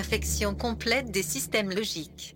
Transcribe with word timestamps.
Infection 0.00 0.54
complète 0.54 1.10
des 1.10 1.22
systèmes 1.22 1.68
logiques. 1.68 2.34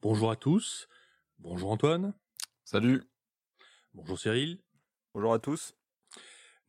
Bonjour 0.00 0.30
à 0.30 0.36
tous. 0.36 0.88
Bonjour 1.38 1.70
Antoine. 1.70 2.14
Salut. 2.64 3.02
Bonjour 3.92 4.18
Cyril. 4.18 4.58
Bonjour 5.12 5.34
à 5.34 5.38
tous. 5.38 5.74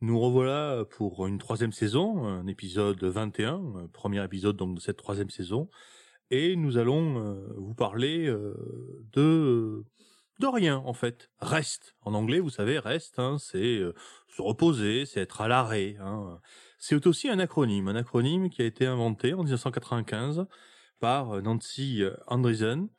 Nous 0.02 0.20
revoilà 0.20 0.84
pour 0.90 1.26
une 1.26 1.38
troisième 1.38 1.72
saison, 1.72 2.26
un 2.26 2.46
épisode 2.48 3.02
21, 3.02 3.54
un 3.54 3.86
premier 3.86 4.22
épisode 4.22 4.58
donc 4.58 4.74
de 4.74 4.80
cette 4.80 4.98
troisième 4.98 5.30
saison, 5.30 5.70
et 6.30 6.56
nous 6.56 6.76
allons 6.76 7.18
euh, 7.18 7.54
vous 7.56 7.74
parler 7.74 8.26
euh, 8.26 8.54
de 9.14 9.86
de 10.38 10.46
rien 10.46 10.82
en 10.84 10.92
fait. 10.92 11.30
Reste 11.38 11.96
en 12.02 12.12
anglais, 12.12 12.40
vous 12.40 12.50
savez, 12.50 12.78
reste, 12.78 13.18
hein, 13.18 13.38
c'est 13.38 13.78
euh, 13.78 13.94
se 14.28 14.42
reposer, 14.42 15.06
c'est 15.06 15.22
être 15.22 15.40
à 15.40 15.48
l'arrêt. 15.48 15.96
Hein. 15.98 16.40
C'est 16.86 17.06
aussi 17.06 17.30
un 17.30 17.38
acronyme, 17.38 17.88
un 17.88 17.96
acronyme 17.96 18.50
qui 18.50 18.60
a 18.60 18.66
été 18.66 18.84
inventé 18.84 19.32
en 19.32 19.42
1995 19.42 20.44
par 21.00 21.40
Nancy 21.40 22.02
Andreessen, 22.26 22.90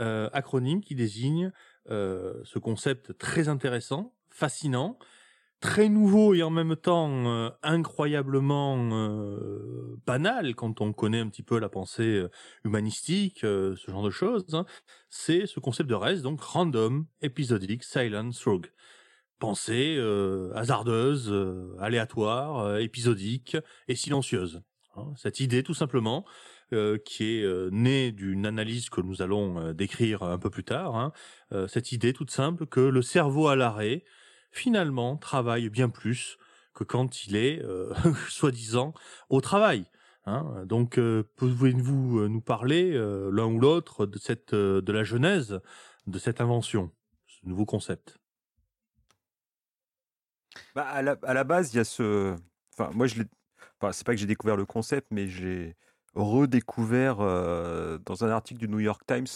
euh, 0.00 0.28
acronyme 0.34 0.82
qui 0.82 0.94
désigne 0.94 1.50
euh, 1.88 2.34
ce 2.44 2.58
concept 2.58 3.16
très 3.16 3.48
intéressant, 3.48 4.12
fascinant, 4.28 4.98
très 5.60 5.88
nouveau 5.88 6.34
et 6.34 6.42
en 6.42 6.50
même 6.50 6.76
temps 6.76 7.08
euh, 7.26 7.48
incroyablement 7.62 8.76
euh, 8.92 9.96
banal 10.04 10.54
quand 10.54 10.82
on 10.82 10.92
connaît 10.92 11.20
un 11.20 11.28
petit 11.30 11.42
peu 11.42 11.58
la 11.58 11.70
pensée 11.70 12.18
euh, 12.18 12.30
humanistique, 12.66 13.44
euh, 13.44 13.74
ce 13.76 13.90
genre 13.90 14.04
de 14.04 14.10
choses, 14.10 14.44
hein, 14.52 14.66
c'est 15.08 15.46
ce 15.46 15.58
concept 15.58 15.88
de 15.88 15.94
reste, 15.94 16.20
donc 16.20 16.42
random, 16.42 17.06
épisodique, 17.22 17.82
silent, 17.82 18.28
through. 18.32 18.66
Pensée 19.42 19.96
euh, 19.98 20.52
hasardeuse, 20.54 21.28
euh, 21.32 21.74
aléatoire, 21.80 22.60
euh, 22.60 22.78
épisodique 22.78 23.56
et 23.88 23.96
silencieuse. 23.96 24.62
hein. 24.94 25.12
cette 25.16 25.40
idée 25.40 25.64
tout 25.64 25.74
simplement 25.74 26.24
euh, 26.72 26.96
qui 26.96 27.24
est 27.24 27.42
euh, 27.42 27.68
née 27.72 28.12
d'une 28.12 28.46
analyse 28.46 28.88
que 28.88 29.00
nous 29.00 29.20
allons 29.20 29.58
euh, 29.58 29.72
décrire 29.72 30.22
un 30.22 30.38
peu 30.38 30.48
plus 30.48 30.62
tard, 30.62 30.94
hein, 30.94 31.12
cette 31.66 31.90
idée 31.90 32.12
toute 32.12 32.30
simple 32.30 32.66
que 32.66 32.78
le 32.78 33.02
cerveau 33.02 33.48
à 33.48 33.56
l'arrêt, 33.56 34.04
finalement, 34.52 35.16
travaille 35.16 35.70
bien 35.70 35.88
plus 35.88 36.38
que 36.72 36.84
quand 36.84 37.26
il 37.26 37.34
est, 37.34 37.60
soi-disant, 38.28 38.94
au 39.28 39.40
travail. 39.40 39.86
hein. 40.24 40.64
Donc, 40.66 41.00
pouvez-vous 41.36 42.28
nous 42.28 42.40
parler, 42.40 42.92
l'un 42.92 43.46
ou 43.46 43.58
l'autre, 43.58 44.06
de 44.06 44.18
cette, 44.18 44.54
de 44.54 44.92
la 44.92 45.02
genèse 45.02 45.60
de 46.06 46.18
cette 46.20 46.40
invention, 46.40 46.92
ce 47.26 47.44
nouveau 47.44 47.66
concept? 47.66 48.21
Bah, 50.74 50.86
à, 50.86 51.02
la, 51.02 51.44
base, 51.44 51.72
il 51.74 51.78
y 51.78 51.80
a 51.80 51.84
ce. 51.84 52.34
Enfin, 52.76 52.90
moi, 52.94 53.06
je 53.06 53.16
l'ai. 53.16 53.24
Enfin, 53.80 53.92
c'est 53.92 54.06
pas 54.06 54.12
que 54.12 54.18
j'ai 54.18 54.26
découvert 54.26 54.56
le 54.56 54.64
concept, 54.64 55.08
mais 55.10 55.28
j'ai 55.28 55.76
redécouvert 56.14 57.20
euh, 57.20 57.98
dans 58.04 58.24
un 58.24 58.30
article 58.30 58.60
du 58.60 58.68
New 58.68 58.80
York 58.80 59.02
Times 59.06 59.26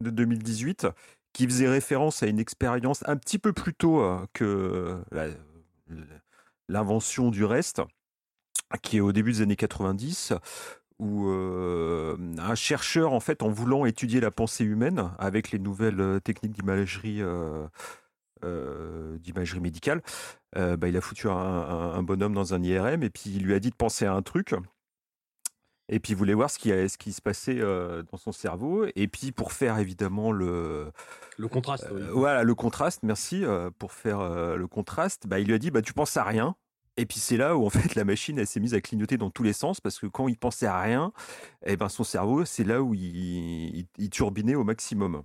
de 0.00 0.10
2018 0.10 0.88
qui 1.32 1.46
faisait 1.46 1.68
référence 1.68 2.22
à 2.22 2.26
une 2.26 2.40
expérience 2.40 3.06
un 3.06 3.16
petit 3.16 3.38
peu 3.38 3.52
plus 3.52 3.74
tôt 3.74 4.00
euh, 4.00 4.26
que 4.32 4.98
l'invention 6.68 7.30
du 7.30 7.44
reste, 7.44 7.82
qui 8.82 8.96
est 8.96 9.00
au 9.00 9.12
début 9.12 9.32
des 9.32 9.42
années 9.42 9.56
90, 9.56 10.32
où 10.98 11.28
euh, 11.28 12.16
un 12.38 12.54
chercheur, 12.54 13.12
en 13.12 13.20
fait, 13.20 13.42
en 13.42 13.50
voulant 13.50 13.84
étudier 13.84 14.20
la 14.20 14.30
pensée 14.30 14.64
humaine 14.64 15.10
avec 15.18 15.52
les 15.52 15.58
nouvelles 15.58 16.20
techniques 16.24 16.52
d'imagerie 16.52 17.22
euh, 18.44 19.18
d'imagerie 19.18 19.60
médicale, 19.60 20.02
euh, 20.56 20.76
bah, 20.76 20.88
il 20.88 20.96
a 20.96 21.00
foutu 21.00 21.28
un, 21.28 21.32
un- 21.32 21.92
un 21.94 22.02
bonhomme 22.02 22.34
dans 22.34 22.54
un 22.54 22.62
IRM 22.62 23.02
et 23.02 23.10
puis 23.10 23.30
il 23.30 23.42
lui 23.44 23.54
a 23.54 23.60
dit 23.60 23.70
de 23.70 23.74
penser 23.76 24.04
à 24.06 24.12
un 24.14 24.22
truc. 24.22 24.54
Et 25.92 25.98
puis 25.98 26.12
il 26.12 26.16
voulait 26.16 26.34
voir 26.34 26.48
ce 26.50 26.58
qui, 26.58 26.70
a- 26.72 26.88
ce 26.88 26.96
qui 26.98 27.12
se 27.12 27.20
passait 27.20 27.58
euh, 27.60 28.02
dans 28.12 28.16
son 28.16 28.30
cerveau. 28.32 28.86
Et 28.94 29.08
puis 29.08 29.32
pour 29.32 29.52
faire 29.52 29.78
évidemment 29.78 30.30
le, 30.30 30.92
Le 31.36 31.48
contraste, 31.48 31.88
oui. 31.92 32.02
voilà, 32.12 32.44
le 32.44 32.54
contraste, 32.54 33.02
merci, 33.02 33.42
pour 33.78 33.92
faire 33.92 34.20
le 34.56 34.66
contraste, 34.68 35.26
bah, 35.26 35.40
il 35.40 35.46
lui 35.48 35.54
a 35.54 35.58
dit 35.58 35.70
bah, 35.70 35.82
tu 35.82 35.92
penses 35.92 36.16
à 36.16 36.22
rien. 36.24 36.54
Et 36.96 37.06
puis 37.06 37.18
c'est 37.18 37.36
là 37.38 37.56
où 37.56 37.64
en 37.64 37.70
fait 37.70 37.94
la 37.94 38.04
machine 38.04 38.38
elle 38.38 38.46
s'est 38.46 38.60
mise 38.60 38.74
à 38.74 38.80
clignoter 38.80 39.16
dans 39.16 39.30
tous 39.30 39.42
les 39.42 39.52
sens 39.52 39.80
parce 39.80 39.98
que 39.98 40.06
quand 40.06 40.28
il 40.28 40.36
pensait 40.36 40.66
à 40.66 40.78
rien, 40.80 41.12
eh 41.64 41.76
ben 41.76 41.88
son 41.88 42.04
cerveau 42.04 42.44
c'est 42.44 42.64
là 42.64 42.82
où 42.82 42.94
il, 42.94 43.00
il- 43.78 43.86
il 43.96 44.10
turbinait 44.10 44.54
au 44.56 44.64
maximum. 44.64 45.22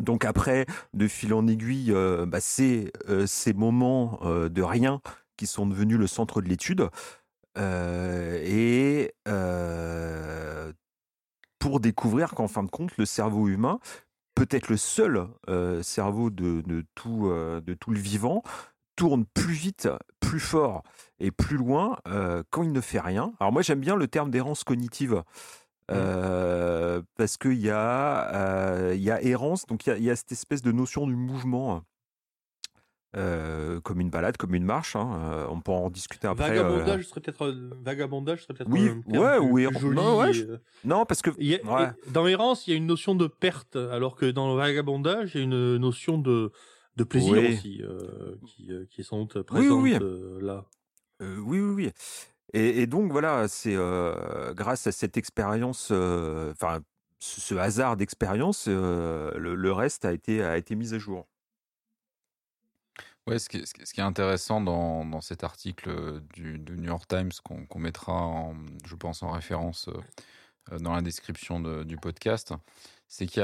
Donc 0.00 0.24
après, 0.24 0.66
de 0.94 1.08
fil 1.08 1.32
en 1.32 1.46
aiguille, 1.46 1.92
euh, 1.92 2.26
bah, 2.26 2.40
c'est 2.40 2.92
euh, 3.08 3.26
ces 3.26 3.54
moments 3.54 4.18
euh, 4.22 4.48
de 4.48 4.62
rien 4.62 5.00
qui 5.36 5.46
sont 5.46 5.66
devenus 5.66 5.98
le 5.98 6.06
centre 6.06 6.42
de 6.42 6.48
l'étude. 6.48 6.88
Et 7.58 9.14
pour 11.58 11.80
découvrir 11.80 12.30
qu'en 12.34 12.48
fin 12.48 12.62
de 12.62 12.70
compte, 12.70 12.96
le 12.98 13.06
cerveau 13.06 13.48
humain, 13.48 13.80
peut-être 14.34 14.68
le 14.68 14.76
seul 14.76 15.26
cerveau 15.82 16.28
de, 16.28 16.62
tout, 16.94 17.30
de 17.30 17.74
tout 17.74 17.90
le 17.90 17.98
vivant, 17.98 18.42
tourne 18.94 19.24
plus 19.24 19.54
vite, 19.54 19.88
plus 20.20 20.40
fort 20.40 20.82
et 21.18 21.30
plus 21.30 21.56
loin 21.56 21.98
quand 22.50 22.62
il 22.62 22.72
ne 22.72 22.80
fait 22.82 23.00
rien. 23.00 23.32
Alors 23.40 23.52
moi 23.52 23.62
j'aime 23.62 23.80
bien 23.80 23.96
le 23.96 24.06
terme 24.06 24.30
d'errance 24.30 24.62
cognitive. 24.62 25.22
Euh, 25.92 27.02
parce 27.16 27.36
qu'il 27.36 27.58
y, 27.60 27.70
a, 27.70 28.34
euh, 28.34 28.94
il 28.94 29.02
y 29.02 29.10
a 29.10 29.22
errance, 29.22 29.66
donc 29.66 29.86
il 29.86 29.90
y 29.90 29.92
a, 29.92 29.96
il 29.98 30.04
y 30.04 30.10
a 30.10 30.16
cette 30.16 30.32
espèce 30.32 30.62
de 30.62 30.72
notion 30.72 31.06
du 31.06 31.14
mouvement, 31.14 31.82
euh, 33.16 33.80
comme 33.80 34.00
une 34.00 34.10
balade, 34.10 34.36
comme 34.36 34.54
une 34.54 34.64
marche. 34.64 34.96
hein, 34.96 35.18
euh, 35.32 35.46
on 35.48 35.60
peut 35.60 35.72
en 35.72 35.88
discuter 35.90 36.26
après. 36.28 36.58
euh, 36.58 36.62
Vagabondage 36.62 37.06
serait 37.06 37.20
peut-être 37.20 37.42
euh, 37.46 37.70
vagabondage 37.82 38.42
serait 38.42 38.54
peut-être 38.54 38.70
Oui, 38.70 38.88
un 38.88 39.18
ouais, 39.18 39.38
plus- 39.38 39.46
ou 39.50 39.58
errance. 39.58 39.78
joli 39.80 39.96
Non, 39.96 40.18
ouais, 40.18 40.32
je- 40.32 40.44
euh, 40.44 40.58
Non, 40.84 41.06
parce 41.06 41.22
que 41.22 41.30
il 41.38 41.46
y 41.46 41.54
a- 41.54 41.64
ouais. 41.64 41.90
et 42.08 42.10
dans 42.10 42.26
Errance, 42.26 42.66
il 42.66 42.70
y 42.72 42.74
a 42.74 42.76
une 42.76 42.86
notion 42.86 43.14
de 43.14 43.26
perte, 43.26 43.76
alors 43.76 44.16
que 44.16 44.26
dans 44.26 44.50
le 44.52 44.56
vagabondage, 44.60 45.34
il 45.34 45.38
y 45.38 45.40
a 45.40 45.44
une 45.44 45.76
notion 45.76 46.18
de, 46.18 46.52
de 46.96 47.04
plaisir 47.04 47.32
Oui. 47.32 47.54
aussi, 47.54 47.82
euh, 47.82 48.34
qui, 48.46 48.70
euh, 48.72 48.84
qui 48.90 49.00
est 49.00 49.04
sans 49.04 49.20
doute 49.20 49.40
présente 49.42 49.80
oui, 49.82 49.92
oui. 49.94 49.98
euh, 50.02 50.38
là. 50.42 50.66
Euh, 51.22 51.38
oui, 51.38 51.60
oui, 51.60 51.84
oui. 51.86 51.92
Et, 52.52 52.86
donc 52.86 53.10
voilà, 53.10 53.48
c'est 53.48 53.74
euh, 53.74 54.54
grâce 54.54 54.86
à 54.86 54.92
cette 54.92 55.16
expérience, 55.16 55.88
euh, 55.90 56.52
enfin 56.52 56.80
ce, 57.18 57.54
hasard 57.54 57.96
d'expérience, 57.96 58.66
euh, 58.68 59.36
le, 59.36 59.72
reste 59.72 60.04
a 60.04 60.12
été 60.12 60.42
a 60.42 60.56
été 60.56 60.74
mis 60.74 60.94
à 60.94 60.98
jour. 60.98 61.26
Ouais, 63.26 63.40
ce 63.40 63.48
qui 63.48 63.58
est, 63.58 64.00
intéressant 64.00 64.60
dans, 64.60 65.04
dans 65.04 65.20
cet 65.20 65.42
article 65.42 66.20
du, 66.32 66.60
New 66.60 66.84
York 66.84 67.08
Times 67.08 67.32
qu'on 67.42 67.66
qu'on 67.66 67.80
mettra, 67.80 68.52
je 68.84 68.94
pense, 68.94 69.24
en 69.24 69.32
référence 69.32 69.90
dans 70.80 70.94
la 70.94 71.02
description 71.02 71.60
de- 71.60 71.84
du 71.84 71.96
podcast, 71.96 72.52
c'est 73.08 73.26
qu'il 73.26 73.42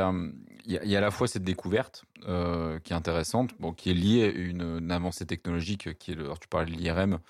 y, 0.67 0.77
a, 0.95 0.99
à 0.99 1.01
la 1.01 1.11
fois 1.11 1.29
cette 1.29 1.45
découverte 1.45 2.05
euh, 2.27 2.81
qui 2.81 2.93
est 2.93 2.97
intéressante, 2.97 3.53
bon, 3.61 3.73
qui 3.73 3.91
est 3.91 3.95
liée 3.95 4.25
à 4.25 4.29
une, 4.31 4.91
avancée 4.91 5.27
technologique 5.27 5.97
qui 5.99 6.13
est 6.13 6.15
le, 6.15 6.25
alors 6.25 6.41
tu 6.41 6.49
parlais 6.49 6.71
de 6.71 6.77
l'IRM, 6.77 7.21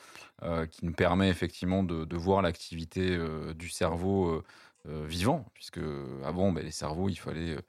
euh, 0.42 0.66
qui 0.66 0.86
nous 0.86 0.92
permet 0.92 1.28
effectivement 1.28 1.82
de, 1.82 2.16
voir 2.16 2.43
l'activité 2.43 3.11
euh, 3.11 3.52
du 3.55 3.69
cerveau 3.69 4.28
euh, 4.28 4.44
euh, 4.88 5.06
vivant, 5.06 5.44
puisque 5.55 5.81
avant, 6.25 6.52
ben, 6.52 6.64
les 6.64 6.72
cerveaux, 6.72 7.08
il 7.08 7.16
fallait, 7.16 7.56
euh, 7.56 7.61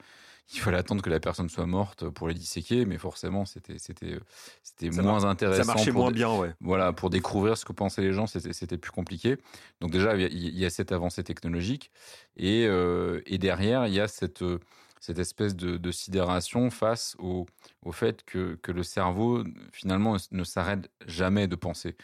il 0.52 0.60
fallait 0.60 0.76
attendre 0.76 1.02
que 1.02 1.10
la 1.10 1.20
personne 1.20 1.48
soit 1.48 1.66
morte 1.66 2.08
pour 2.10 2.28
les 2.28 2.34
disséquer, 2.34 2.84
mais 2.84 2.98
forcément, 2.98 3.44
c'était, 3.46 3.78
c'était, 3.78 4.18
c'était 4.62 4.90
Ça 4.92 5.02
moins 5.02 5.20
mar- 5.20 5.30
intéressant. 5.30 5.62
Ça 5.62 5.72
marchait 5.74 5.90
moins 5.92 6.10
des- 6.10 6.14
bien, 6.16 6.32
ouais. 6.32 6.52
voilà, 6.60 6.92
pour 6.92 7.10
découvrir 7.10 7.56
ce 7.56 7.64
que 7.64 7.72
pensaient 7.72 8.02
les 8.02 8.12
gens, 8.12 8.26
c'était 8.26 8.52
c'était 8.52 8.76
plus 8.78 8.90
compliqué. 8.92 9.38
Donc 9.80 9.90
déjà, 9.90 10.14
il 10.16 10.58
y 10.58 10.64
a- 10.64 10.70
cette 10.70 10.92
avancée 10.92 11.24
technologique 11.24 11.90
et, 12.36 12.66
euh, 12.66 13.20
et 13.26 13.38
derrière, 13.38 13.86
il 13.86 13.94
y 13.94 14.00
a 14.00 14.06
cette, 14.08 14.42
euh, 14.42 14.58
cette 15.00 15.18
espèce 15.18 15.56
de, 15.56 15.76
de 15.76 15.90
sidération 15.90 16.70
face 16.70 17.16
au, 17.18 17.46
au 17.82 17.92
fait 17.92 18.22
que, 18.24 18.54
que 18.62 18.70
le 18.72 18.82
cerveau, 18.82 19.44
finalement, 19.72 20.16
ne 20.30 20.44
s'arrête 20.44 20.90
jamais 21.06 21.46
de 21.48 21.56
penser. 21.56 21.96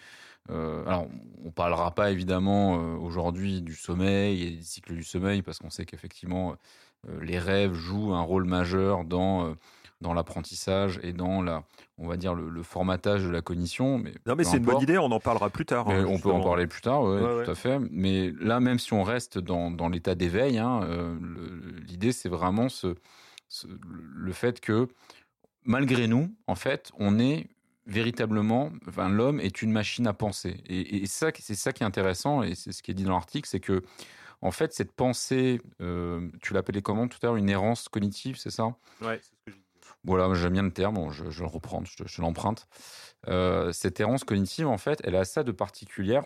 Euh, 0.49 0.85
alors, 0.87 1.07
on 1.45 1.51
parlera 1.51 1.95
pas 1.95 2.11
évidemment 2.11 2.79
euh, 2.81 2.97
aujourd'hui 2.97 3.61
du 3.63 3.75
sommeil 3.75 4.43
et 4.43 4.51
des 4.53 4.63
cycles 4.63 4.95
du 4.95 5.05
sommeil 5.05 5.43
parce 5.43 5.59
qu'on 5.59 5.71
sait 5.71 5.85
qu'effectivement, 5.85 6.53
euh, 6.53 6.55
les 7.21 7.39
rêves 7.39 7.75
jouent 7.75 8.13
un 8.13 8.21
rôle 8.23 8.45
majeur 8.45 9.05
dans 9.05 9.47
euh, 9.47 9.55
dans 10.01 10.15
l'apprentissage 10.15 10.99
et 11.03 11.13
dans 11.13 11.43
la, 11.43 11.63
on 11.99 12.09
va 12.09 12.17
dire 12.17 12.35
le, 12.35 12.49
le 12.49 12.63
formatage 12.63 13.23
de 13.23 13.29
la 13.29 13.43
cognition. 13.43 13.99
Mais 13.99 14.15
Non, 14.25 14.35
mais 14.35 14.45
c'est 14.45 14.57
une 14.57 14.65
bonne 14.65 14.81
idée, 14.81 14.97
on 14.97 15.13
en 15.13 15.21
parlera 15.21 15.51
plus 15.51 15.67
tard. 15.67 15.91
Hein, 15.91 16.07
on 16.09 16.19
peut 16.19 16.31
en 16.31 16.41
parler 16.41 16.67
plus 16.67 16.81
tard, 16.81 17.03
ouais, 17.03 17.21
Ouais, 17.21 17.21
tout 17.21 17.37
ouais. 17.41 17.51
à 17.51 17.55
fait. 17.55 17.79
Mais 17.91 18.33
là, 18.41 18.61
même 18.61 18.79
si 18.79 18.95
on 18.95 19.03
reste 19.03 19.37
dans, 19.39 19.71
dans 19.71 19.91
l'état 19.91 20.15
d'éveil, 20.15 20.57
hein, 20.57 20.81
euh, 20.85 21.15
l'idée 21.87 22.13
c'est 22.13 22.31
vraiment 22.31 22.71
ce, 22.71 22.95
ce- 23.51 23.67
le 24.15 24.33
fait 24.33 24.61
que 24.61 24.89
malgré 25.65 26.09
nous, 26.09 26.31
en 26.47 26.55
fait, 26.55 26.91
on 26.99 27.19
est 27.19 27.49
véritablement, 27.87 28.71
enfin, 28.89 29.11
l'homme 29.11 29.39
est 29.41 29.61
une 29.61 29.73
machine 29.73 30.07
à 30.07 30.15
penser. 30.15 30.63
Et, 30.67 31.03
et 31.03 31.07
ça, 31.07 31.31
c'est 31.39 31.55
ça 31.55 31.73
qui 31.75 31.83
est 31.83 31.87
intéressant, 31.87 32.43
et 32.43 32.55
c'est 32.55 32.73
ce 32.73 32.83
qui 32.83 32.91
est 32.91 32.95
dit 32.95 33.05
dans 33.05 33.13
l'article, 33.13 33.47
c'est 33.47 33.61
que 33.61 33.83
en 34.43 34.51
fait, 34.51 34.73
cette 34.73 34.93
pensée, 34.93 35.61
euh, 35.81 36.31
tu 36.43 36.55
l'appelais 36.55 36.83
comment 36.83 37.09
tout 37.09 37.19
à 37.23 37.27
l'heure, 37.27 37.37
une 37.37 37.49
errance 37.51 37.89
cognitive, 37.89 38.37
c'est 38.37 38.51
ça? 38.51 38.77
Ouais, 39.01 39.19
c'est 39.23 39.35
ce 39.37 39.45
que 39.45 39.53
j'ai 39.53 39.59
dit. 39.59 39.65
voilà, 40.05 40.33
j'aime 40.35 40.53
bien 40.55 40.63
le 40.63 40.73
terme, 40.73 40.95
bon, 40.95 41.11
je, 41.11 41.31
je 41.31 41.41
le 41.41 41.47
reprends, 41.49 41.85
je, 41.85 41.97
te- 41.97 42.09
je 42.09 42.17
te 42.17 42.21
l'emprunte. 42.23 42.67
Euh, 43.29 43.73
cette 43.73 44.01
errance 44.01 44.25
cognitive, 44.25 44.67
en 44.67 44.79
fait, 44.79 45.01
elle 45.05 45.17
a 45.17 45.25
ça 45.25 45.43
de 45.45 45.53
particulière 45.53 46.25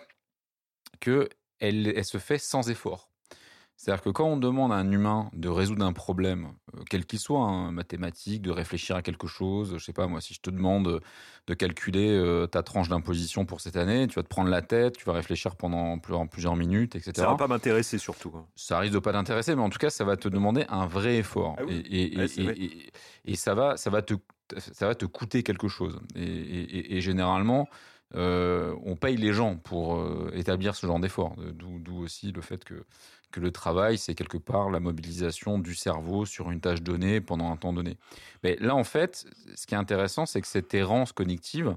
que 1.00 1.28
elle, 1.60 1.86
elle 1.88 2.04
se 2.04 2.18
fait 2.18 2.38
sans 2.38 2.68
effort. 2.70 3.10
C'est-à-dire 3.76 4.02
que 4.02 4.10
quand 4.10 4.26
on 4.26 4.36
demande 4.36 4.72
à 4.72 4.76
un 4.76 4.90
humain 4.90 5.30
de 5.32 5.48
résoudre 5.48 5.84
un 5.84 5.92
problème, 5.92 6.52
euh, 6.74 6.82
quel 6.88 7.04
qu'il 7.04 7.18
soit, 7.18 7.40
hein, 7.42 7.72
mathématique, 7.72 8.40
de 8.40 8.50
réfléchir 8.50 8.96
à 8.96 9.02
quelque 9.02 9.26
chose, 9.26 9.74
je 9.76 9.84
sais 9.84 9.92
pas 9.92 10.06
moi, 10.06 10.20
si 10.20 10.32
je 10.32 10.40
te 10.40 10.50
demande 10.50 11.00
de 11.46 11.54
calculer 11.54 12.10
euh, 12.10 12.46
ta 12.46 12.62
tranche 12.62 12.88
d'imposition 12.88 13.44
pour 13.46 13.60
cette 13.60 13.76
année, 13.76 14.06
tu 14.06 14.14
vas 14.14 14.22
te 14.22 14.28
prendre 14.28 14.48
la 14.48 14.62
tête, 14.62 14.96
tu 14.96 15.04
vas 15.04 15.12
réfléchir 15.12 15.56
pendant 15.56 15.98
plusieurs, 15.98 16.56
minutes, 16.56 16.94
etc 16.94 17.12
Ça 17.16 17.26
va 17.26 17.34
pas 17.34 17.48
m'intéresser 17.48 17.98
surtout. 17.98 18.32
hein. 18.36 18.46
ça 18.54 18.78
risque 18.78 18.94
de 18.94 18.98
pas 19.00 19.12
t'intéresser, 19.12 19.54
mais 19.56 19.62
en 19.62 19.70
tout 19.70 19.78
cas, 19.78 19.90
ça 19.90 20.04
va 20.04 20.16
te 20.16 20.28
demander 20.28 20.64
un 20.68 20.86
vrai 20.86 21.16
effort. 21.16 21.56
Ah 21.58 21.64
oui. 21.66 21.82
et, 21.90 22.14
Ouais, 23.26 23.34
ça 23.34 23.54
va, 23.54 23.76
ça 23.76 23.90
va 23.90 24.02
te, 24.02 24.14
ça 24.56 24.86
va 24.86 24.94
te 24.94 25.06
coûter 25.06 25.42
quelque 25.42 25.68
chose. 25.68 26.00
Et 26.14 27.00
généralement, 27.00 27.68
euh, 28.14 28.74
on 28.84 28.96
paye 28.96 29.16
les 29.16 29.32
gens 29.32 29.56
pour 29.56 29.96
euh, 29.96 30.30
établir 30.34 30.74
ce 30.74 30.86
genre 30.86 31.00
d'effort. 31.00 31.34
Euh, 31.38 31.52
D'où, 31.52 32.02
aussi 32.02 32.32
le 32.32 32.40
fait 32.40 32.62
que, 32.64 32.84
que 33.32 33.40
le 33.40 33.50
travail, 33.50 33.98
c'est 33.98 34.14
quelque 34.14 34.38
part 34.38 34.70
la 34.70 34.80
mobilisation 34.80 35.58
du 35.58 35.74
cerveau 35.74 36.24
sur 36.24 36.50
une 36.50 36.60
tâche 36.60 36.82
donnée 36.82 37.20
pendant 37.20 37.50
un 37.50 37.56
temps 37.56 37.72
donné. 37.72 37.96
Mais 38.42 38.56
là, 38.60 38.74
en 38.74 38.84
fait, 38.84 39.26
ce 39.54 39.66
qui 39.66 39.74
est 39.74 39.78
intéressant, 39.78 40.26
c'est 40.26 40.40
que 40.40 40.46
cette 40.46 40.72
errance 40.74 41.12
cognitive, 41.12 41.76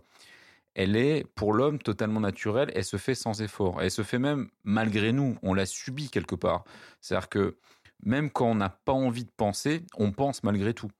elle 0.75 0.95
est 0.95 1.25
pour 1.34 1.54
l'homme 1.54 1.80
totalement 1.80 2.19
naturelle, 2.19 2.72
elle 2.75 2.84
se 2.84 2.98
fait 2.98 3.16
sans 3.16 3.42
effort, 3.42 3.81
elle 3.81 3.89
se 3.89 4.04
fait 4.04 4.19
même 4.19 4.50
malgré 4.63 5.12
nous, 5.12 5.38
on 5.42 5.56
la 5.56 5.66
subit 5.66 6.10
quelque 6.10 6.36
part. 6.36 6.66
C'est-à-dire 7.01 7.30
que 7.30 7.57
même 8.04 8.30
quand 8.30 8.45
on 8.51 8.56
n'a 8.56 8.69
pas 8.69 8.94
envie 8.94 9.24
de 9.24 9.31
penser, 9.36 9.81
on 9.98 10.12
pense 10.12 10.44
malgré 10.44 10.75
tout. 10.75 10.92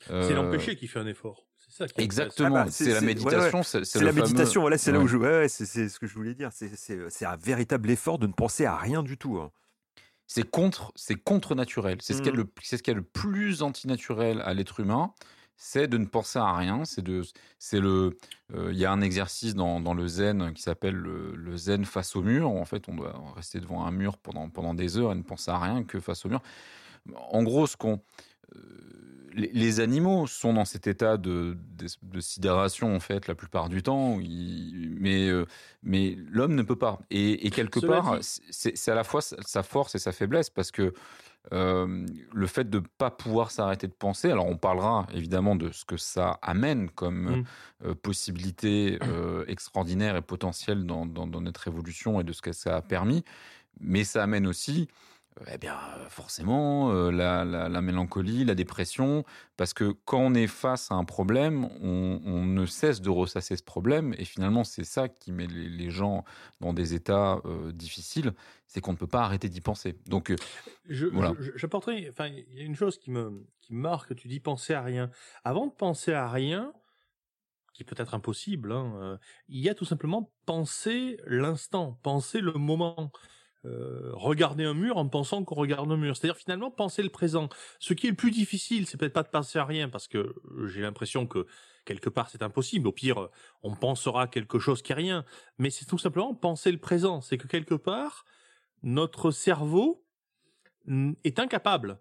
C'est 0.00 0.12
Euh, 0.12 0.34
l'empêcher 0.34 0.74
qui 0.74 0.88
fait 0.88 0.98
un 0.98 1.06
effort. 1.06 1.44
Ça 1.80 1.88
qui 1.88 2.02
Exactement, 2.02 2.56
Ah 2.56 2.64
bah, 2.64 2.70
c'est- 2.70 2.86
la 2.92 3.00
ouais, 3.00 3.06
méditation. 3.06 3.62
C'est 3.62 3.80
la 4.00 4.12
fameux- 4.12 4.22
méditation, 4.22 4.60
voilà, 4.60 4.76
c'est 4.76 4.92
là 4.92 5.00
où 5.00 5.06
je. 5.08 5.16
Ouais, 5.16 5.48
c'est 5.48 5.88
ce 5.88 5.98
que 5.98 6.06
je 6.06 6.14
voulais 6.14 6.34
dire. 6.34 6.50
C'est- 6.52 7.24
un 7.24 7.36
véritable 7.36 7.90
effort 7.90 8.18
de 8.18 8.26
ne 8.26 8.32
penser 8.32 8.66
à 8.66 8.76
rien 8.76 9.02
du 9.02 9.16
tout. 9.16 9.38
hein. 9.38 9.50
C'est 10.26 10.48
contre, 10.48 10.92
c'est 10.94 11.16
contre 11.16 11.54
naturel. 11.54 11.98
C'est 12.00 12.12
ce 12.14 12.22
qui 12.22 12.28
est 12.28 12.32
Mhm. 12.32 12.38
le, 12.38 12.52
c'est 12.62 12.76
ce 12.76 12.82
qui 12.82 12.90
est 12.90 12.94
le 12.94 13.02
plus 13.02 13.62
antinaturel 13.62 14.40
à 14.42 14.52
l'être 14.54 14.78
humain, 14.78 15.12
c'est 15.56 15.88
de 15.88 15.96
ne 15.98 16.04
penser 16.06 16.38
à 16.38 16.54
rien. 16.54 16.84
C'est 16.84 17.02
de, 17.02 17.22
c'est 17.58 17.80
le, 17.80 18.16
euh, 18.54 18.70
il 18.72 18.78
y 18.78 18.84
a 18.84 18.92
un 18.92 19.00
exercice 19.00 19.54
dans, 19.56 19.80
dans 19.80 19.94
le 19.94 20.06
zen 20.06 20.52
qui 20.52 20.62
s'appelle 20.62 20.94
le, 20.94 21.34
le 21.34 21.56
zen 21.56 21.84
face 21.84 22.14
au 22.14 22.22
mur. 22.22 22.48
En 22.50 22.64
fait, 22.64 22.88
on 22.88 22.94
doit 22.94 23.20
rester 23.34 23.58
devant 23.58 23.84
un 23.86 23.90
mur 23.90 24.18
pendant 24.18 24.48
pendant 24.50 24.72
des 24.74 24.98
heures 24.98 25.12
et 25.12 25.16
ne 25.16 25.22
penser 25.22 25.50
à 25.50 25.58
rien 25.58 25.82
que 25.82 25.98
face 25.98 26.24
au 26.24 26.28
mur. 26.28 26.42
En 27.32 27.42
gros, 27.42 27.66
ce 27.66 27.76
qu'on 27.76 28.00
euh, 28.54 28.60
les, 29.34 29.50
les 29.52 29.80
animaux 29.80 30.26
sont 30.26 30.52
dans 30.54 30.64
cet 30.64 30.86
état 30.86 31.16
de, 31.16 31.56
de, 31.78 31.86
de 32.02 32.20
sidération 32.20 32.94
en 32.94 33.00
fait 33.00 33.26
la 33.28 33.34
plupart 33.34 33.68
du 33.68 33.82
temps, 33.82 34.18
mais 34.18 35.28
euh, 35.28 35.46
mais 35.82 36.16
l'homme 36.30 36.54
ne 36.54 36.62
peut 36.62 36.76
pas. 36.76 37.00
Et, 37.10 37.46
et 37.46 37.50
quelque 37.50 37.80
Cela 37.80 38.00
part, 38.00 38.18
c'est 38.20 38.88
à 38.90 38.94
la 38.94 39.04
fois 39.04 39.20
sa 39.22 39.62
force 39.62 39.94
et 39.94 39.98
sa 39.98 40.12
faiblesse 40.12 40.50
parce 40.50 40.70
que 40.70 40.92
euh, 41.52 42.06
le 42.34 42.46
fait 42.46 42.68
de 42.68 42.80
ne 42.80 42.84
pas 42.98 43.10
pouvoir 43.10 43.50
s'arrêter 43.50 43.86
de 43.86 43.94
penser, 43.94 44.30
alors 44.30 44.46
on 44.46 44.58
parlera 44.58 45.06
évidemment 45.14 45.56
de 45.56 45.72
ce 45.72 45.86
que 45.86 45.96
ça 45.96 46.38
amène 46.42 46.90
comme 46.90 47.38
Mm. 47.38 47.44
euh, 47.86 47.94
possibilité 47.94 48.98
euh, 49.02 49.44
extraordinaire 49.48 50.16
et 50.16 50.22
potentielle 50.22 50.84
dans, 50.84 51.06
dans, 51.06 51.26
dans 51.26 51.40
notre 51.40 51.66
évolution 51.66 52.20
et 52.20 52.24
de 52.24 52.32
ce 52.32 52.42
que 52.42 52.52
ça 52.52 52.76
a 52.76 52.82
permis, 52.82 53.24
mais 53.80 54.04
ça 54.04 54.22
amène 54.22 54.46
aussi 54.46 54.88
eh 55.52 55.58
bien, 55.58 55.76
forcément, 56.10 56.92
euh, 56.92 57.10
la, 57.10 57.44
la- 57.44 57.68
la 57.68 57.80
mélancolie, 57.80 58.44
la 58.44 58.54
dépression, 58.54 59.24
parce 59.56 59.72
que 59.72 59.92
quand 60.04 60.18
on 60.20 60.34
est 60.34 60.46
face 60.46 60.90
à 60.90 60.94
un 60.96 61.04
problème, 61.04 61.64
on, 61.82 62.20
on 62.24 62.44
ne 62.44 62.66
cesse 62.66 63.00
de 63.00 63.10
ressasser 63.10 63.56
ce 63.56 63.62
problème, 63.62 64.14
et 64.18 64.24
finalement, 64.24 64.64
c'est 64.64 64.84
ça 64.84 65.08
qui 65.08 65.32
met 65.32 65.46
les, 65.46 65.68
les 65.68 65.90
gens 65.90 66.24
dans 66.60 66.72
des 66.72 66.94
états 66.94 67.40
euh, 67.46 67.72
difficiles, 67.72 68.32
c'est 68.66 68.80
qu'on 68.80 68.92
ne 68.92 68.96
peut 68.98 69.06
pas 69.06 69.22
arrêter 69.22 69.48
d'y 69.48 69.60
penser. 69.60 69.96
Donc, 70.06 70.30
euh, 70.30 70.36
Je, 70.88 71.06
Voilà. 71.06 71.34
je- 71.40 71.52
j'apporterai, 71.56 72.08
enfin, 72.10 72.26
il 72.26 72.54
y 72.54 72.60
a 72.60 72.64
une 72.64 72.76
chose 72.76 72.98
qui 72.98 73.10
me, 73.10 73.46
qui 73.60 73.72
me 73.72 73.80
marque, 73.80 74.14
tu 74.16 74.28
dis 74.28 74.40
penser 74.40 74.74
à 74.74 74.82
rien. 74.82 75.10
Avant 75.44 75.66
de 75.68 75.72
penser 75.72 76.12
à 76.12 76.28
rien, 76.28 76.72
qui 77.72 77.84
peut 77.84 77.94
être 77.98 78.14
impossible, 78.14 78.72
hein, 78.72 79.18
il 79.48 79.60
y 79.60 79.68
a 79.68 79.74
tout 79.74 79.84
simplement 79.84 80.32
penser 80.44 81.18
l'instant, 81.26 81.98
penser 82.02 82.40
le 82.40 82.52
moment. 82.52 83.10
Euh, 83.66 84.12
regarder 84.14 84.64
un 84.64 84.72
mur 84.72 84.96
en 84.96 85.06
pensant 85.06 85.44
qu'on 85.44 85.54
regarde 85.54 85.90
un 85.92 85.96
mur. 85.96 86.16
C'est-à-dire 86.16 86.36
finalement 86.36 86.70
penser 86.70 87.02
le 87.02 87.10
présent. 87.10 87.50
Ce 87.78 87.92
qui 87.92 88.06
est 88.06 88.10
le 88.10 88.16
plus 88.16 88.30
difficile, 88.30 88.86
c'est 88.86 88.96
peut-être 88.96 89.12
pas 89.12 89.22
de 89.22 89.28
penser 89.28 89.58
à 89.58 89.64
rien, 89.66 89.90
parce 89.90 90.08
que 90.08 90.34
j'ai 90.66 90.80
l'impression 90.80 91.26
que 91.26 91.46
quelque 91.84 92.08
part 92.08 92.30
c'est 92.30 92.42
impossible. 92.42 92.88
Au 92.88 92.92
pire, 92.92 93.28
on 93.62 93.74
pensera 93.74 94.28
quelque 94.28 94.58
chose 94.58 94.80
qui 94.80 94.92
est 94.92 94.94
rien. 94.94 95.24
Mais 95.58 95.68
c'est 95.68 95.84
tout 95.84 95.98
simplement 95.98 96.34
penser 96.34 96.72
le 96.72 96.78
présent. 96.78 97.20
C'est 97.20 97.36
que 97.36 97.48
quelque 97.48 97.74
part, 97.74 98.24
notre 98.82 99.30
cerveau 99.30 100.06
est 101.24 101.38
incapable 101.38 102.00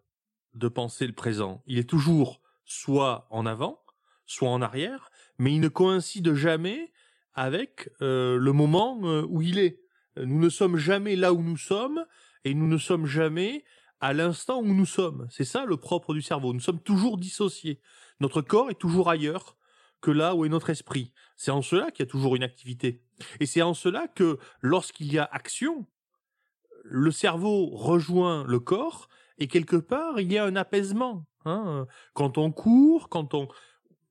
de 0.54 0.68
penser 0.68 1.08
le 1.08 1.14
présent. 1.14 1.62
Il 1.68 1.78
est 1.78 1.90
toujours 1.90 2.42
soit 2.64 3.28
en 3.32 3.46
avant, 3.46 3.84
soit 4.26 4.50
en 4.50 4.62
arrière, 4.62 5.12
mais 5.38 5.54
il 5.54 5.60
ne 5.60 5.68
coïncide 5.68 6.34
jamais 6.34 6.92
avec 7.34 7.90
euh, 8.02 8.38
le 8.38 8.52
moment 8.54 9.00
euh, 9.04 9.26
où 9.28 9.42
il 9.42 9.60
est. 9.60 9.82
Nous 10.18 10.40
ne 10.40 10.50
sommes 10.50 10.78
jamais 10.78 11.16
là 11.16 11.34
où 11.34 11.42
nous 11.42 11.58
sommes 11.58 12.06
et 12.44 12.54
nous 12.54 12.68
ne 12.68 12.78
sommes 12.78 13.06
jamais 13.06 13.64
à 14.00 14.14
l'instant 14.14 14.60
où 14.60 14.74
nous 14.74 14.86
sommes. 14.86 15.28
C'est 15.30 15.46
ça 15.46 15.66
le 15.66 15.78
propre 15.78 16.14
du 16.14 16.22
cerveau. 16.22 16.54
Nous 16.54 16.60
sommes 16.60 16.82
toujours 16.82 17.18
dissociés. 17.18 17.82
Notre 18.20 18.42
corps 18.42 18.70
est 18.70 18.80
toujours 18.80 19.10
ailleurs 19.10 19.58
que 20.02 20.12
là 20.12 20.36
où 20.36 20.46
est 20.46 20.50
notre 20.50 20.70
esprit. 20.70 21.14
C'est 21.36 21.52
en 21.52 21.62
cela 21.62 21.92
qu'il 21.92 22.06
y 22.06 22.08
a 22.08 22.12
toujours 22.12 22.36
une 22.36 22.44
activité. 22.44 23.02
Et 23.40 23.46
c'est 23.46 23.62
en 23.62 23.74
cela 23.74 24.08
que 24.08 24.40
lorsqu'il 24.62 25.12
y 25.12 25.20
a 25.20 25.26
action, 25.32 25.86
le 26.84 27.12
cerveau 27.12 27.68
rejoint 27.68 28.46
le 28.48 28.60
corps 28.60 29.10
et 29.38 29.48
quelque 29.48 29.76
part 29.76 30.20
il 30.20 30.32
y 30.32 30.38
a 30.38 30.46
un 30.46 30.56
apaisement. 30.56 31.26
hein. 31.46 31.86
Quand 32.14 32.38
on 32.38 32.52
court, 32.52 33.10
quand 33.10 33.34
on 33.34 33.48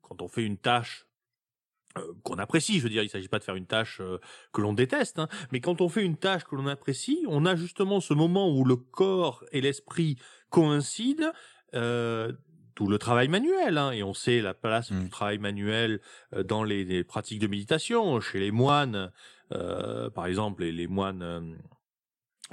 quand 0.02 0.22
on 0.22 0.28
fait 0.28 0.44
une 0.44 0.58
tâche 0.58 1.04
euh, 1.04 1.07
qu'on 2.22 2.38
apprécie, 2.38 2.78
je 2.78 2.84
veux 2.84 2.90
dire, 2.90 3.02
il 3.02 3.06
ne 3.06 3.10
s'agit 3.10 3.28
pas 3.28 3.38
de 3.38 3.44
faire 3.44 3.56
une 3.56 3.66
tâche 3.66 4.00
euh, 4.00 4.18
que 4.52 4.60
l'on 4.60 4.72
déteste, 4.72 5.18
hein, 5.18 5.28
mais 5.52 5.60
quand 5.60 5.80
on 5.80 5.88
fait 5.88 6.04
une 6.04 6.16
tâche 6.16 6.44
que 6.44 6.56
l'on 6.56 6.66
apprécie, 6.66 7.24
on 7.28 7.46
a 7.46 7.56
justement 7.56 8.00
ce 8.00 8.14
moment 8.14 8.50
où 8.50 8.64
le 8.64 8.76
corps 8.76 9.44
et 9.52 9.60
l'esprit 9.60 10.16
coïncident. 10.50 11.32
Euh, 11.74 12.32
D'où 12.76 12.86
le 12.86 12.98
travail 12.98 13.26
manuel, 13.26 13.76
hein, 13.76 13.90
et 13.90 14.04
on 14.04 14.14
sait 14.14 14.40
la 14.40 14.54
place 14.54 14.92
du 14.92 15.10
travail 15.10 15.38
manuel 15.38 16.00
euh, 16.32 16.44
dans 16.44 16.62
les, 16.62 16.84
les 16.84 17.02
pratiques 17.02 17.40
de 17.40 17.48
méditation, 17.48 18.20
chez 18.20 18.38
les 18.38 18.52
moines, 18.52 19.10
euh, 19.52 20.10
par 20.10 20.26
exemple, 20.26 20.62
les, 20.62 20.70
les 20.70 20.86
moines 20.86 21.22
euh, 21.22 21.40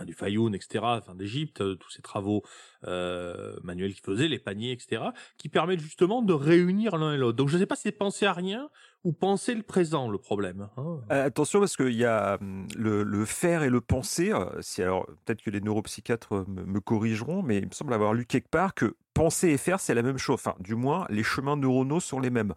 du 0.04 0.14
Fayoum, 0.14 0.54
etc., 0.56 0.84
enfin 0.84 1.16
d'Égypte, 1.16 1.62
euh, 1.62 1.76
tous 1.76 1.90
ces 1.92 2.02
travaux 2.02 2.44
euh, 2.86 3.56
manuels 3.64 3.94
qu'ils 3.94 4.04
faisaient, 4.04 4.28
les 4.28 4.40
paniers, 4.40 4.72
etc., 4.74 5.04
qui 5.38 5.48
permettent 5.48 5.80
justement 5.80 6.22
de 6.22 6.34
réunir 6.34 6.98
l'un 6.98 7.14
et 7.14 7.18
l'autre. 7.18 7.38
Donc 7.38 7.48
je 7.50 7.56
ne 7.56 7.62
sais 7.62 7.66
pas 7.66 7.76
si 7.76 7.84
c'est 7.84 7.92
penser 7.94 8.26
à 8.26 8.34
rien 8.34 8.70
ou 9.06 9.14
penser 9.14 9.54
le 9.54 9.62
présent 9.64 10.10
le 10.10 10.18
problème. 10.18 10.68
hein. 10.78 10.98
Euh, 11.12 11.26
attention 11.28 11.60
parce 11.60 11.78
qu'il 11.78 11.94
y 11.94 12.04
a 12.06 12.38
hum, 12.42 12.68
le, 12.76 13.04
le 13.04 13.24
faire 13.26 13.64
et 13.64 13.70
le 13.70 13.80
penser. 13.80 14.34
Si 14.62 14.82
alors 14.82 15.06
peut-être 15.26 15.42
que 15.44 15.50
les 15.52 15.62
neuropsychiatres 15.62 16.34
me, 16.50 16.66
me 16.66 16.80
corrigeront, 16.82 17.44
mais 17.44 17.60
il 17.60 17.68
me 17.68 17.72
semble 17.72 17.94
avoir 17.94 18.14
lu 18.14 18.26
quelque 18.26 18.50
part 18.50 18.74
que 18.74 18.96
penser 19.14 19.50
et 19.50 19.58
faire 19.58 19.80
c'est 19.80 19.94
la 19.94 20.02
même 20.02 20.18
chose. 20.18 20.34
Enfin, 20.36 20.56
du 20.60 20.76
moins 20.76 21.06
les 21.10 21.24
chemins 21.24 21.56
neuronaux 21.56 22.00
sont 22.00 22.20
les 22.20 22.32
mêmes. 22.32 22.54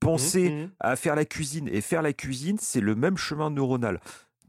Penser 0.00 0.50
Mhm. 0.50 0.70
à 0.80 0.96
faire 0.96 1.14
la 1.14 1.24
cuisine 1.26 1.68
et 1.68 1.80
faire 1.82 2.02
la 2.02 2.12
cuisine 2.14 2.56
c'est 2.58 2.80
le 2.80 2.94
même 2.94 3.16
chemin 3.18 3.50
neuronal. 3.50 4.00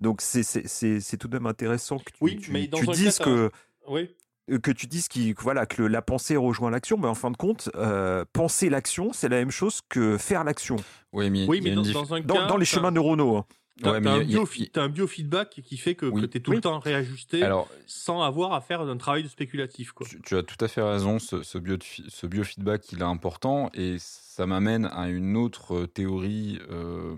Donc 0.02 0.22
c'est 0.22 0.44
c'est- 0.44 0.68
c'est 0.68 1.00
c'est 1.00 1.18
tout 1.18 1.28
de 1.28 1.38
même 1.38 1.46
intéressant 1.46 1.98
que 2.00 2.12
tu, 2.12 2.18
Oui, 2.22 2.38
tu- 2.38 2.52
mais 2.52 2.68
dans 2.68 2.80
tu 2.80 2.90
un 2.90 2.94
dises 2.94 3.18
cas, 3.20 3.24
que 3.26 3.52
Oui. 3.88 4.10
euh, 4.50 4.58
que 4.60 4.72
tu 4.72 4.88
dises 4.88 5.08
qui 5.08 5.34
voilà 5.34 5.66
que 5.66 5.84
le- 5.84 5.88
la 5.88 6.02
pensée 6.02 6.36
rejoint 6.36 6.72
l'action, 6.72 6.98
mais 6.98 7.08
en 7.08 7.16
fin 7.16 7.32
de 7.32 7.38
compte, 7.38 7.70
euh, 7.76 8.26
penser 8.34 8.70
l'action, 8.70 9.14
c'est 9.14 9.30
la 9.30 9.38
même 9.38 9.52
chose 9.52 9.82
que 9.90 10.18
faire 10.18 10.44
l'action 10.44 10.76
oui, 11.14 11.30
mais, 11.30 11.46
Oui, 11.48 11.62
mais 11.62 11.72
dans, 11.76 12.14
un 12.14 12.22
dans, 12.22 12.36
cas, 12.36 12.48
dans 12.48 12.58
les 12.58 12.66
chemins 12.66 12.92
neuronaux. 12.92 13.38
hein. 13.38 13.46
T'as 13.82 13.92
Ouais, 13.92 13.98
un, 14.08 14.24
bio, 14.24 14.44
a- 14.76 14.80
un 14.82 14.90
biofeedback 14.90 15.62
qui 15.64 15.76
fait 15.78 15.96
que, 15.96 16.06
Oui. 16.06 16.22
que 16.22 16.26
tu 16.28 16.38
es 16.38 16.42
tout 16.42 16.52
Oui. 16.52 16.58
le 16.58 16.62
temps 16.62 16.78
réajusté 16.80 17.42
Alors, 17.42 17.68
sans 17.88 18.22
avoir 18.22 18.54
à 18.54 18.62
faire 18.62 18.82
un 18.82 18.98
travail 18.98 19.24
de 19.24 19.28
spéculatif. 19.28 19.92
Quoi. 19.94 20.06
Tu, 20.08 20.22
tu 20.22 20.36
as 20.38 20.44
tout 20.44 20.64
à 20.64 20.68
fait 20.68 20.82
raison, 20.84 21.18
ce, 21.18 21.42
ce, 21.42 21.58
bio, 21.58 21.78
ce 21.82 22.28
biofeedback, 22.28 22.92
il 22.92 23.00
est 23.00 23.04
important 23.04 23.72
et 23.74 23.96
ça 24.00 24.46
m'amène 24.46 24.86
à 24.94 25.10
une 25.10 25.36
autre 25.36 25.86
théorie 25.88 26.60
euh, 26.70 27.16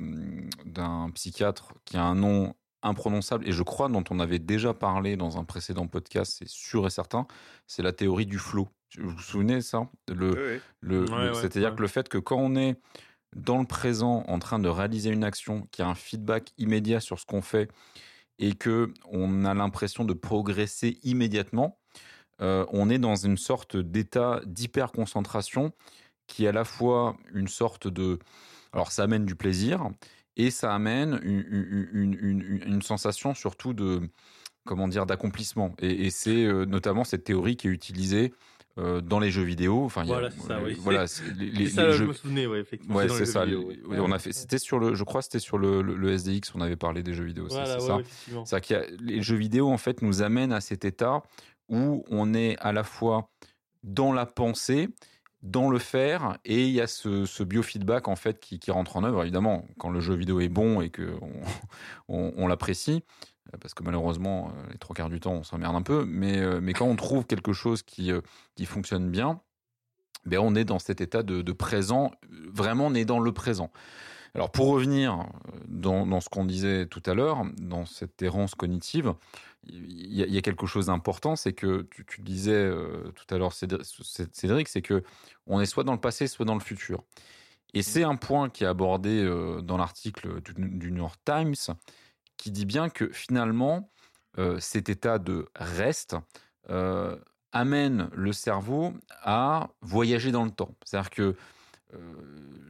d'un 0.65 1.09
psychiatre 1.15 1.73
qui 1.85 1.97
a 1.97 2.03
un 2.05 2.15
nom 2.15 2.53
imprononçable 2.83 3.47
et 3.47 3.51
je 3.51 3.63
crois 3.63 3.89
dont 3.89 4.03
on 4.09 4.19
avait 4.19 4.39
déjà 4.39 4.73
parlé 4.73 5.15
dans 5.17 5.37
un 5.37 5.43
précédent 5.43 5.87
podcast, 5.87 6.35
c'est 6.39 6.47
sûr 6.47 6.85
et 6.85 6.89
certain, 6.89 7.25
c'est 7.67 7.81
la 7.83 7.93
théorie 7.93 8.25
du 8.25 8.37
flow. 8.37 8.67
Vous 8.99 9.09
vous 9.09 9.19
souvenez 9.21 9.61
ça? 9.61 9.89
Le, 10.07 10.13
le- 10.13 10.31
Ouais, 10.33 10.61
le- 10.81 11.05
ouais, 11.05 11.33
C'est-à-dire 11.33 11.69
ouais. 11.71 11.75
que 11.75 11.81
le 11.81 11.87
fait 11.87 12.09
que 12.09 12.17
quand 12.19 12.37
on 12.37 12.55
est 12.55 12.75
dans 13.35 13.57
le 13.57 13.65
présent 13.65 14.23
en 14.27 14.37
train 14.37 14.59
de 14.59 14.69
réaliser 14.69 15.09
une 15.09 15.23
action, 15.23 15.67
qui 15.71 15.81
a 15.81 15.87
un 15.87 15.95
feedback 15.95 16.51
immédiat 16.59 16.99
sur 16.99 17.19
ce 17.19 17.25
qu'on 17.25 17.41
fait 17.41 17.69
et 18.37 18.53
que 18.53 18.93
on 19.11 19.45
a 19.45 19.53
l'impression 19.55 20.05
de 20.05 20.13
progresser 20.13 20.99
immédiatement, 21.03 21.79
euh, 22.41 22.65
on 22.71 22.89
est 22.89 22.99
dans 22.99 23.15
une 23.15 23.37
sorte 23.37 23.77
d'état 23.77 24.41
d'hyper-concentration 24.45 25.71
qui 26.27 26.45
est 26.45 26.47
à 26.49 26.51
la 26.51 26.63
fois 26.65 27.17
une 27.33 27.47
sorte 27.47 27.87
de... 27.87 28.19
Alors 28.71 28.91
ça 28.91 29.03
amène 29.03 29.25
du 29.25 29.35
plaisir 29.35 29.89
et 30.37 30.51
ça 30.51 30.73
amène 30.73 31.19
une, 31.23 31.45
une- 31.93 32.17
une- 32.21 32.63
une- 32.65 32.81
sensation 32.81 33.33
surtout 33.33 33.73
de 33.73 34.01
comment 34.65 34.87
dire 34.87 35.05
d'accomplissement 35.05 35.75
et, 35.79 36.05
et 36.05 36.09
c'est 36.09 36.45
euh, 36.45 36.65
notamment 36.65 37.03
cette 37.03 37.23
théorie 37.23 37.55
qui 37.55 37.67
est 37.67 37.71
utilisée 37.71 38.33
euh, 38.79 39.01
dans 39.01 39.19
les 39.19 39.29
jeux 39.29 39.43
vidéo 39.43 39.83
enfin 39.83 40.03
y 40.03 40.09
a- 40.11 40.13
Voilà, 40.13 40.31
c'est 40.31 40.47
ça, 40.47 40.59
oui. 40.63 40.75
voilà 40.79 41.05
c'est- 41.05 41.23
les, 41.37 41.51
les- 41.51 41.67
ça, 41.69 41.91
je 41.91 41.97
jeux- 41.97 42.07
me 42.07 42.13
souvenais, 42.13 42.47
ouais, 42.47 42.59
effectivement. 42.61 42.95
Ouais, 42.95 43.07
c'est 43.09 43.25
ça. 43.27 43.45
vidéo, 43.45 43.67
ouais. 43.87 43.99
on 43.99 44.11
a 44.11 44.17
fait. 44.17 44.31
C'était 44.33 44.57
sur 44.57 44.79
le. 44.79 44.95
Je 44.95 45.03
crois 45.03 45.21
que 45.21 45.25
c'était 45.25 45.37
sur 45.37 45.59
le, 45.59 45.83
le, 45.83 45.95
le 45.95 46.11
SDX. 46.17 46.55
On 46.55 46.61
avait 46.61 46.75
parlé 46.75 47.03
des 47.03 47.13
jeux 47.13 47.23
vidéo. 47.25 47.45
Voilà, 47.49 47.65
c'est 47.67 47.73
ouais, 47.75 47.87
ça. 47.87 47.95
ouais, 47.97 48.01
effectivement. 48.01 48.45
C'est-à-dire 48.45 48.65
qu'il 48.65 48.75
y 48.75 48.79
a- 48.79 49.15
les 49.15 49.21
jeux 49.21 49.35
vidéo 49.35 49.69
en 49.69 49.77
fait 49.77 50.01
nous 50.01 50.23
amènent 50.23 50.51
à 50.53 50.59
cet 50.59 50.85
état 50.85 51.21
où 51.69 52.03
on 52.09 52.33
est 52.33 52.57
à 52.61 52.71
la 52.73 52.83
fois 52.83 53.29
dans 53.83 54.11
la 54.11 54.25
pensée, 54.25 54.89
dans 55.43 55.69
le 55.69 55.77
faire, 55.77 56.37
et 56.45 56.63
il 56.63 56.71
y 56.71 56.79
a 56.79 56.87
ce, 56.87 57.25
ce 57.25 57.43
biofeedback 57.43 58.07
en 58.07 58.15
fait 58.15 58.39
qui, 58.39 58.71
rentre 58.71 58.95
en 58.95 59.03
œuvre. 59.03 59.21
Évidemment, 59.21 59.65
quand 59.77 59.89
le 59.89 59.99
jeu 59.99 60.15
vidéo 60.15 60.39
est 60.39 60.49
bon 60.49 60.81
et 60.81 60.89
que 60.89 61.15
on, 62.07 62.47
l'apprécie, 62.47 63.03
euh, 63.53 63.57
parce 63.59 63.73
que 63.73 63.83
malheureusement 63.83 64.47
euh, 64.47 64.71
les 64.71 64.77
trois 64.77 64.95
quarts 64.95 65.09
du 65.09 65.19
temps 65.19 65.33
on 65.33 65.43
s'emmerde 65.43 65.75
un 65.75 65.81
peu, 65.81 66.05
mais 66.07 66.39
euh, 66.39 66.61
quand 66.73 66.85
on 66.85 66.95
trouve 66.95 67.25
quelque 67.25 67.51
chose 67.51 67.83
qui 67.83 68.13
fonctionne 68.65 69.11
bien, 69.11 69.41
ben 70.25 70.39
on 70.39 70.55
est 70.55 70.63
dans 70.63 70.79
cet 70.79 71.01
état 71.01 71.23
de, 71.23 71.51
présent. 71.51 72.11
Vraiment, 72.53 72.87
on 72.87 72.93
est 72.93 73.05
dans 73.05 73.19
le 73.19 73.31
présent. 73.33 73.71
Alors 74.35 74.51
pour 74.51 74.67
revenir 74.67 75.27
dans 75.67 76.21
ce 76.21 76.29
qu'on 76.29 76.45
disait 76.45 76.87
tout 76.87 77.03
à 77.05 77.13
l'heure, 77.13 77.43
dans 77.57 77.85
cette 77.85 78.21
errance 78.21 78.55
cognitive, 78.55 79.13
il 79.65 80.13
y, 80.13 80.23
a- 80.23 80.25
il 80.25 80.33
y 80.33 80.37
a 80.37 80.41
quelque 80.41 80.65
chose 80.65 80.87
d'important, 80.87 81.35
c'est 81.35 81.53
que 81.53 81.87
tu, 82.07 82.21
disais 82.21 82.51
euh, 82.53 83.11
tout 83.15 83.33
à 83.33 83.37
l'heure, 83.37 83.53
Cédric, 83.53 84.67
c'est 84.67 84.81
que 84.81 85.03
on 85.47 85.61
est 85.61 85.65
soit 85.65 85.83
dans 85.83 85.93
le 85.93 85.99
passé, 85.99 86.27
soit 86.27 86.45
dans 86.45 86.53
le 86.53 86.59
futur. 86.59 87.03
Et 87.73 87.81
c'est 87.81 88.03
un 88.03 88.15
point 88.15 88.49
qui 88.49 88.63
est 88.63 88.67
abordé 88.67 89.23
euh, 89.23 89.61
dans 89.61 89.77
l'article 89.77 90.41
du, 90.41 90.53
du 90.53 90.91
New 90.91 90.97
York 90.97 91.19
Times, 91.25 91.75
qui 92.37 92.51
dit 92.51 92.65
bien 92.65 92.89
que 92.89 93.09
finalement, 93.09 93.89
euh, 94.37 94.59
cet 94.59 94.89
état 94.89 95.19
de 95.19 95.47
reste 95.55 96.15
amène 97.51 98.09
le 98.13 98.31
cerveau 98.31 98.93
à 99.21 99.69
voyager 99.81 100.31
dans 100.31 100.45
le 100.45 100.51
temps. 100.51 100.75
C'est-à-dire 100.85 101.09
que 101.09 101.35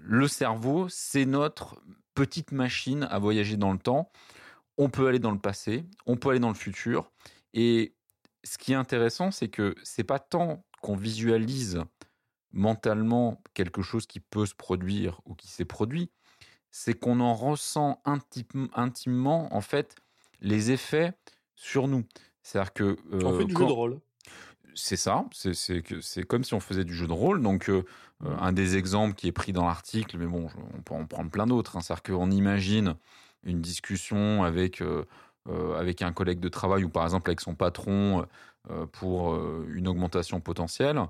le 0.04 0.28
cerveau, 0.28 0.88
c'est 0.90 1.26
notre 1.26 1.80
petite 2.16 2.52
machine 2.52 3.08
à 3.10 3.20
voyager 3.20 3.56
dans 3.56 3.72
le 3.72 3.78
temps. 3.78 4.12
On 4.78 4.90
peut 4.90 5.08
aller 5.08 5.20
dans 5.20 5.32
le 5.32 5.40
passé, 5.40 5.86
on 6.06 6.18
peut 6.18 6.30
aller 6.30 6.40
dans 6.40 6.50
le 6.50 6.56
futur. 6.56 7.12
Et 7.54 7.94
ce 8.44 8.58
qui 8.58 8.72
est 8.74 8.76
intéressant, 8.76 9.32
c'est 9.32 9.48
que 9.50 9.76
c'est 9.84 10.04
pas 10.04 10.20
tant 10.20 10.64
qu'on 10.82 10.96
visualise 10.96 11.82
mentalement 12.52 13.42
quelque 13.54 13.82
chose 13.82 14.06
qui 14.06 14.20
peut 14.20 14.46
se 14.46 14.56
produire 14.56 15.22
ou 15.26 15.34
qui 15.36 15.48
s'est 15.48 15.66
produit, 15.66 16.10
c'est 16.72 16.94
qu'on 16.94 17.20
en 17.20 17.34
ressent 17.34 18.02
intim- 18.06 18.70
intimement 18.74 19.54
en 19.56 19.62
fait 19.62 19.96
les 20.42 20.72
effets 20.72 21.14
sur 21.56 21.88
nous. 21.88 22.04
C'est-à-dire 22.42 22.74
que 22.74 22.98
On 23.12 23.34
euh, 23.34 23.38
fait 23.40 23.46
du 23.46 23.54
quand- 23.54 23.62
jeu 23.62 23.68
de 23.68 23.72
rôle. 23.72 24.00
c'est 24.76 24.98
ça, 24.98 25.26
c'est- 25.32 25.54
c'est 25.54 25.82
que- 25.82 26.02
c'est 26.02 26.24
comme 26.24 26.44
si 26.44 26.54
on 26.54 26.60
faisait 26.60 26.84
du 26.84 26.94
jeu 26.94 27.08
de 27.08 27.14
rôle. 27.14 27.42
Donc, 27.42 27.70
euh, 27.70 27.84
euh, 28.26 28.36
un 28.40 28.52
des 28.52 28.76
exemples 28.76 29.16
qui 29.16 29.28
est 29.28 29.32
pris 29.32 29.54
dans 29.54 29.66
l'article, 29.66 30.18
mais 30.18 30.26
bon, 30.28 30.50
on 30.76 30.82
peut 30.82 30.96
en 30.96 31.06
prendre 31.06 31.30
plein 31.32 31.48
d'autres. 31.48 31.78
hein. 31.78 31.82
C'est-à-dire 31.82 32.04
qu'on 32.04 32.32
imagine 32.32 32.96
une 33.44 33.62
discussion 33.62 34.44
avec, 34.44 34.82
euh, 34.82 35.06
euh, 35.50 35.78
avec 35.80 36.02
un 36.02 36.12
collègue 36.14 36.40
de 36.40 36.50
travail 36.50 36.84
ou 36.84 36.90
par 36.90 37.04
exemple 37.04 37.30
avec 37.30 37.42
son 37.42 37.56
patron 37.56 38.26
euh, 38.70 38.86
pour 38.88 39.36
une 39.68 39.88
augmentation 39.88 40.40
potentielle. 40.40 41.02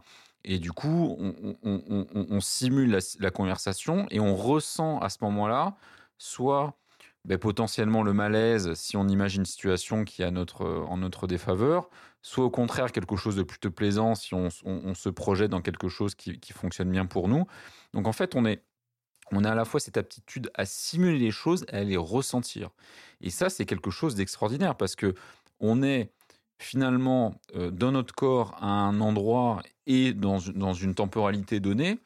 Et 0.46 0.60
du 0.60 0.72
coup, 0.74 1.18
on, 1.64 2.42
simule 2.42 3.00
la, 3.20 3.32
conversation 3.32 4.08
et 4.12 4.20
on 4.20 4.36
ressent 4.36 5.00
à 5.00 5.10
ce 5.10 5.20
moment-là 5.22 5.78
soit 6.18 6.78
ben, 7.24 7.38
potentiellement 7.38 8.04
le 8.04 8.12
malaise 8.12 8.74
si 8.74 8.98
on 8.98 9.08
imagine 9.08 9.42
une 9.42 9.46
situation 9.46 10.04
qui 10.04 10.22
est 10.22 10.32
notre, 10.32 10.66
en 10.66 10.98
notre 10.98 11.28
défaveur, 11.28 11.90
soit 12.22 12.44
au 12.44 12.50
contraire 12.50 12.92
quelque 12.92 13.16
chose 13.16 13.38
de 13.38 13.44
plutôt 13.44 13.72
plaisant 13.72 14.16
si 14.16 14.34
on, 14.34 14.50
on- 14.66 14.82
on 14.84 14.94
se 14.96 15.08
projette 15.08 15.52
dans 15.52 15.62
quelque 15.62 15.88
chose 15.88 16.14
qui, 16.16 16.40
qui 16.40 16.52
fonctionne 16.52 16.92
bien 16.92 17.06
pour 17.06 17.30
nous. 17.30 17.46
Donc 17.94 18.08
en 18.08 18.14
fait, 18.14 18.36
on 18.36 18.46
est, 18.46 18.64
on 19.36 19.44
a 19.44 19.52
à 19.52 19.56
la 19.56 19.66
fois 19.66 19.80
cette 19.80 19.98
aptitude 19.98 20.52
à 20.54 20.66
simuler 20.66 21.20
les 21.20 21.32
choses 21.32 21.66
et 21.72 21.78
à 21.78 21.84
les 21.84 21.98
ressentir. 21.98 22.70
Et 23.22 23.30
ça, 23.30 23.50
c'est 23.50 23.66
quelque 23.66 23.92
chose 23.92 24.16
d'extraordinaire 24.16 24.76
parce 24.76 24.96
que 24.96 25.14
on 25.60 25.82
est 25.84 26.12
finalement 26.60 27.36
euh, 27.56 27.72
dans 27.72 27.92
notre 27.92 28.14
corps 28.14 28.56
à 28.62 28.68
un 28.68 29.02
endroit 29.02 29.62
et 29.86 30.14
dans, 30.14 30.40
une 30.40 30.96
temporalité 30.96 31.60
donnée, 31.60 32.00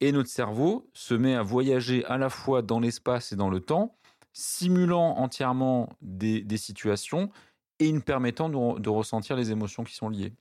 et 0.00 0.12
notre 0.12 0.30
cerveau 0.30 0.88
se 0.94 1.14
met 1.14 1.34
à 1.34 1.42
voyager 1.42 2.04
à 2.06 2.16
la 2.16 2.30
fois 2.30 2.62
dans 2.62 2.80
l'espace 2.80 3.32
et 3.32 3.36
dans 3.36 3.50
le 3.50 3.60
temps, 3.60 3.94
simulant 4.32 5.16
entièrement 5.18 5.90
des, 6.00 6.44
situations 6.56 7.30
et 7.78 7.92
nous 7.92 8.00
permettant 8.00 8.48
de 8.48 8.88
ressentir 8.88 9.36
les 9.36 9.50
émotions 9.52 9.84
qui 9.84 9.94
sont 9.94 10.08
liées. 10.08 10.32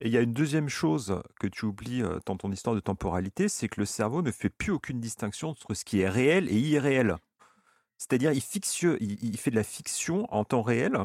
Et 0.00 0.08
il 0.08 0.12
y 0.12 0.18
a 0.18 0.20
une 0.20 0.32
deuxième 0.32 0.68
chose 0.68 1.20
que 1.40 1.46
tu 1.46 1.66
oublies 1.66 2.02
euh, 2.02 2.18
dans 2.26 2.36
ton 2.36 2.50
histoire 2.50 2.74
de 2.74 2.80
temporalité, 2.80 3.48
c'est 3.48 3.68
que 3.68 3.80
le 3.80 3.86
cerveau 3.86 4.22
ne 4.22 4.30
fait 4.30 4.50
plus 4.50 4.72
aucune 4.72 5.00
distinction 5.00 5.50
entre 5.50 5.74
ce 5.74 5.84
qui 5.84 6.00
est 6.00 6.08
réel 6.08 6.48
et 6.48 6.58
irréel. 6.58 7.16
C'est-à-dire, 7.96 8.32
il, 8.32 8.42
il, 9.00 9.38
fait 9.38 9.50
de 9.50 9.56
la 9.56 9.64
fiction 9.64 10.26
en 10.34 10.44
temps 10.44 10.62
réel. 10.62 10.98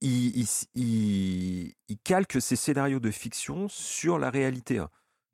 Il, 0.00 0.46
il 0.74 1.98
calque 2.04 2.40
ses 2.40 2.56
scénarios 2.56 3.00
de 3.00 3.10
fiction 3.10 3.68
sur 3.68 4.18
la 4.18 4.30
réalité. 4.30 4.74
Tu 4.74 4.82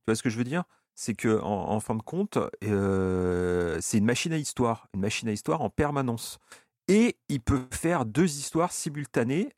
vois 0.06 0.14
ce 0.14 0.22
que 0.22 0.30
je 0.30 0.38
veux 0.38 0.44
dire? 0.44 0.64
C'est 0.94 1.14
que 1.14 1.40
en 1.42 1.80
fin 1.80 1.96
de 1.96 2.02
compte, 2.02 2.38
euh, 2.62 3.78
c'est 3.80 3.98
une 3.98 4.04
machine 4.04 4.32
à 4.32 4.38
histoire, 4.38 4.88
une 4.94 5.00
machine 5.00 5.28
à 5.28 5.32
histoire 5.32 5.60
en 5.62 5.70
permanence. 5.70 6.38
Et 6.86 7.16
il 7.28 7.40
peut 7.40 7.66
faire 7.72 8.04
deux 8.04 8.38
histoires 8.38 8.72
simultanées 8.72 9.50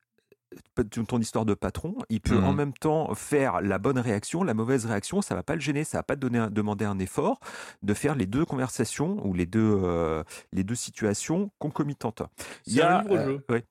ton 1.08 1.18
histoire 1.20 1.44
de 1.44 1.54
patron, 1.54 1.96
il 2.08 2.20
peut 2.20 2.38
en 2.38 2.52
même 2.52 2.72
temps 2.72 3.14
faire 3.14 3.60
la 3.60 3.78
bonne 3.78 3.98
réaction, 3.98 4.42
la 4.44 4.54
mauvaise 4.54 4.86
réaction, 4.86 5.20
ça 5.22 5.34
va 5.34 5.42
pas 5.42 5.54
le 5.54 5.60
gêner, 5.60 5.84
ça 5.84 5.98
va 5.98 6.02
pas 6.02 6.14
te 6.16 6.20
donner 6.20 6.38
un- 6.38 6.50
demander 6.50 6.84
un 6.84 6.98
effort 6.98 7.40
de 7.82 7.94
faire 7.94 8.14
les 8.14 8.26
deux 8.26 8.44
conversations 8.44 9.24
ou 9.26 9.34
les 9.34 9.46
deux, 9.46 9.80
euh, 9.82 10.22
les 10.52 10.64
deux 10.64 10.74
situations 10.74 11.50
concomitantes. 11.58 12.22
Il 12.66 12.74
y 12.74 12.76
C'est 12.76 12.82
a, 12.82 12.98
un 12.98 13.02
livre-jeu. 13.02 13.40
euh, 13.50 13.52
ouais. 13.54 13.64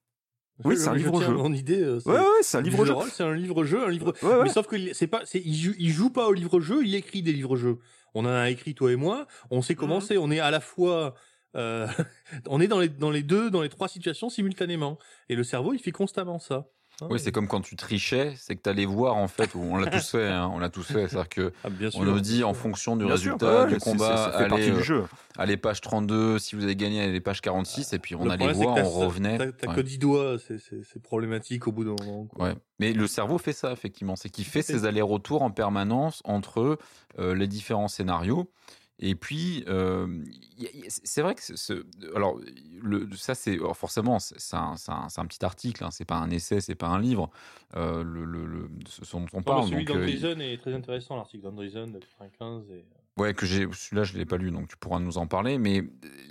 Oui, 0.63 0.75
Je- 0.75 0.79
c'est 0.82 0.88
un 0.89 0.94
je 0.94 0.98
livre-jeu. 1.00 1.25
tiens 1.25 1.36
Mon 1.36 1.53
idée, 1.53 1.82
euh, 1.82 2.00
c'est 2.00 2.10
Ouais, 2.10 2.20
ouais, 2.20 2.25
c'est 2.41 2.58
un 2.58 2.62
du 2.62 2.70
livre-jeu. 2.70 2.94
jeu 2.94 3.10
C'est 3.12 3.24
un 3.24 3.34
livre-jeu, 3.34 3.86
un 3.86 3.89
livre. 3.89 4.13
Ouais, 4.24 4.29
ouais. 4.29 4.44
Mais 4.44 4.50
sauf 4.50 4.67
que 4.67 4.94
c'est 4.94 5.08
pas, 5.08 5.22
c'est, 5.25 5.39
il, 5.44 5.53
joue, 5.55 5.74
il 5.77 5.89
joue 5.91 6.10
pas 6.10 6.27
au 6.27 6.34
livre-jeu, 6.34 6.86
il 6.86 6.96
écrit 6.96 7.22
des 7.22 7.34
livres-jeux. 7.34 7.79
On 8.13 8.24
en 8.25 8.29
a 8.29 8.50
écrit 8.50 8.74
toi 8.74 8.91
et 8.91 8.96
moi. 8.96 9.27
On 9.51 9.62
sait 9.62 9.75
comment 9.75 9.96
Mhm. 9.96 10.01
c'est. 10.01 10.17
On 10.17 10.32
est 10.32 10.39
à 10.39 10.51
la 10.51 10.62
fois, 10.62 11.13
euh, 11.55 11.88
on 12.47 12.59
est 12.62 12.67
dans 12.67 12.79
les 12.79 12.89
dans 12.89 13.12
les 13.12 13.24
deux, 13.24 13.50
dans 13.50 13.62
les 13.62 13.69
trois 13.69 13.88
situations 13.88 14.29
simultanément. 14.29 14.97
Et 15.29 15.35
le 15.35 15.43
cerveau, 15.43 15.74
il 15.74 15.79
fait 15.79 15.91
constamment 15.91 16.39
ça. 16.39 16.67
Hein. 17.01 17.07
Oui, 17.09 17.19
c'est 17.19 17.33
comme 17.33 17.50
quand 17.50 17.59
tu 17.59 17.75
trichais, 17.75 18.33
c'est 18.38 18.55
que 18.55 18.62
tu 18.62 18.69
allais 18.69 18.85
voir 18.85 19.17
en 19.17 19.27
fait, 19.27 19.53
on 19.53 19.75
l'a 19.75 19.91
tous 19.91 20.12
fait, 20.12 20.27
hein, 20.29 20.50
on 20.53 20.59
l'a 20.59 20.69
tous 20.69 20.83
fait, 20.83 21.09
c'est-à-dire 21.09 21.27
que 21.27 21.51
Ah, 21.65 21.69
bien 21.69 21.91
sûr. 21.91 22.00
on 22.00 22.05
nous 22.05 22.21
dit 22.21 22.45
en 22.45 22.53
fonction 22.53 22.95
du 22.95 23.03
Bien 23.03 23.17
sûr, 23.17 23.33
résultat 23.33 23.63
ouais, 23.63 23.67
du 23.67 23.74
c'est- 23.74 23.79
combat, 23.91 24.15
c'est- 24.15 24.31
ça 24.31 24.38
fait 24.38 24.47
partie 24.47 24.63
allez, 24.63 24.71
du 24.71 24.77
euh, 24.79 24.81
jeu. 24.83 25.03
allez 25.38 25.57
page 25.57 25.81
32, 25.81 26.39
si 26.39 26.55
vous 26.55 26.63
avez 26.63 26.77
gagné, 26.77 27.01
allez 27.03 27.19
page 27.19 27.41
46, 27.41 27.91
et 27.91 28.00
puis 28.00 28.15
on 28.15 28.24
Le 28.24 28.31
allait 28.31 28.47
c'est 28.47 28.53
voir, 28.53 28.75
que 28.75 28.81
on 28.83 28.89
revenait. 28.91 29.38
T'as, 29.38 29.51
t'as 29.51 29.67
Ouais. 29.71 29.75
que 29.75 29.81
10 29.81 29.97
doigts, 29.97 30.38
c'est, 30.39 30.57
c'est, 30.57 30.83
c'est 30.85 31.01
problématique 31.01 31.67
au 31.67 31.74
bout 31.74 31.83
d'un 31.83 32.01
moment. 32.01 32.27
quoi. 32.27 32.45
Ouais. 32.47 32.55
Mais 32.79 32.93
le 32.93 33.07
cerveau 33.07 33.39
fait 33.39 33.51
ça, 33.51 33.74
effectivement. 33.74 34.15
C'est 34.15 34.29
qu'il 34.29 34.45
fait 34.45 34.62
ses 34.62 34.85
allers-retours 34.85 35.41
en 35.41 35.51
permanence 35.51 36.21
entre 36.24 36.77
euh, 37.19 37.35
les 37.35 37.47
différents 37.47 37.89
scénarios. 37.89 38.50
Et 38.99 39.15
puis, 39.15 39.65
euh, 39.67 40.23
c'est 40.87 41.21
vrai 41.21 41.35
que 41.35 41.41
ce- 41.41 41.85
alors 42.15 42.39
le, 42.81 43.09
ça 43.15 43.35
c'est 43.35 43.57
forcément 43.73 44.19
c'est 44.19 44.53
un, 44.55 45.25
petit 45.27 45.43
article, 45.43 45.83
hein, 45.83 45.91
c'est 45.91 46.05
pas 46.05 46.15
un 46.15 46.29
essai, 46.29 46.61
c'est 46.61 46.75
pas 46.75 46.87
un 46.87 46.99
livre. 47.01 47.29
euh, 47.75 48.03
le, 48.03 48.23
le, 48.23 48.45
le- 48.45 48.69
ce 48.87 49.01
dont 49.17 49.25
on 49.33 49.37
Non, 49.37 49.43
parle. 49.43 49.67
celui 49.67 49.83
euh, 49.83 49.85
d'Andreessen 49.85 50.39
est 50.39 50.61
très 50.61 50.73
intéressant, 50.73 51.17
l'article 51.17 51.43
d'Andreessen 51.43 51.91
de 51.91 51.99
95. 51.99 52.71
Et... 52.71 52.85
Ouais, 53.17 53.33
que 53.33 53.45
j'ai 53.45 53.67
celui-là, 53.71 54.05
je 54.05 54.17
l'ai 54.17 54.25
pas 54.25 54.37
lu, 54.37 54.51
donc 54.51 54.69
tu 54.69 54.77
pourras 54.77 54.99
nous 54.99 55.17
en 55.17 55.27
parler. 55.27 55.57
Mais 55.57 55.83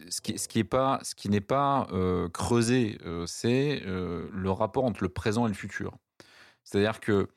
ce 0.09 0.23
qui, 0.23 0.38
ce 0.38 0.49
qui 0.49 0.59
est 0.61 0.64
pas, 0.64 1.00
ce 1.02 1.14
qui 1.14 1.28
n'est 1.28 1.40
pas 1.42 1.87
euh, 1.92 2.30
creusé, 2.30 2.97
euh, 3.04 3.26
c'est 3.26 3.83
euh, 3.85 4.26
le 4.33 4.50
rapport 4.50 4.85
entre 4.85 5.02
le 5.02 5.11
présent 5.11 5.44
et 5.44 5.49
le 5.50 5.54
futur. 5.54 5.97
C'est-à-dire 6.62 7.00
que 7.00 7.28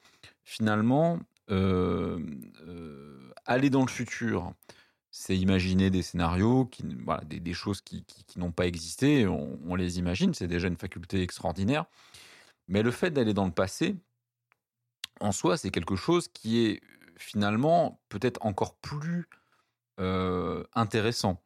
finalement, 0.45 1.19
aller 3.45 3.69
dans 3.69 3.81
le 3.81 3.89
futur, 3.89 4.53
c'est 5.19 5.35
imaginer 5.35 5.89
des 5.89 6.03
scénarios, 6.03 6.65
qui, 6.65 6.83
voilà, 7.03 7.23
des, 7.23 7.39
des 7.39 7.53
choses 7.53 7.81
qui, 7.81 8.03
qui, 8.03 8.23
qui 8.23 8.37
n'ont 8.37 8.51
pas 8.51 8.67
existé. 8.67 9.25
On, 9.25 9.59
on 9.65 9.73
les 9.73 9.97
imagine, 9.97 10.35
c'est 10.35 10.47
déjà 10.47 10.67
une 10.67 10.77
faculté 10.77 11.23
extraordinaire. 11.23 11.85
Mais 12.67 12.83
le 12.83 12.91
fait 12.91 13.09
d'aller 13.09 13.33
dans 13.33 13.45
le 13.45 13.51
passé, 13.51 13.95
en 15.19 15.31
soi, 15.31 15.57
c'est 15.57 15.71
quelque 15.71 15.95
chose 15.95 16.27
qui 16.27 16.65
est 16.65 16.81
finalement 17.17 17.99
peut-être 18.09 18.45
encore 18.45 18.75
plus 18.75 19.27
euh, 19.99 20.63
intéressant, 20.75 21.41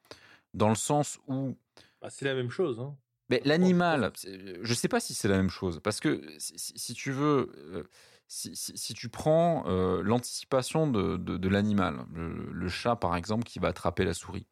dans 0.53 0.67
le 0.67 0.75
sens 0.75 1.19
où... 1.27 1.55
Bah, 2.01 2.09
c'est 2.09 2.25
la 2.25 2.33
même 2.33 2.49
chose. 2.49 2.77
Hein. 2.81 2.93
Mais 3.29 3.41
l'animal, 3.45 4.11
je 4.21 4.69
ne 4.69 4.73
sais 4.75 4.89
pas 4.89 4.99
si 4.99 5.13
c'est 5.13 5.29
la 5.29 5.37
même 5.37 5.49
chose, 5.49 5.79
parce 5.81 6.01
que 6.01 6.21
si, 6.39 6.77
si 6.77 6.93
tu 6.93 7.11
veux, 7.11 7.53
euh, 7.55 7.89
si, 8.31 8.55
si, 8.55 8.71
si, 8.77 8.93
tu 8.93 9.09
prends 9.09 9.65
euh, 9.67 10.01
l'anticipation 10.01 10.87
de, 10.87 11.17
de, 11.17 11.35
de 11.35 11.49
l'animal, 11.49 12.05
le, 12.13 12.49
le, 12.49 12.69
chat 12.69 12.95
par 12.95 13.17
exemple 13.17 13.43
qui 13.43 13.59
va 13.59 13.67
attraper 13.67 14.05
la 14.05 14.13
souris, 14.13 14.47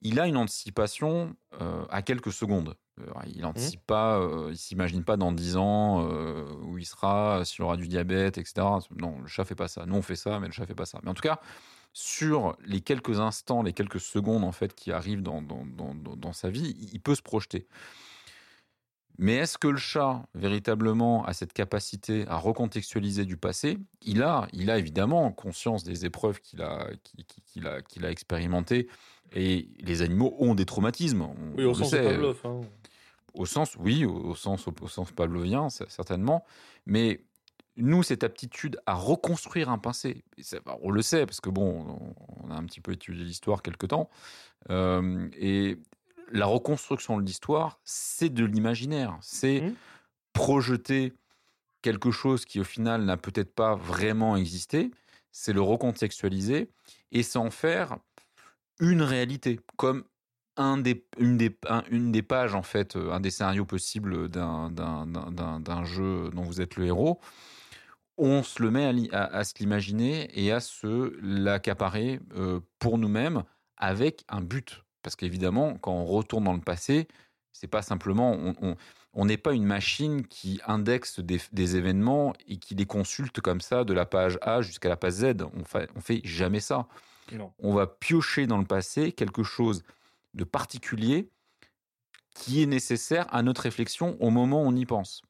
il 0.00 0.18
a 0.18 0.26
une 0.26 0.38
anticipation 0.38 1.36
euh, 1.60 1.84
à 1.90 2.00
quelques 2.00 2.32
secondes. 2.32 2.76
Il 3.26 3.42
n'anticipe 3.42 3.80
mmh. 3.80 3.86
pas, 3.86 4.18
euh, 4.18 4.48
il 4.50 4.56
s'imagine 4.56 5.04
pas 5.04 5.18
dans 5.18 5.32
10 5.32 5.58
ans 5.58 6.08
euh, 6.08 6.46
où 6.62 6.78
il 6.78 6.86
sera, 6.86 7.44
s'il 7.44 7.62
aura 7.62 7.76
du 7.76 7.88
diabète, 7.88 8.38
etc. 8.38 8.66
Non, 8.96 9.18
le 9.20 9.26
chat 9.26 9.44
fait 9.44 9.54
pas 9.54 9.68
ça. 9.68 9.84
Nous 9.84 9.96
on 9.96 10.02
fait 10.02 10.16
ça, 10.16 10.40
mais 10.40 10.46
le 10.46 10.52
chat 10.52 10.64
fait 10.64 10.74
pas 10.74 10.86
ça. 10.86 10.98
Mais 11.02 11.10
en 11.10 11.14
tout 11.14 11.22
cas, 11.22 11.40
sur 11.92 12.56
les 12.64 12.80
quelques 12.80 13.20
instants, 13.20 13.62
les 13.62 13.74
quelques 13.74 14.00
secondes 14.00 14.44
en 14.44 14.52
fait 14.52 14.74
qui 14.74 14.92
arrivent 14.92 15.22
dans, 15.22 15.42
dans, 15.42 15.66
dans, 15.66 15.94
dans 15.94 16.32
sa 16.32 16.48
vie, 16.48 16.74
il 16.92 17.00
peut 17.00 17.14
se 17.14 17.22
projeter. 17.22 17.68
Mais 19.22 19.34
est-ce 19.34 19.58
que 19.58 19.68
le 19.68 19.76
chat, 19.76 20.22
véritablement, 20.34 21.26
a 21.26 21.34
cette 21.34 21.52
capacité 21.52 22.26
à 22.26 22.38
recontextualiser 22.38 23.26
du 23.26 23.36
passé? 23.36 23.76
Il 24.00 24.22
a, 24.22 24.48
il 24.54 24.70
a 24.70 24.78
évidemment 24.78 25.30
conscience 25.30 25.84
des 25.84 26.06
épreuves 26.06 26.40
qu'il 26.40 26.62
a, 26.62 26.88
qu'il 27.46 27.66
a, 27.66 27.82
qu'il 27.82 28.06
a 28.06 28.10
expérimentées. 28.10 28.88
Et 29.32 29.68
les 29.78 30.00
animaux 30.00 30.34
ont 30.38 30.54
des 30.54 30.64
traumatismes. 30.64 31.20
On, 31.20 31.34
oui, 31.54 31.64
au 31.64 31.74
sens 31.74 31.90
sait. 31.90 32.02
Pavlov. 32.02 32.40
Hein. 32.44 32.62
Au 33.34 33.44
sens, 33.44 33.76
oui, 33.78 34.06
au, 34.06 34.14
au 34.14 34.34
sens, 34.34 34.66
au, 34.66 34.74
au, 34.80 34.88
sens 34.88 35.12
pavlovien, 35.12 35.68
certainement. 35.68 36.46
Mais 36.86 37.20
nous, 37.76 38.02
cette 38.02 38.24
aptitude 38.24 38.80
à 38.86 38.94
reconstruire 38.94 39.68
un 39.68 39.78
passé, 39.78 40.24
on 40.80 40.90
le 40.90 41.02
sait, 41.02 41.26
parce 41.26 41.42
que 41.42 41.50
bon, 41.50 42.14
on 42.42 42.50
a 42.50 42.54
un 42.54 42.64
petit 42.64 42.80
peu 42.80 42.92
étudié 42.92 43.22
l'histoire 43.22 43.60
quelque 43.60 43.84
temps. 43.84 44.08
Euh, 44.70 45.28
et 45.38 45.76
la 46.30 46.46
reconstruction 46.46 47.18
de 47.18 47.24
l'histoire, 47.24 47.80
c'est 47.84 48.28
de 48.30 48.44
l'imaginaire. 48.44 49.18
C'est 49.20 49.60
mmh. 49.60 49.74
projeter 50.32 51.12
quelque 51.82 52.10
chose 52.10 52.44
qui, 52.44 52.60
au 52.60 52.64
final, 52.64 53.04
n'a 53.04 53.16
peut-être 53.16 53.54
pas 53.54 53.74
vraiment 53.74 54.36
existé. 54.36 54.90
C'est 55.32 55.52
le 55.52 55.62
recontextualiser 55.62 56.70
et 57.12 57.22
s'en 57.22 57.50
faire 57.50 57.98
une 58.80 59.02
réalité, 59.02 59.60
comme 59.76 60.04
un 60.56 60.78
des, 60.78 61.06
une, 61.18 61.36
des, 61.36 61.56
un, 61.68 61.84
une 61.90 62.12
des 62.12 62.22
pages, 62.22 62.54
en 62.54 62.62
fait, 62.62 62.96
euh, 62.96 63.12
un 63.12 63.20
des 63.20 63.30
scénarios 63.30 63.64
possibles 63.64 64.28
d'un 64.28 65.84
jeu 65.84 66.30
dont 66.30 66.42
vous 66.42 66.60
êtes 66.60 66.76
le 66.76 66.86
héros. 66.86 67.20
On 68.18 68.42
se 68.42 68.62
le 68.62 68.70
met 68.70 68.84
à, 69.12 69.18
à, 69.18 69.36
à 69.38 69.44
se 69.44 69.54
l'imaginer 69.58 70.28
et 70.34 70.52
à 70.52 70.60
se 70.60 71.16
l'accaparer 71.22 72.20
euh, 72.36 72.60
pour 72.78 72.98
nous-mêmes 72.98 73.44
avec 73.76 74.24
un 74.28 74.42
but 74.42 74.84
parce 75.02 75.16
qu'évidemment, 75.16 75.76
quand 75.78 75.92
on 75.92 76.04
retourne 76.04 76.44
dans 76.44 76.54
le 76.54 76.60
passé, 76.60 77.08
c'est 77.52 77.66
pas 77.66 77.82
simplement, 77.82 78.36
on 79.12 79.24
n'est 79.24 79.36
pas 79.36 79.52
une 79.52 79.64
machine 79.64 80.26
qui 80.26 80.60
indexe 80.66 81.20
des, 81.20 81.40
des, 81.52 81.76
événements 81.76 82.32
et 82.46 82.58
qui 82.58 82.74
les 82.74 82.86
consulte 82.86 83.40
comme 83.40 83.60
ça 83.60 83.84
de 83.84 83.92
la 83.92 84.06
page 84.06 84.38
A 84.42 84.62
jusqu'à 84.62 84.88
la 84.88 84.96
page 84.96 85.14
Z. 85.14 85.34
On 85.54 85.64
fait, 85.64 85.88
on 85.96 86.00
fait 86.00 86.20
jamais 86.24 86.60
ça. 86.60 86.86
Non. 87.32 87.52
On 87.58 87.74
va 87.74 87.86
piocher 87.86 88.46
dans 88.46 88.58
le 88.58 88.64
passé 88.64 89.12
quelque 89.12 89.42
chose 89.42 89.82
de 90.34 90.44
particulier 90.44 91.28
qui 92.34 92.62
est 92.62 92.66
nécessaire 92.66 93.26
à 93.34 93.42
notre 93.42 93.62
réflexion 93.62 94.16
au 94.20 94.30
moment 94.30 94.62
où 94.62 94.66
on 94.66 94.76
y 94.76 94.86
pense. 94.86 95.22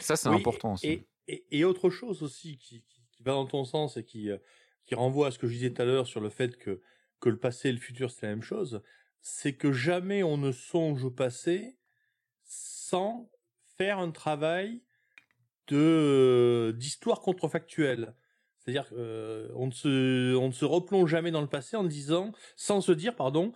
Ça, 0.00 0.16
c'est 0.16 0.28
oui, 0.28 0.36
important 0.36 0.74
aussi. 0.74 0.86
Et, 0.86 1.06
et, 1.28 1.44
et, 1.50 1.64
autre 1.64 1.90
chose 1.90 2.22
aussi 2.22 2.58
qui, 2.58 2.82
qui, 2.82 3.00
qui, 3.10 3.22
va 3.22 3.32
dans 3.32 3.46
ton 3.46 3.64
sens 3.64 3.96
et 3.96 4.04
qui, 4.04 4.30
euh, 4.30 4.38
qui 4.84 4.94
renvoie 4.94 5.28
à 5.28 5.30
ce 5.30 5.38
que 5.38 5.46
je 5.46 5.54
disais 5.54 5.70
tout 5.72 5.82
à 5.82 5.84
l'heure 5.84 6.06
sur 6.06 6.20
le 6.20 6.30
fait 6.30 6.56
que, 6.56 6.80
que 7.20 7.28
le 7.28 7.38
passé 7.38 7.68
et 7.68 7.72
le 7.72 7.78
futur, 7.78 8.10
c'est 8.10 8.26
la 8.26 8.32
même 8.32 8.42
chose, 8.42 8.82
c'est 9.20 9.54
que 9.54 9.72
jamais 9.72 10.22
on 10.22 10.36
ne 10.36 10.52
songe 10.52 11.04
au 11.04 11.10
passé 11.10 11.76
sans 12.44 13.30
faire 13.76 13.98
un 13.98 14.10
travail 14.10 14.82
de 15.68 16.74
d'histoire 16.76 17.20
contrefactuelle. 17.20 18.14
C'est-à-dire 18.58 18.88
qu'on 18.88 18.96
euh, 18.98 19.66
ne 19.66 19.70
se 19.70 20.34
on 20.36 20.48
ne 20.48 20.52
se 20.52 20.64
replonge 20.64 21.10
jamais 21.10 21.30
dans 21.30 21.40
le 21.40 21.48
passé 21.48 21.76
en 21.76 21.84
disant 21.84 22.32
sans 22.56 22.80
se 22.80 22.92
dire 22.92 23.14
pardon 23.16 23.52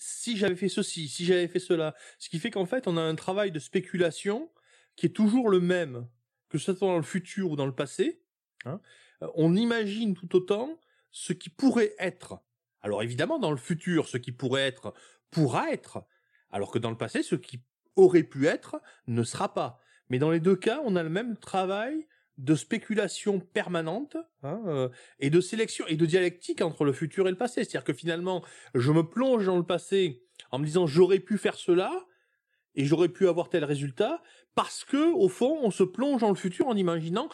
si 0.00 0.36
j'avais 0.36 0.56
fait 0.56 0.68
ceci, 0.68 1.08
si 1.08 1.24
j'avais 1.24 1.46
fait 1.46 1.58
cela. 1.58 1.94
Ce 2.18 2.30
qui 2.30 2.38
fait 2.38 2.50
qu'en 2.50 2.64
fait, 2.64 2.88
on 2.88 2.96
a 2.96 3.02
un 3.02 3.14
travail 3.14 3.52
de 3.52 3.58
spéculation 3.58 4.50
qui 4.96 5.06
est 5.06 5.10
toujours 5.10 5.50
le 5.50 5.60
même, 5.60 6.08
que 6.48 6.58
ce 6.58 6.74
soit 6.74 6.88
dans 6.88 6.96
le 6.96 7.02
futur 7.02 7.50
ou 7.50 7.56
dans 7.56 7.66
le 7.66 7.74
passé. 7.74 8.22
Hein. 8.64 8.80
On 9.34 9.54
imagine 9.54 10.14
tout 10.14 10.34
autant 10.34 10.80
ce 11.10 11.32
qui 11.32 11.50
pourrait 11.50 11.94
être. 11.98 12.40
Alors 12.82 13.02
évidemment, 13.02 13.38
dans 13.38 13.50
le 13.50 13.56
futur, 13.56 14.08
ce 14.08 14.16
qui 14.16 14.32
pourrait 14.32 14.66
être 14.66 14.94
pourra 15.30 15.70
être, 15.70 16.02
alors 16.50 16.70
que 16.70 16.78
dans 16.78 16.90
le 16.90 16.96
passé, 16.96 17.22
ce 17.22 17.36
qui 17.36 17.62
aurait 17.96 18.22
pu 18.22 18.46
être 18.46 18.80
ne 19.06 19.22
sera 19.22 19.54
pas. 19.54 19.78
Mais 20.08 20.18
dans 20.18 20.30
les 20.30 20.40
deux 20.40 20.56
cas, 20.56 20.80
on 20.84 20.96
a 20.96 21.02
le 21.02 21.08
même 21.08 21.36
travail 21.36 22.06
de 22.38 22.54
spéculation 22.54 23.38
permanente 23.38 24.16
hein, 24.42 24.62
euh, 24.66 24.88
et 25.18 25.30
de 25.30 25.40
sélection 25.40 25.86
et 25.88 25.96
de 25.96 26.06
dialectique 26.06 26.62
entre 26.62 26.84
le 26.84 26.92
futur 26.92 27.28
et 27.28 27.30
le 27.30 27.36
passé. 27.36 27.64
C'est-à-dire 27.64 27.84
que 27.84 27.92
finalement, 27.92 28.42
je 28.74 28.92
me 28.92 29.02
plonge 29.02 29.46
dans 29.46 29.58
le 29.58 29.66
passé 29.66 30.22
en 30.50 30.58
me 30.58 30.64
disant 30.64 30.86
j'aurais 30.86 31.20
pu 31.20 31.36
faire 31.36 31.54
cela 31.54 32.06
et 32.74 32.86
j'aurais 32.86 33.10
pu 33.10 33.28
avoir 33.28 33.50
tel 33.50 33.64
résultat 33.64 34.22
parce 34.54 34.84
que 34.84 35.12
au 35.12 35.28
fond, 35.28 35.58
on 35.62 35.70
se 35.70 35.82
plonge 35.82 36.22
dans 36.22 36.30
le 36.30 36.34
futur 36.34 36.66
en 36.66 36.76
imaginant 36.76 37.28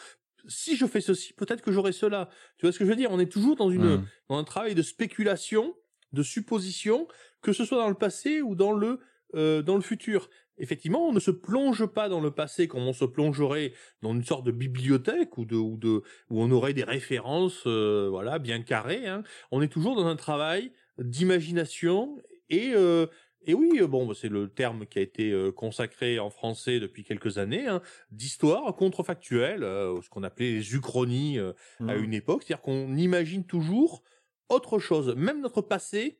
si 0.48 0.76
je 0.76 0.86
fais 0.86 1.00
ceci, 1.00 1.32
peut-être 1.32 1.62
que 1.62 1.72
j'aurai 1.72 1.92
cela. 1.92 2.28
Tu 2.58 2.66
vois 2.66 2.72
ce 2.72 2.78
que 2.78 2.84
je 2.84 2.90
veux 2.90 2.96
dire? 2.96 3.10
On 3.10 3.20
est 3.20 3.30
toujours 3.30 3.56
dans 3.56 3.70
une 3.70 3.96
mmh. 3.96 4.06
dans 4.28 4.38
un 4.38 4.44
travail 4.44 4.74
de 4.74 4.82
spéculation, 4.82 5.74
de 6.12 6.22
supposition, 6.22 7.08
que 7.42 7.52
ce 7.52 7.64
soit 7.64 7.78
dans 7.78 7.88
le 7.88 7.94
passé 7.94 8.42
ou 8.42 8.54
dans 8.54 8.72
le 8.72 9.00
euh, 9.34 9.62
dans 9.62 9.76
le 9.76 9.82
futur. 9.82 10.28
Effectivement, 10.58 11.06
on 11.06 11.12
ne 11.12 11.20
se 11.20 11.30
plonge 11.30 11.84
pas 11.86 12.08
dans 12.08 12.20
le 12.20 12.30
passé 12.30 12.66
comme 12.68 12.82
on 12.82 12.92
se 12.92 13.04
plongerait 13.04 13.72
dans 14.00 14.14
une 14.14 14.24
sorte 14.24 14.46
de 14.46 14.52
bibliothèque 14.52 15.36
ou 15.36 15.44
de 15.44 15.56
ou 15.56 15.76
de 15.76 16.02
où 16.30 16.42
on 16.42 16.50
aurait 16.50 16.72
des 16.72 16.84
références 16.84 17.64
euh, 17.66 18.08
voilà 18.10 18.38
bien 18.38 18.62
carrées. 18.62 19.06
Hein. 19.06 19.22
On 19.50 19.60
est 19.62 19.68
toujours 19.68 19.96
dans 19.96 20.06
un 20.06 20.16
travail 20.16 20.72
d'imagination 20.98 22.16
et 22.48 22.72
euh, 22.74 23.06
et 23.46 23.54
oui, 23.54 23.80
bon, 23.88 24.12
c'est 24.12 24.28
le 24.28 24.48
terme 24.48 24.86
qui 24.86 24.98
a 24.98 25.02
été 25.02 25.30
euh, 25.30 25.52
consacré 25.52 26.18
en 26.18 26.30
français 26.30 26.80
depuis 26.80 27.04
quelques 27.04 27.38
années, 27.38 27.68
hein, 27.68 27.80
d'histoire 28.10 28.74
contrefactuelle, 28.74 29.62
euh, 29.62 30.00
ce 30.02 30.08
qu'on 30.08 30.24
appelait 30.24 30.50
les 30.50 30.74
uchronies 30.74 31.38
euh, 31.38 31.52
mmh. 31.78 31.88
à 31.88 31.94
une 31.94 32.12
époque, 32.12 32.42
c'est-à-dire 32.42 32.62
qu'on 32.62 32.96
imagine 32.96 33.44
toujours 33.44 34.02
autre 34.48 34.80
chose. 34.80 35.14
Même 35.16 35.40
notre 35.40 35.62
passé 35.62 36.18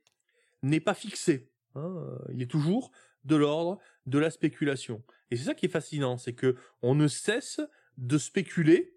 n'est 0.63 0.81
pas 0.81 0.95
fixé. 0.95 1.51
Hein, 1.75 2.19
il 2.33 2.43
est 2.43 2.51
toujours 2.51 2.93
de 3.25 3.35
l'ordre 3.35 3.79
de 4.07 4.19
la 4.21 4.31
spéculation. 4.31 5.03
Et 5.33 5.37
c'est 5.37 5.45
ça 5.45 5.55
qui 5.55 5.67
est 5.67 5.71
fascinant, 5.71 6.17
c'est 6.17 6.33
que 6.33 6.55
on 6.81 6.95
ne 6.95 7.09
cesse 7.09 7.61
de 7.99 8.19
spéculer, 8.19 8.95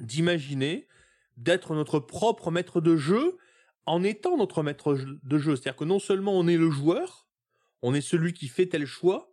d'imaginer, 0.00 0.88
d'être 1.36 1.74
notre 1.74 2.00
propre 2.00 2.50
maître 2.50 2.80
de 2.80 2.96
jeu 2.96 3.38
en 3.86 4.02
étant 4.02 4.36
notre 4.36 4.64
maître 4.64 4.94
de 4.94 5.38
jeu. 5.38 5.54
C'est-à-dire 5.54 5.76
que 5.76 5.84
non 5.84 6.00
seulement 6.00 6.32
on 6.32 6.48
est 6.48 6.56
le 6.56 6.70
joueur, 6.70 7.23
on 7.84 7.92
est 7.92 8.00
celui 8.00 8.32
qui 8.32 8.48
fait 8.48 8.66
tel 8.66 8.86
choix, 8.86 9.30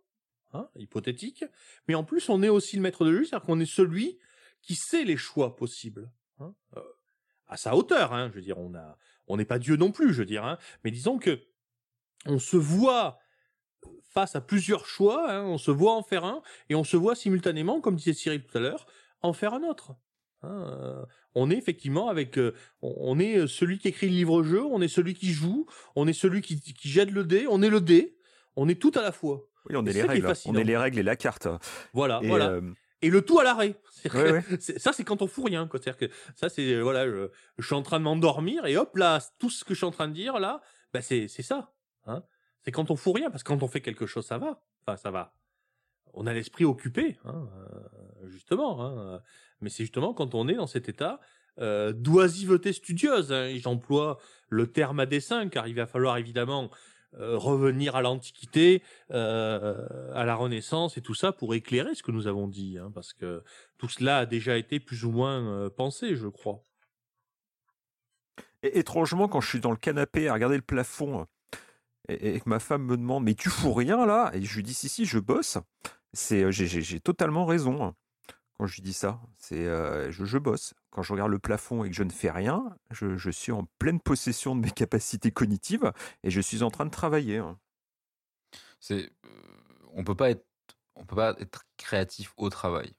hein, 0.52 0.68
hypothétique, 0.76 1.42
mais 1.88 1.94
en 1.94 2.04
plus 2.04 2.28
on 2.28 2.42
est 2.42 2.50
aussi 2.50 2.76
le 2.76 2.82
maître 2.82 3.06
de 3.06 3.12
jeu, 3.12 3.24
c'est-à-dire 3.24 3.46
qu'on 3.46 3.58
est 3.60 3.64
celui 3.64 4.18
qui 4.60 4.74
sait 4.74 5.04
les 5.04 5.16
choix 5.16 5.56
possibles. 5.56 6.12
Hein, 6.38 6.54
euh, 6.76 6.82
à 7.46 7.56
sa 7.56 7.74
hauteur, 7.74 8.12
hein, 8.12 8.28
je 8.28 8.34
veux 8.34 8.42
dire, 8.42 8.58
on 8.58 9.36
n'est 9.38 9.46
pas 9.46 9.58
Dieu 9.58 9.76
non 9.76 9.90
plus, 9.90 10.12
je 10.12 10.18
veux 10.18 10.26
dire, 10.26 10.58
mais 10.84 10.90
disons 10.90 11.18
que 11.18 11.40
on 12.26 12.38
se 12.38 12.58
voit 12.58 13.18
face 14.10 14.36
à 14.36 14.42
plusieurs 14.42 14.84
choix, 14.84 15.42
on 15.46 15.56
se 15.56 15.70
voit 15.70 15.94
en 15.94 16.02
faire 16.02 16.26
un, 16.26 16.42
et 16.68 16.74
on 16.74 16.84
se 16.84 16.98
voit 16.98 17.14
simultanément, 17.14 17.80
comme 17.80 17.96
disait 17.96 18.12
Cyril 18.12 18.44
tout 18.44 18.58
à 18.58 18.60
l'heure, 18.60 18.86
en 19.22 19.32
faire 19.32 19.54
un 19.54 19.62
autre. 19.62 19.96
Euh, 20.44 21.02
on 21.34 21.50
est 21.50 21.56
effectivement 21.56 22.10
avec, 22.10 22.36
euh, 22.36 22.54
on 22.82 23.18
est 23.18 23.46
celui 23.46 23.78
qui 23.78 23.88
écrit 23.88 24.08
le 24.08 24.16
livre-jeu, 24.16 24.62
on 24.62 24.82
est 24.82 24.88
celui 24.88 25.14
qui 25.14 25.32
joue, 25.32 25.66
on 25.96 26.06
est 26.06 26.12
celui 26.12 26.42
qui 26.42 26.62
jette 26.82 27.10
le 27.10 27.24
dé, 27.24 27.46
on 27.48 27.62
est 27.62 27.70
le 27.70 27.80
dé, 27.80 28.18
on 28.56 28.68
est 28.68 28.80
tout 28.80 28.92
à 28.94 29.02
la 29.02 29.12
fois. 29.12 29.46
Oui, 29.68 29.76
on 29.76 29.86
est, 29.86 29.92
les 29.92 30.02
règles. 30.02 30.26
Est 30.30 30.46
on 30.46 30.54
est 30.54 30.64
les 30.64 30.76
règles 30.76 30.98
et 30.98 31.02
la 31.02 31.16
carte. 31.16 31.48
Voilà, 31.92 32.20
et 32.22 32.28
voilà. 32.28 32.50
Euh, 32.50 32.72
et 33.00 33.10
le 33.10 33.22
tout 33.22 33.38
à 33.38 33.44
l'arrêt. 33.44 33.74
Ouais, 34.14 34.32
ouais. 34.32 34.42
Ça, 34.60 34.92
c'est 34.92 35.04
quand 35.04 35.22
on 35.22 35.26
fout 35.26 35.46
rien. 35.46 35.66
quoi. 35.66 35.80
C'est-à-dire 35.80 36.08
que 36.08 36.14
ça, 36.34 36.48
c'est 36.48 36.74
euh, 36.74 36.82
voilà, 36.82 37.06
je, 37.06 37.30
je 37.58 37.66
suis 37.66 37.74
en 37.74 37.82
train 37.82 37.98
de 37.98 38.04
m'endormir 38.04 38.66
et 38.66 38.76
hop 38.76 38.96
là, 38.96 39.20
tout 39.38 39.50
ce 39.50 39.64
que 39.64 39.74
je 39.74 39.78
suis 39.78 39.86
en 39.86 39.90
train 39.90 40.08
de 40.08 40.14
dire 40.14 40.38
là, 40.40 40.60
bah 40.92 41.02
c'est 41.02 41.28
ça. 41.28 41.72
Hein 42.06 42.22
c'est 42.64 42.70
quand 42.72 42.90
on 42.90 42.96
fout 42.96 43.16
rien, 43.16 43.30
parce 43.30 43.42
que 43.42 43.48
quand 43.48 43.62
on 43.62 43.68
fait 43.68 43.80
quelque 43.80 44.06
chose, 44.06 44.24
ça 44.24 44.38
va. 44.38 44.62
Enfin, 44.86 44.96
ça 44.96 45.10
va. 45.10 45.34
On 46.14 46.26
a 46.26 46.32
l'esprit 46.32 46.64
occupé, 46.64 47.18
hein, 47.24 47.48
euh, 48.22 48.28
justement. 48.28 48.84
Hein, 48.84 49.20
mais 49.60 49.70
c'est 49.70 49.84
justement 49.84 50.14
quand 50.14 50.34
on 50.34 50.48
est 50.48 50.54
dans 50.54 50.66
cet 50.66 50.88
état 50.88 51.20
euh, 51.58 51.92
d'oisiveté 51.92 52.72
studieuse. 52.72 53.32
Hein, 53.32 53.54
J'emploie 53.56 54.18
le 54.48 54.70
terme 54.70 55.00
à 55.00 55.06
dessein, 55.06 55.48
car 55.48 55.66
il 55.68 55.74
va 55.74 55.86
falloir 55.86 56.16
évidemment 56.18 56.70
revenir 57.18 57.96
à 57.96 58.02
l'Antiquité, 58.02 58.82
euh, 59.10 60.12
à 60.14 60.24
la 60.24 60.34
Renaissance 60.34 60.96
et 60.96 61.02
tout 61.02 61.14
ça 61.14 61.32
pour 61.32 61.54
éclairer 61.54 61.94
ce 61.94 62.02
que 62.02 62.12
nous 62.12 62.26
avons 62.26 62.48
dit, 62.48 62.78
hein, 62.78 62.90
parce 62.94 63.12
que 63.12 63.42
tout 63.78 63.88
cela 63.88 64.18
a 64.18 64.26
déjà 64.26 64.56
été 64.56 64.80
plus 64.80 65.04
ou 65.04 65.10
moins 65.10 65.46
euh, 65.46 65.70
pensé, 65.70 66.16
je 66.16 66.28
crois. 66.28 66.64
Étrangement, 68.62 69.28
quand 69.28 69.40
je 69.40 69.48
suis 69.48 69.60
dans 69.60 69.72
le 69.72 69.76
canapé 69.76 70.28
à 70.28 70.34
regarder 70.34 70.56
le 70.56 70.62
plafond 70.62 71.26
et, 72.08 72.40
que 72.40 72.48
ma 72.48 72.60
femme 72.60 72.84
me 72.84 72.96
demande 72.96 73.24
Mais 73.24 73.34
tu 73.34 73.50
fous 73.50 73.72
rien 73.72 74.06
là? 74.06 74.30
Et 74.34 74.42
je 74.42 74.54
lui 74.54 74.62
dis 74.62 74.74
Si, 74.74 74.88
si, 74.88 75.04
je 75.04 75.18
bosse. 75.18 75.58
Euh, 76.32 76.50
j'ai, 76.50 77.00
totalement 77.00 77.46
raison 77.46 77.94
quand 78.62 78.68
je 78.68 78.80
dis 78.80 78.92
ça. 78.92 79.20
C'est, 79.38 79.66
euh, 79.66 80.12
je, 80.12 80.24
je 80.24 80.38
bosse. 80.38 80.72
Quand 80.90 81.02
je 81.02 81.12
regarde 81.12 81.32
le 81.32 81.40
plafond 81.40 81.82
et 81.82 81.90
que 81.90 81.96
je 81.96 82.04
ne 82.04 82.10
fais 82.12 82.30
rien, 82.30 82.76
je, 82.92 83.16
je 83.16 83.30
suis 83.30 83.50
en 83.50 83.64
pleine 83.80 83.98
possession 83.98 84.54
de 84.54 84.60
mes 84.60 84.70
capacités 84.70 85.32
cognitives 85.32 85.92
et 86.22 86.30
je 86.30 86.40
suis 86.40 86.62
en 86.62 86.70
train 86.70 86.86
de 86.86 86.90
travailler. 86.92 87.38
hein. 87.38 87.58
C'est, 88.78 89.10
euh, 89.24 89.28
on 89.94 90.04
peut 90.04 90.14
pas 90.14 90.30
être, 90.30 90.46
on 90.94 91.04
peut 91.04 91.16
pas 91.16 91.34
être 91.40 91.64
créatif 91.76 92.34
au 92.36 92.50
travail. 92.50 92.92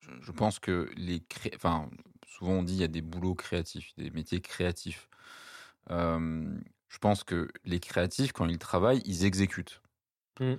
Je, 0.00 0.10
je 0.20 0.32
pense 0.32 0.58
que 0.58 0.90
les, 0.98 1.20
cré- 1.20 1.52
enfin, 1.54 1.88
souvent 2.26 2.52
on 2.52 2.62
dit 2.62 2.74
il 2.74 2.80
y 2.80 2.84
a 2.84 2.88
des 2.88 3.00
boulots 3.00 3.34
créatifs, 3.34 3.94
des 3.96 4.10
métiers 4.10 4.42
créatifs. 4.42 5.08
Euh, 5.90 6.60
je 6.90 6.98
pense 6.98 7.24
que 7.24 7.48
les 7.64 7.80
créatifs, 7.80 8.32
quand 8.32 8.46
ils 8.46 8.58
travaillent, 8.58 9.00
ils 9.06 9.24
exécutent. 9.24 9.80
Mm. 10.40 10.56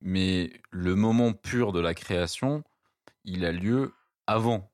Mais 0.00 0.58
le 0.70 0.94
moment 0.94 1.34
pur 1.34 1.72
de 1.72 1.80
la 1.80 1.92
création, 1.92 2.64
il 3.24 3.44
a 3.44 3.52
lieu 3.52 3.94
avant. 4.26 4.70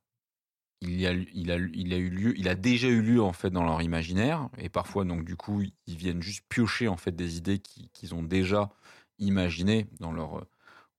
Il, 0.81 1.05
a, 1.07 1.13
il, 1.13 1.51
a, 1.51 1.57
il 1.57 1.93
a 1.93 1.97
eu 1.97 2.09
lieu, 2.09 2.39
il 2.39 2.49
a 2.49 2.55
déjà 2.55 2.87
eu 2.89 3.03
lieu 3.03 3.21
en 3.21 3.33
fait 3.33 3.51
dans 3.51 3.65
leur 3.65 3.83
imaginaire 3.83 4.49
et 4.59 4.69
parfois 4.69 5.05
donc 5.05 5.25
du 5.25 5.35
coup 5.37 5.63
ils 5.89 5.97
viennent 5.97 6.23
juste 6.23 6.45
piocher 6.49 6.87
en 6.87 6.97
fait 6.97 7.11
des 7.17 7.37
idées 7.37 7.59
qui- 7.59 7.91
qu'ils 7.93 8.15
ont 8.15 8.23
déjà 8.23 8.71
imaginées 9.19 9.89
dans 9.99 10.13
leur, 10.13 10.47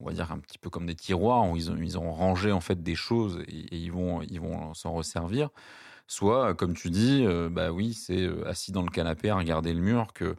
on 0.02 0.06
va 0.06 0.12
dire 0.14 0.32
un 0.34 0.40
petit 0.40 0.58
peu 0.58 0.70
comme 0.70 0.86
des 0.86 0.96
tiroirs 0.96 1.50
où 1.50 1.56
ils 1.56 1.72
ont, 1.72 1.78
ils 1.78 1.98
ont 1.98 2.12
rangé 2.12 2.52
en 2.52 2.60
fait 2.60 2.84
des 2.84 2.96
choses 2.96 3.40
et, 3.48 3.78
ils 3.78 3.92
vont, 3.92 4.22
ils 4.24 4.42
vont 4.42 4.74
s'en 4.74 4.92
resservir. 4.94 5.50
Soit, 6.08 6.56
comme 6.56 6.76
tu 6.76 6.90
dis, 6.90 7.26
euh, 7.26 7.50
bah 7.50 7.72
oui, 7.72 7.94
c'est 7.94 8.24
euh, 8.24 8.48
assis 8.48 8.72
dans 8.72 8.84
le 8.84 8.90
canapé 8.92 9.30
à 9.30 9.36
regarder 9.38 9.74
le 9.74 9.82
mur 9.82 10.14
que 10.14 10.36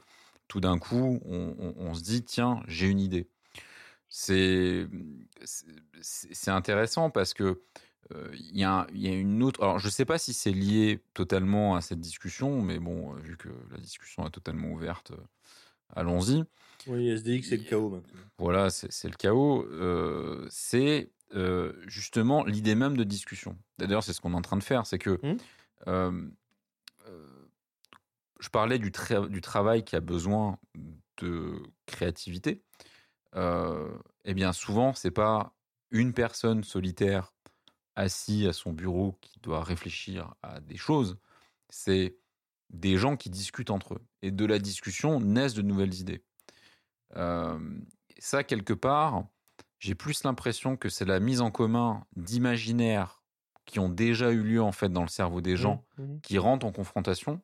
tout 0.49 0.61
d'un 0.61 0.79
coup 0.79 1.21
on- 1.27 1.75
on 1.79 1.95
se 1.95 2.03
dit 2.03 2.25
tiens 2.25 2.63
j'ai 2.69 2.89
une 2.89 3.01
idée. 3.01 3.29
C'est 4.13 4.89
c'est 6.03 6.51
intéressant 6.51 7.11
parce 7.11 7.33
que 7.33 7.63
euh, 8.13 8.29
il 8.35 8.59
y, 8.59 8.65
a, 8.65 8.87
il 8.93 9.01
y 9.01 9.09
a 9.09 9.13
une 9.13 9.41
autre. 9.45 9.63
Alors, 9.63 9.79
je 9.79 9.87
ne 9.87 9.91
sais 9.93 10.05
pas 10.05 10.19
si 10.19 10.33
c'est 10.33 10.51
lié 10.51 11.01
totalement 11.15 11.77
à 11.77 11.81
cette 11.81 12.01
discussion, 12.01 12.61
mais 12.61 12.81
bon, 12.81 13.13
vu 13.15 13.37
que 13.37 13.49
la 13.71 13.79
discussion 13.79 14.27
est 14.27 14.31
totalement 14.31 14.73
ouverte, 14.73 15.13
euh, 15.13 15.17
allons-y. 15.95 16.43
Oui, 16.89 17.09
SDX, 17.09 17.43
c'est 17.49 17.57
le 17.59 17.63
chaos 17.63 17.89
maintenant. 17.91 18.19
Voilà, 18.39 18.69
c'est 18.71 19.09
le 19.09 19.15
chaos. 19.17 19.65
Euh, 19.71 20.45
c'est 20.51 21.11
justement 21.87 22.45
l'idée 22.45 22.75
même 22.75 22.97
de 22.97 23.05
discussion. 23.05 23.57
D'ailleurs, 23.79 24.03
c'est 24.03 24.13
ce 24.13 24.21
qu'on 24.21 24.33
est 24.33 24.37
en 24.37 24.43
train 24.43 24.57
de 24.57 24.65
faire. 24.65 24.87
C'est 24.87 24.99
que 24.99 25.21
euh, 25.87 26.29
je 28.41 28.49
parlais 28.49 28.79
du, 28.81 28.91
tra- 28.91 29.29
du 29.29 29.41
travail 29.41 29.85
qui 29.85 29.95
a 29.95 30.01
besoin 30.01 30.59
de 31.19 31.63
créativité. 31.87 32.63
Euh, 33.37 33.97
eh 34.25 34.35
bien, 34.35 34.53
souvent, 34.53 34.93
c'est 34.95 35.11
pas 35.11 35.55
une 35.91 36.13
personne 36.13 36.65
solitaire 36.65 37.33
assis 37.97 38.47
à 38.47 38.53
son 38.53 38.73
bureau 38.73 39.19
qui 39.21 39.39
doit 39.41 39.63
réfléchir 39.65 40.35
à 40.43 40.61
des 40.61 40.77
choses. 40.77 41.19
C'est 41.69 42.17
des 42.71 42.97
gens 42.97 43.17
qui 43.17 43.31
discutent 43.31 43.71
entre 43.71 43.95
eux. 43.95 44.03
Et 44.23 44.31
de 44.31 44.45
la 44.45 44.59
discussion 44.59 45.21
naissent 45.21 45.55
de 45.55 45.63
nouvelles 45.63 45.95
idées. 45.95 46.23
Euh, 47.17 47.59
ça, 48.19 48.45
quelque 48.45 48.73
part, 48.73 49.25
j'ai 49.79 49.95
plus 49.95 50.23
l'impression 50.25 50.77
que 50.77 50.89
c'est 50.89 51.05
la 51.05 51.21
mise 51.21 51.41
en 51.41 51.51
commun 51.51 52.07
d'imaginaires 52.17 53.23
qui 53.67 53.79
ont 53.79 53.89
déjà 53.89 54.31
eu 54.33 54.43
lieu 54.43 54.63
en 54.63 54.73
fait 54.73 54.89
dans 54.89 55.03
le 55.03 55.09
cerveau 55.09 55.41
des 55.41 55.57
gens 55.57 55.85
Mhm. 55.99 56.21
qui 56.23 56.39
rentrent 56.39 56.67
en 56.67 56.73
confrontation. 56.73 57.41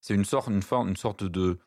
C'est 0.00 0.14
une 0.14 0.24
sorte, 0.24 0.48
une, 0.48 0.62
forme, 0.62 0.88
une 0.88 0.96
sorte 0.96 1.24
de 1.24 1.58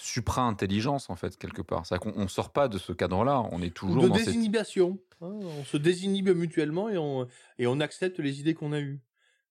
supra-intelligence 0.00 1.10
en 1.10 1.16
fait 1.16 1.36
quelque 1.36 1.62
part. 1.62 1.86
C'est 1.86 1.98
qu'on 1.98 2.12
on 2.16 2.28
sort 2.28 2.50
pas 2.52 2.68
de 2.68 2.78
ce 2.78 2.92
cadre-là. 2.92 3.42
On 3.52 3.62
est 3.62 3.66
Ou 3.66 3.70
toujours 3.70 4.02
de 4.02 4.08
dans 4.08 4.14
cette 4.16 4.26
désinhibition. 4.26 4.98
hein, 5.20 5.26
on 5.30 5.64
se 5.64 5.76
désinhibe 5.76 6.30
mutuellement 6.30 6.88
et 6.88 6.98
on, 6.98 7.26
et 7.58 7.66
on 7.66 7.80
accepte 7.80 8.18
les 8.18 8.40
idées 8.40 8.54
qu'on 8.54 8.72
a 8.72 8.80
eues. 8.80 9.00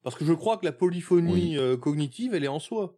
Parce 0.03 0.15
que 0.15 0.25
je 0.25 0.33
crois 0.33 0.57
que 0.57 0.65
la 0.65 0.71
polyphonie 0.71 1.31
Oui. 1.33 1.57
euh, 1.57 1.77
cognitive, 1.77 2.33
elle 2.33 2.43
est 2.43 2.47
en 2.49 2.59
soi. 2.59 2.95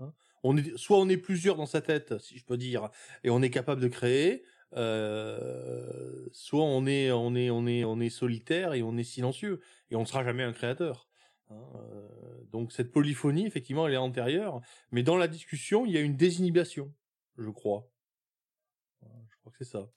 hein. 0.00 0.12
On 0.42 0.56
est, 0.56 0.76
soit 0.76 0.98
on 0.98 1.08
est 1.08 1.16
plusieurs 1.16 1.56
dans 1.56 1.66
sa 1.66 1.80
tête, 1.80 2.18
si 2.20 2.38
je 2.38 2.44
peux 2.44 2.56
dire, 2.56 2.90
et 3.24 3.30
on 3.30 3.42
est 3.42 3.50
capable 3.50 3.80
de 3.80 3.88
créer, 3.88 4.44
euh, 4.76 6.26
soit 6.32 6.62
on 6.64 6.86
est, 6.86 7.10
on, 7.12 7.34
est, 7.34 7.50
on, 7.50 7.66
est, 7.66 7.84
on 7.84 8.00
est 8.00 8.10
solitaire 8.10 8.72
et 8.74 8.82
on 8.82 8.96
est 8.96 9.04
silencieux, 9.04 9.60
et 9.90 9.96
on 9.96 10.00
ne 10.00 10.06
sera 10.06 10.24
jamais 10.24 10.42
un 10.42 10.52
créateur. 10.52 11.08
Hein. 11.50 11.54
Euh, 11.76 12.08
donc 12.52 12.72
cette 12.72 12.92
polyphonie, 12.92 13.46
effectivement, 13.46 13.86
elle 13.86 13.94
est 13.94 13.98
antérieure, 13.98 14.60
mais 14.92 15.02
dans 15.02 15.16
la 15.16 15.28
discussion, 15.28 15.86
il 15.86 15.92
y 15.92 15.96
a 15.96 16.00
une 16.00 16.16
désinhibition, 16.16 16.92
je 17.38 17.50
crois. 17.50 17.88
Je 19.02 19.36
crois 19.40 19.52
que 19.52 19.58
c'est 19.58 19.70
ça. 19.70 19.88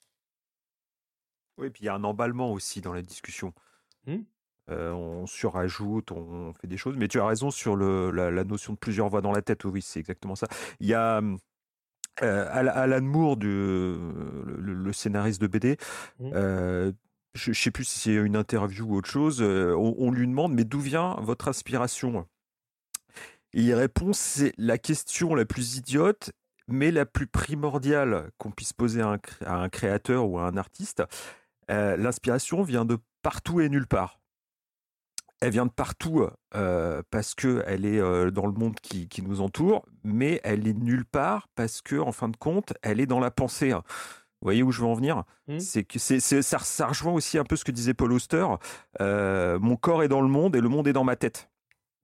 Oui, 1.57 1.69
puis 1.69 1.83
il 1.83 1.85
y 1.85 1.89
a 1.89 1.95
un 1.95 2.03
emballement 2.03 2.51
aussi 2.51 2.81
dans 2.81 2.93
la 2.93 3.01
discussion. 3.01 3.53
Hmm. 4.05 4.23
Euh, 4.69 4.91
on 4.91 5.25
surajoute, 5.25 6.11
on 6.11 6.53
fait 6.53 6.67
des 6.67 6.77
choses. 6.77 6.97
Mais 6.97 7.07
tu 7.07 7.19
as 7.19 7.25
raison 7.25 7.51
sur 7.51 7.75
le, 7.75 8.11
la, 8.11 8.31
la 8.31 8.43
notion 8.43 8.73
de 8.73 8.77
plusieurs 8.77 9.09
voix 9.09 9.21
dans 9.21 9.31
la 9.31 9.41
tête. 9.41 9.63
Oui, 9.65 9.81
c'est 9.81 9.99
exactement 9.99 10.35
ça. 10.35 10.47
Il 10.79 10.87
y 10.87 10.93
a 10.93 11.21
euh, 12.21 12.47
Al- 12.51 12.69
Alan 12.69 13.01
Moore, 13.01 13.37
du, 13.37 13.47
le, 13.47 14.91
scénariste 14.91 15.41
de 15.41 15.47
BD. 15.47 15.77
Hmm. 16.19 16.31
euh, 16.33 16.91
je 17.37 17.51
ne 17.51 17.55
sais 17.55 17.71
plus 17.71 17.85
si 17.85 17.99
c'est 17.99 18.13
une 18.13 18.35
interview 18.35 18.85
ou 18.85 18.97
autre 18.97 19.09
chose. 19.09 19.41
euh, 19.41 19.73
on, 19.75 20.11
lui 20.11 20.27
demande 20.27 20.53
Mais 20.53 20.65
d'où 20.65 20.79
vient 20.79 21.15
votre 21.21 21.47
inspiration 21.47 22.27
Et 23.53 23.61
il 23.61 23.73
répond 23.73 24.11
C'est 24.13 24.53
la 24.57 24.77
question 24.77 25.35
la 25.35 25.45
plus 25.45 25.77
idiote, 25.77 26.31
mais 26.67 26.91
la 26.91 27.05
plus 27.05 27.27
primordiale 27.27 28.31
qu'on 28.37 28.51
puisse 28.51 28.73
poser 28.73 29.01
à 29.01 29.17
un, 29.45 29.69
créateur 29.69 30.27
ou 30.27 30.39
à 30.39 30.47
un 30.47 30.57
artiste. 30.57 31.03
Euh, 31.69 31.95
L'inspiration 31.95 32.63
vient 32.63 32.85
de 32.85 32.97
partout 33.21 33.61
et 33.61 33.69
nulle 33.69 33.87
part. 33.87 34.19
Elle 35.39 35.51
vient 35.51 35.67
de 35.67 35.71
partout 35.71 36.25
euh, 36.55 37.03
parce 37.11 37.35
que 37.35 37.63
elle 37.67 37.85
est 37.85 38.01
dans 38.31 38.47
le 38.47 38.53
monde 38.53 38.79
qui, 38.79 39.07
qui 39.07 39.21
nous 39.21 39.39
entoure, 39.39 39.85
mais 40.03 40.41
elle 40.43 40.67
est 40.67 40.73
nulle 40.73 41.05
part 41.05 41.47
parce 41.53 41.83
que, 41.83 41.95
en 41.95 42.11
fin 42.11 42.27
de 42.27 42.37
compte, 42.37 42.73
elle 42.81 42.99
est 42.99 43.05
dans 43.05 43.19
la 43.19 43.29
pensée. 43.29 43.71
Vous 44.41 44.45
voyez 44.45 44.63
où 44.63 44.71
je 44.71 44.81
veux 44.81 44.87
en 44.87 44.93
venir? 44.93 45.23
Mhm. 45.47 45.59
C'est 45.59 45.83
que 45.83 45.97
c'est, 45.99 46.19
ça, 46.19 46.59
ça 46.59 46.87
rejoint 46.87 47.13
aussi 47.13 47.37
un 47.37 47.43
peu 47.43 47.55
ce 47.55 47.63
que 47.65 47.71
disait 47.71 47.93
Paul 47.93 48.13
Auster. 48.13 48.45
Euh, 49.01 49.57
mon 49.59 49.75
corps 49.75 50.03
est 50.03 50.07
dans 50.07 50.21
le 50.21 50.27
monde 50.27 50.55
et 50.55 50.61
le 50.61 50.69
monde 50.69 50.87
est 50.87 50.93
dans 50.93 51.03
ma 51.03 51.15
tête. 51.15 51.49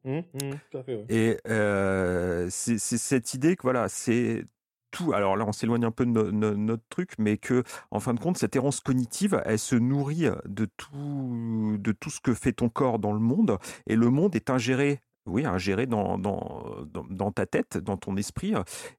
Mmh, 0.05 0.17
mmh, 0.17 0.51
tout 0.69 0.77
à 0.77 0.83
fait, 0.83 0.95
ouais. 0.95 1.05
Et 1.09 1.37
euh, 1.47 2.47
c'est 2.49 2.77
c'est 2.77 2.97
cette 2.97 3.33
idée 3.33 3.55
que 3.55 3.61
voilà, 3.61 3.87
c'est 3.87 4.45
tout. 4.91 5.13
Alors 5.13 5.37
là, 5.37 5.45
on 5.47 5.53
s'éloigne 5.53 5.85
un 5.85 5.91
peu 5.91 6.05
de 6.05 6.11
no- 6.11 6.31
no- 6.31 6.55
notre 6.55 6.83
truc, 6.89 7.11
mais 7.17 7.37
que 7.37 7.63
en 7.89 7.99
fin 7.99 8.13
de 8.13 8.19
compte, 8.19 8.37
cette 8.37 8.55
errance 8.55 8.81
cognitive, 8.81 9.41
elle 9.45 9.59
se 9.59 9.75
nourrit 9.75 10.27
de 10.45 10.65
tout, 10.77 11.77
de 11.79 11.91
tout 11.93 12.09
ce 12.09 12.19
que 12.19 12.33
fait 12.33 12.51
ton 12.51 12.67
corps 12.67 12.99
dans 12.99 13.13
le 13.13 13.19
monde, 13.19 13.57
et 13.87 13.95
le 13.95 14.09
monde 14.09 14.35
est 14.35 14.49
ingéré. 14.49 14.99
Oui, 15.25 15.45
ingéré 15.45 15.85
dans, 15.85 16.17
dans, 16.17 16.85
dans, 16.85 17.05
dans 17.09 17.31
ta 17.31 17.45
tête, 17.45 17.77
dans 17.77 17.95
ton 17.95 18.17
esprit, 18.17 18.53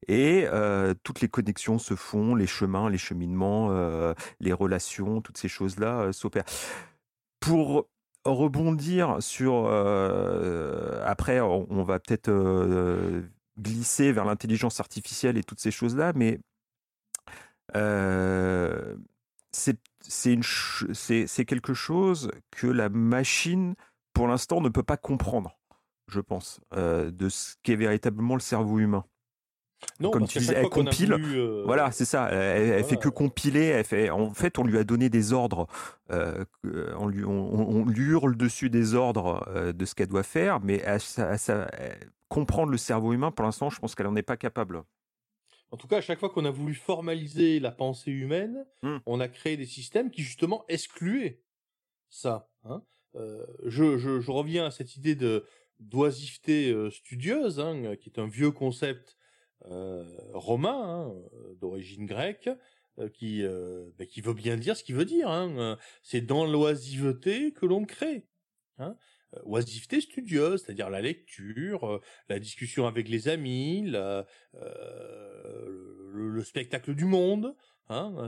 et 0.09 0.47
euh, 0.47 0.95
toutes 1.03 1.21
les 1.21 1.29
connexions 1.29 1.79
se 1.79 1.95
font, 1.95 2.35
les 2.35 2.47
chemins, 2.47 2.89
les 2.89 2.97
cheminements, 2.99 3.69
euh, 3.73 4.15
les 4.41 4.55
relations, 4.55 5.21
toutes 5.21 5.37
ces 5.37 5.49
choses-là 5.49 6.01
euh, 6.01 6.13
s'opèrent. 6.13 6.47
Pour 7.41 7.89
rebondir 8.25 9.19
sur. 9.21 9.67
euh, 9.67 11.03
après, 11.05 11.41
on, 11.41 11.67
on 11.71 11.83
va 11.85 11.99
peut-être 11.99 12.31
euh, 12.31 13.21
glisser 13.59 14.11
vers 14.11 14.25
l'intelligence 14.25 14.81
artificielle 14.81 15.37
et 15.37 15.45
toutes 15.45 15.61
ces 15.61 15.71
choses-là, 15.71 16.13
mais 16.15 16.41
euh, 17.77 18.97
c'est 19.53 19.77
quelque 21.47 21.75
chose 21.75 22.31
que 22.51 22.67
la 22.67 22.89
machine, 22.89 23.75
pour 24.13 24.27
l'instant, 24.27 24.61
ne 24.61 24.69
peut 24.69 24.83
pas 24.83 24.97
comprendre, 24.97 25.59
je 26.09 26.21
pense, 26.21 26.61
euh, 26.75 27.11
de 27.11 27.29
ce 27.29 27.55
qu'est 27.63 27.77
véritablement 27.77 28.35
le 28.35 28.41
cerveau 28.41 28.79
humain. 28.79 29.05
Non, 30.01 30.11
Comme 30.11 30.27
tu 30.27 30.39
disais, 30.39 30.55
elle 30.57 30.69
compile, 30.71 31.13
voulu, 31.13 31.37
euh, 31.39 31.63
Voilà, 31.67 31.91
c'est 31.93 32.07
ça. 32.07 32.29
Elle, 32.31 32.71
elle 32.71 32.85
fait 32.85 32.97
que 32.97 33.09
compiler. 33.11 33.65
Elle 33.67 33.85
fait, 33.85 34.09
en 34.09 34.33
fait, 34.33 34.59
on 34.59 34.65
lui 34.65 34.79
a 34.79 34.85
donné 34.85 35.11
des 35.11 35.33
ordres. 35.35 35.67
euh, 36.11 36.45
on, 36.97 37.07
lui, 37.07 37.23
on, 37.25 37.31
on- 37.31 37.81
on 37.83 37.85
lui 37.85 38.05
hurle 38.13 38.35
dessus 38.37 38.71
des 38.71 38.95
ordres 38.95 39.47
euh, 39.49 39.73
de 39.73 39.85
ce 39.85 39.95
qu'elle 39.95 40.09
doit 40.09 40.23
faire, 40.23 40.61
mais 40.61 40.83
à 40.85 40.99
sa- 40.99 41.29
à 41.29 41.39
sa- 41.39 41.65
à 41.65 41.69
comprendre 42.29 42.71
le 42.71 42.79
cerveau 42.79 43.13
humain, 43.13 43.31
pour 43.31 43.45
l'instant, 43.45 43.69
je 43.69 43.79
pense 43.79 43.95
qu'elle 43.95 44.07
n'en 44.07 44.17
est 44.17 44.23
pas 44.23 44.39
capable. 44.39 44.83
En 45.71 45.77
tout 45.77 45.87
cas, 45.89 45.99
à 45.99 46.01
chaque 46.01 46.21
fois 46.21 46.31
qu'on 46.31 46.45
a 46.47 46.51
voulu 46.51 46.75
formaliser 46.75 47.61
la 47.61 47.71
pensée 47.73 48.11
humaine, 48.13 48.65
Hmm. 48.83 48.99
on 49.07 49.21
a 49.21 49.29
créé 49.29 49.57
des 49.59 49.67
systèmes 49.67 50.11
qui 50.11 50.23
justement 50.23 50.65
excluaient 50.69 51.43
ça. 52.09 52.49
hein. 52.65 52.83
Je, 53.65 53.99
je, 53.99 54.21
je 54.21 54.31
reviens 54.31 54.67
à 54.67 54.71
cette 54.71 54.97
idée 54.97 55.15
de 55.15 55.45
d'oisiveté 55.81 56.71
euh, 56.71 56.91
studieuse, 56.91 57.61
hein, 57.61 57.97
qui 57.97 58.09
est 58.11 58.19
un 58.19 58.29
vieux 58.29 58.51
concept 58.51 59.17
euh, 59.67 60.05
romain 60.33 60.83
hein, 60.85 61.15
euh, 61.35 61.55
d'origine 61.57 62.07
grecque, 62.07 62.51
euh, 62.99 63.09
qui 63.09 63.43
euh, 63.43 63.91
ben, 63.99 64.07
qui 64.07 64.21
veut 64.21 64.35
bien 64.35 64.57
dire 64.57 64.77
ce 64.77 64.85
qu'il 64.85 64.95
veut 64.95 65.05
dire. 65.05 65.29
hein. 65.29 65.55
Euh, 65.59 65.77
C'est 66.03 66.21
dans 66.21 66.45
l'oisiveté 66.47 67.53
que 67.53 67.67
l'on 67.67 67.85
crée. 67.85 68.27
Hein. 68.79 68.97
Euh, 69.37 69.41
Oisiveté 69.45 70.01
studieuse, 70.01 70.63
c'est-à-dire 70.63 70.91
la 70.91 71.01
lecture, 71.01 71.85
euh, 71.85 72.01
la 72.29 72.39
discussion 72.39 72.87
avec 72.87 73.09
les 73.09 73.29
amis, 73.29 73.91
euh, 73.95 74.23
le, 76.13 76.29
le 76.29 76.45
spectacle 76.45 76.95
du 76.95 77.05
monde. 77.05 77.55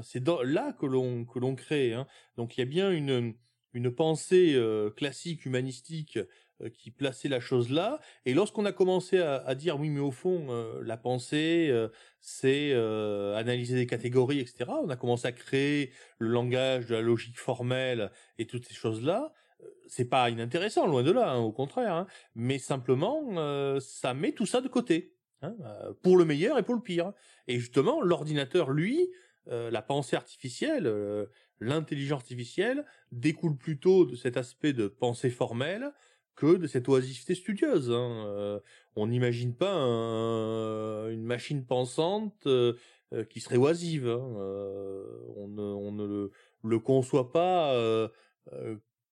C'est 0.02 0.26
là 0.28 0.72
que 0.74 0.84
l'on 0.86 1.24
que 1.24 1.38
l'on 1.38 1.54
crée. 1.54 1.94
Donc 2.36 2.56
il 2.56 2.60
y 2.60 2.62
a 2.62 2.66
bien 2.66 2.90
une 2.90 3.34
une 3.72 3.90
pensée 3.90 4.54
euh, 4.54 4.90
classique 4.90 5.44
humanistique 5.44 6.16
euh, 6.16 6.26
qui 6.72 6.90
plaçait 6.90 7.28
la 7.28 7.40
chose 7.40 7.70
là. 7.70 8.00
Et 8.24 8.34
lorsqu'on 8.34 8.64
a 8.64 8.72
commencé 8.72 9.18
à, 9.18 9.54
dire 9.54 9.78
oui, 9.78 9.90
mais 9.90 10.00
au 10.00 10.10
fond, 10.10 10.46
euh, 10.50 10.80
la 10.82 10.96
pensée, 10.96 11.68
euh, 11.70 11.88
c'est 12.20 12.70
euh, 12.72 13.36
analyser 13.36 13.74
des 13.76 13.86
catégories, 13.86 14.40
etc. 14.40 14.70
On 14.82 14.88
a 14.88 14.96
commencé 14.96 15.28
à 15.28 15.32
créer 15.32 15.92
le 16.18 16.28
langage 16.28 16.86
de 16.86 16.94
la 16.94 17.02
logique 17.02 17.38
formelle 17.38 18.10
et 18.38 18.46
toutes 18.46 18.66
ces 18.66 18.74
choses-là. 18.74 19.32
Euh, 19.62 19.66
C'est 19.86 20.06
pas 20.08 20.30
inintéressant, 20.30 20.86
loin 20.86 21.02
de 21.02 21.12
là, 21.12 21.30
hein, 21.32 21.38
au 21.38 21.52
contraire. 21.52 21.94
hein. 21.94 22.06
mais 22.34 22.58
simplement, 22.58 23.22
euh, 23.38 23.78
ça 23.80 24.14
met 24.14 24.32
tout 24.32 24.46
ça 24.46 24.60
de 24.60 24.68
côté, 24.68 25.14
hein, 25.42 25.54
euh, 25.64 25.92
pour 26.02 26.16
le 26.16 26.24
meilleur 26.24 26.58
et 26.58 26.62
pour 26.62 26.74
le 26.74 26.82
pire. 26.82 27.12
Et 27.48 27.58
justement, 27.58 28.00
l'ordinateur, 28.00 28.70
lui, 28.70 29.08
euh, 29.48 29.70
la 29.70 29.82
pensée 29.82 30.16
artificielle, 30.16 30.86
euh, 30.86 31.26
l'intelligence 31.60 32.20
artificielle, 32.22 32.84
découle 33.12 33.56
plutôt 33.56 34.04
de 34.04 34.16
cet 34.16 34.36
aspect 34.36 34.72
de 34.72 34.88
pensée 34.88 35.30
formelle 35.30 35.92
que 36.36 36.56
de 36.56 36.66
cette 36.66 36.88
oisiveté 36.88 37.34
studieuse. 37.34 37.90
hein. 37.90 38.24
Euh, 38.26 38.60
on 38.94 39.06
n'imagine 39.08 39.54
pas 39.54 39.72
un- 39.72 41.10
une 41.10 41.24
machine 41.24 41.64
pensante 41.64 42.46
euh, 42.46 42.74
euh, 43.12 43.24
qui 43.24 43.40
serait 43.40 43.56
oisive. 43.56 44.06
hein. 44.08 44.36
Euh, 44.38 45.04
on 45.36 45.48
ne, 45.48 45.62
on 45.62 45.92
ne 45.92 46.06
le, 46.06 46.30
le 46.62 46.78
conçoit 46.78 47.32
pas 47.32 47.74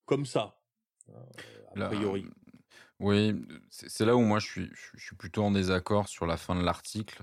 comme 0.06 0.26
ça, 0.26 0.60
a 1.12 1.78
Là, 1.78 1.86
priori. 1.88 2.26
Oui, 3.00 3.34
c'est 3.70 4.04
là 4.06 4.14
où 4.14 4.20
moi 4.20 4.38
je 4.38 4.46
suis, 4.46 4.70
je 4.72 5.04
suis 5.04 5.16
plutôt 5.16 5.42
en 5.42 5.50
désaccord 5.50 6.06
sur 6.08 6.26
la 6.26 6.36
fin 6.36 6.54
de 6.54 6.62
l'article. 6.64 7.22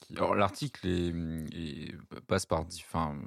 qui- 0.00 0.16
alors 0.16 0.34
l'article 0.36 0.86
est, 0.86 1.12
est- 1.52 1.96
passe 2.28 2.46
par, 2.46 2.60
enfin, 2.60 3.18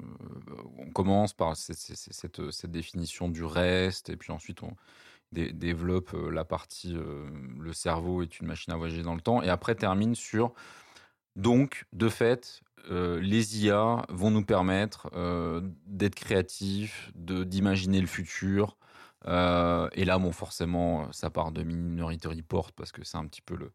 on 0.78 0.90
commence 0.92 1.34
par 1.34 1.58
cette, 1.58 1.78
cette- 1.78 2.14
cette- 2.14 2.52
cette 2.52 2.72
définition 2.72 3.28
du 3.28 3.44
reste, 3.44 4.10
et 4.10 4.16
puis 4.16 4.32
ensuite 4.32 4.64
on 4.64 4.74
dé- 5.32 5.52
développe 5.52 6.14
euh, 6.14 6.30
la 6.32 6.46
partie 6.46 6.96
euh, 6.96 7.30
le 7.60 7.74
cerveau 7.74 8.22
est 8.22 8.40
une 8.40 8.48
machine 8.48 8.74
à 8.74 8.78
voyager 8.78 9.04
dans 9.04 9.16
le 9.16 9.22
temps, 9.22 9.42
et 9.42 9.50
après 9.50 9.76
termine 9.76 10.16
sur 10.16 10.54
donc 11.36 11.86
de 11.94 12.10
fait 12.10 12.62
euh, 12.90 13.20
les 13.22 13.64
IA 13.64 14.06
vont 14.10 14.32
nous 14.32 14.44
permettre 14.44 15.10
euh, 15.14 15.62
d'être 15.86 16.16
créatifs, 16.16 17.12
d'imaginer 17.16 18.02
le 18.02 18.08
futur. 18.08 18.78
Euh, 19.28 19.88
et 19.94 20.04
là, 20.04 20.18
bon, 20.18 20.32
forcément, 20.32 21.12
ça 21.12 21.30
part 21.30 21.52
de 21.52 21.62
Minority 21.64 22.28
Report 22.28 22.72
parce 22.74 22.92
que 22.92 23.04
c'est 23.04 23.18
un 23.18 23.28
petit 23.28 23.42
peu 23.42 23.56
le, 23.56 23.72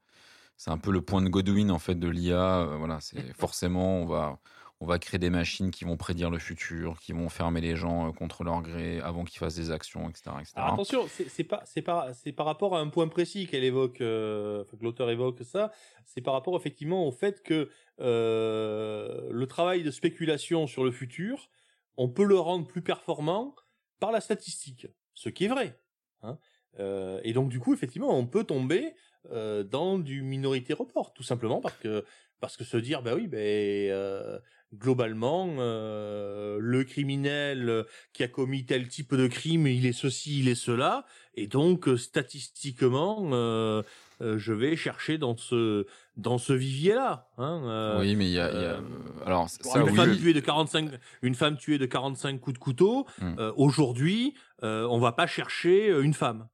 c'est 0.57 0.71
un 0.71 0.79
peu 0.79 0.91
le 0.91 1.03
point 1.03 1.23
de 1.23 1.29
Godwin 1.29 1.71
en 1.71 1.79
fait 1.79 1.95
de 1.95 2.09
l'IA. 2.09 2.65
Voilà, 2.79 3.01
c'est 3.01 3.33
forcément 3.33 4.01
on 4.03 4.07
va, 4.07 4.39
on 4.81 4.87
va 4.87 4.99
créer 4.99 5.19
des 5.19 5.31
machines 5.31 5.71
qui 5.71 5.85
vont 5.85 5.97
prédire 5.97 6.31
le 6.31 6.39
futur, 6.39 7.01
qui 7.01 7.13
vont 7.13 7.29
fermer 7.29 7.61
les 7.61 7.77
gens 7.77 8.09
euh, 8.09 8.13
contre 8.13 8.45
leur 8.45 8.61
gré 8.61 9.01
avant 9.01 9.25
qu'ils 9.25 9.39
fassent 9.39 9.55
des 9.55 9.71
actions, 9.71 10.09
etc., 10.09 10.31
etc. 10.39 10.53
Attention, 10.57 11.07
c'est 11.09 11.45
pas 11.45 11.63
c'est 11.65 11.83
pas 11.83 12.13
c'est 12.13 12.33
par 12.33 12.45
rapport 12.45 12.77
à 12.77 12.81
un 12.81 12.89
point 12.89 13.09
précis 13.09 13.47
qu'elle 13.47 13.65
évoque, 13.65 14.01
euh, 14.03 14.65
que 14.65 14.77
l'auteur 14.83 15.11
évoque 15.11 15.43
ça. 15.45 15.73
C'est 16.05 16.21
par 16.21 16.35
rapport 16.35 16.57
effectivement 16.57 17.07
au 17.07 17.13
fait 17.13 17.43
que 17.43 17.71
euh, 18.01 19.29
le 19.31 19.47
travail 19.47 19.83
de 19.83 19.91
spéculation 19.91 20.67
sur 20.67 20.85
le 20.85 20.91
futur, 20.91 21.49
on 21.97 22.09
peut 22.09 22.25
le 22.25 22.39
rendre 22.39 22.67
plus 22.67 22.83
performant 22.83 23.55
par 23.99 24.13
la 24.13 24.21
statistique, 24.21 24.89
ce 25.15 25.31
qui 25.31 25.47
est 25.47 25.49
vrai. 25.49 25.81
Hein. 26.23 26.39
Et 26.79 27.33
donc 27.33 27.49
du 27.49 27.59
coup, 27.59 27.73
effectivement, 27.73 28.11
on 28.11 28.27
peut 28.27 28.45
tomber 28.45 28.93
dans 29.31 29.99
du 29.99 30.21
minorité 30.21 30.75
report, 30.75 31.15
tout 31.15 31.23
simplement 31.23 31.63
parce 31.63 31.79
que 31.79 32.05
parce 32.39 32.59
que 32.59 32.65
se 32.65 32.77
dire 32.77 33.03
bah 33.03 33.15
oui, 33.15 33.27
ben 33.27 34.39
globalement, 34.75 35.49
euh, 35.59 36.59
le 36.61 36.85
criminel 36.85 37.85
qui 38.13 38.23
a 38.23 38.29
commis 38.29 38.65
tel 38.65 38.89
type 38.89 39.15
de 39.15 39.27
crime, 39.27 39.67
il 39.67 39.87
est 39.87 39.93
ceci, 39.93 40.41
il 40.41 40.49
est 40.49 40.55
cela, 40.55 41.05
et 41.35 41.47
donc 41.47 41.89
euh, 41.89 41.97
statistiquement, 41.97 43.31
euh, 43.33 43.83
euh, 44.23 44.39
je 44.39 44.53
vais 44.53 44.77
chercher 44.77 45.19
dans 45.19 45.37
ce 45.37 45.87
dans 46.17 46.39
ce 46.39 46.53
vivier-là. 46.53 47.29
Hein, 47.39 47.63
euh, 47.65 48.01
oui, 48.01 48.17
mais 48.17 48.27
il 48.27 48.33
y 48.33 48.41
a, 48.41 48.51
il 48.51 48.61
y 48.61 48.65
a- 48.65 48.81
alors 49.27 49.49
ça, 49.49 49.81
une 49.81 49.91
oui, 49.91 49.95
femme 49.95 50.17
tuée 50.17 50.33
de 50.33 50.41
45, 50.41 50.91
une 51.23 51.35
femme 51.35 51.57
tuée 51.59 51.79
de 51.79 51.87
45 51.87 52.41
coups 52.41 52.55
de 52.55 52.59
couteau. 52.59 53.07
Hmm. 53.21 53.35
Aujourd'hui, 53.57 54.35
on 54.63 54.99
va 54.99 55.13
pas 55.13 55.27
chercher 55.27 55.91
une 56.01 56.15
femme. 56.15 56.49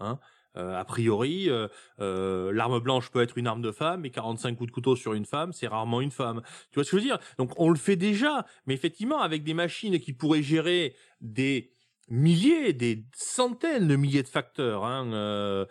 Hein. 0.00 0.18
Euh, 0.56 0.76
a 0.76 0.84
priori, 0.84 1.48
euh, 1.48 1.68
euh, 2.00 2.52
l'arme 2.52 2.80
blanche 2.80 3.10
peut 3.10 3.22
être 3.22 3.38
une 3.38 3.46
arme 3.46 3.62
de 3.62 3.70
femme, 3.70 4.04
et 4.04 4.10
45 4.10 4.56
coups 4.56 4.68
de 4.68 4.72
couteau 4.72 4.96
sur 4.96 5.12
une 5.14 5.24
femme, 5.24 5.52
c'est 5.52 5.68
rarement 5.68 6.00
une 6.00 6.10
femme. 6.10 6.42
Tu 6.70 6.76
vois 6.76 6.84
ce 6.84 6.90
que 6.90 6.96
je 6.96 7.02
veux 7.02 7.08
dire? 7.08 7.18
Donc 7.38 7.52
on 7.58 7.70
le 7.70 7.76
fait 7.76 7.96
déjà, 7.96 8.46
mais 8.66 8.74
effectivement 8.74 9.20
avec 9.20 9.44
des 9.44 9.54
machines 9.54 9.98
qui 10.00 10.12
pourraient 10.12 10.42
gérer 10.42 10.96
des 11.20 11.70
milliers, 12.08 12.72
des 12.72 13.04
centaines 13.14 13.86
de 13.86 13.96
milliers 13.96 14.22
de 14.22 14.28
facteurs, 14.28 14.84
hein, 14.84 15.66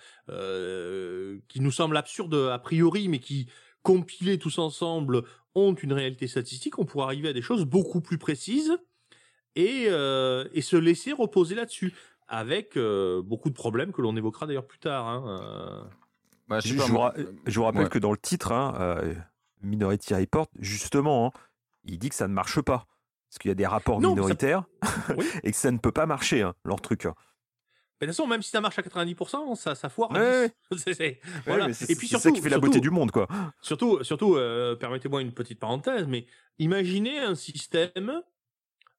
qui 1.48 1.60
nous 1.60 1.72
semblent 1.72 1.98
absurdes 1.98 2.36
a 2.36 2.60
priori, 2.60 3.08
mais 3.08 3.20
qui 3.20 3.50
compilés 3.82 4.38
tous 4.38 4.60
ensemble 4.60 5.24
ont 5.56 5.74
une 5.74 5.94
réalité 5.94 6.28
statistique, 6.28 6.78
on 6.78 6.86
pourrait 6.86 7.06
arriver 7.06 7.30
à 7.30 7.34
des 7.34 7.42
choses 7.42 7.66
beaucoup 7.66 8.02
plus 8.02 8.20
précises 8.20 8.78
et 9.56 9.86
se 9.88 10.76
laisser 10.76 11.12
reposer 11.13 11.56
là-dessus, 11.56 11.94
avec 12.28 12.78
euh, 12.78 13.22
beaucoup 13.22 13.50
de 13.50 13.56
problèmes 13.56 13.92
que 13.92 14.02
l'on 14.02 14.16
évoquera 14.16 14.48
d'ailleurs 14.48 14.68
plus 14.68 14.80
tard. 14.80 15.06
Hein, 15.08 15.24
euh. 15.28 15.84
bah, 16.48 16.60
je 16.60 16.74
vous, 16.76 16.92
moi, 16.92 17.10
ra- 17.10 17.13
je 17.46 17.60
vous 17.60 17.66
rappelle 17.66 17.84
ouais. 17.84 17.90
que 17.90 18.00
dans 18.00 18.12
le 18.12 18.18
titre, 18.18 18.52
hein, 18.52 18.76
euh, 18.80 19.13
Minority 19.62 20.13
Report, 20.13 20.48
justement, 20.60 21.28
hein, 21.28 21.40
il 21.86 21.98
dit 22.00 22.10
que 22.10 22.16
ça 22.16 22.28
ne 22.28 22.34
marche 22.34 22.62
pas. 22.62 22.86
Parce 23.30 23.40
qu'il 23.40 23.50
y 23.50 23.52
a 23.52 23.56
des 23.56 23.66
rapports 23.68 24.00
Non, 24.00 24.10
mais 24.12 24.16
ça- 24.16 24.22
minoritaires 24.22 24.63
Oui. 25.18 25.26
et 25.44 25.52
que 25.52 25.58
ça 25.58 25.72
ne 25.72 25.78
peut 25.78 25.92
pas 25.92 26.06
marcher, 26.06 26.42
hein, 26.44 26.54
leur 26.63 26.80
truc. 26.82 27.06
Mais 28.00 28.06
de 28.06 28.12
toute 28.12 28.18
façon, 28.18 28.28
même 28.28 28.42
si 28.42 28.52
ça 28.52 28.62
marche 28.62 28.78
à 28.80 28.82
90%, 28.84 29.56
ça, 29.56 29.74
ça 29.76 29.90
foire. 29.90 30.16
à 30.16 30.20
Ouais, 30.20 30.52
10. 30.72 30.78
C'est- 30.84 30.94
c'est- 30.94 31.04
Ouais, 31.04 31.20
voilà. 31.48 31.68
mais 31.68 31.74
c'est 31.74 31.90
Et 31.92 31.96
puis 31.96 32.08
c'est 32.08 32.12
surtout, 32.18 32.24
ça 32.30 32.32
qui 32.32 32.42
fait 32.42 32.50
la 32.50 32.60
beauté 32.60 32.74
surtout- 32.74 32.82
du 32.84 32.90
monde, 32.92 33.12
quoi. 33.12 33.28
Surtout, 33.62 34.04
surtout, 34.04 34.36
euh, 34.36 34.76
permettez-moi 34.76 35.22
une 35.22 35.32
petite 35.34 35.60
parenthèse, 35.60 36.08
mais 36.08 36.26
imaginez 36.60 37.20
un 37.20 37.36
système 37.36 38.22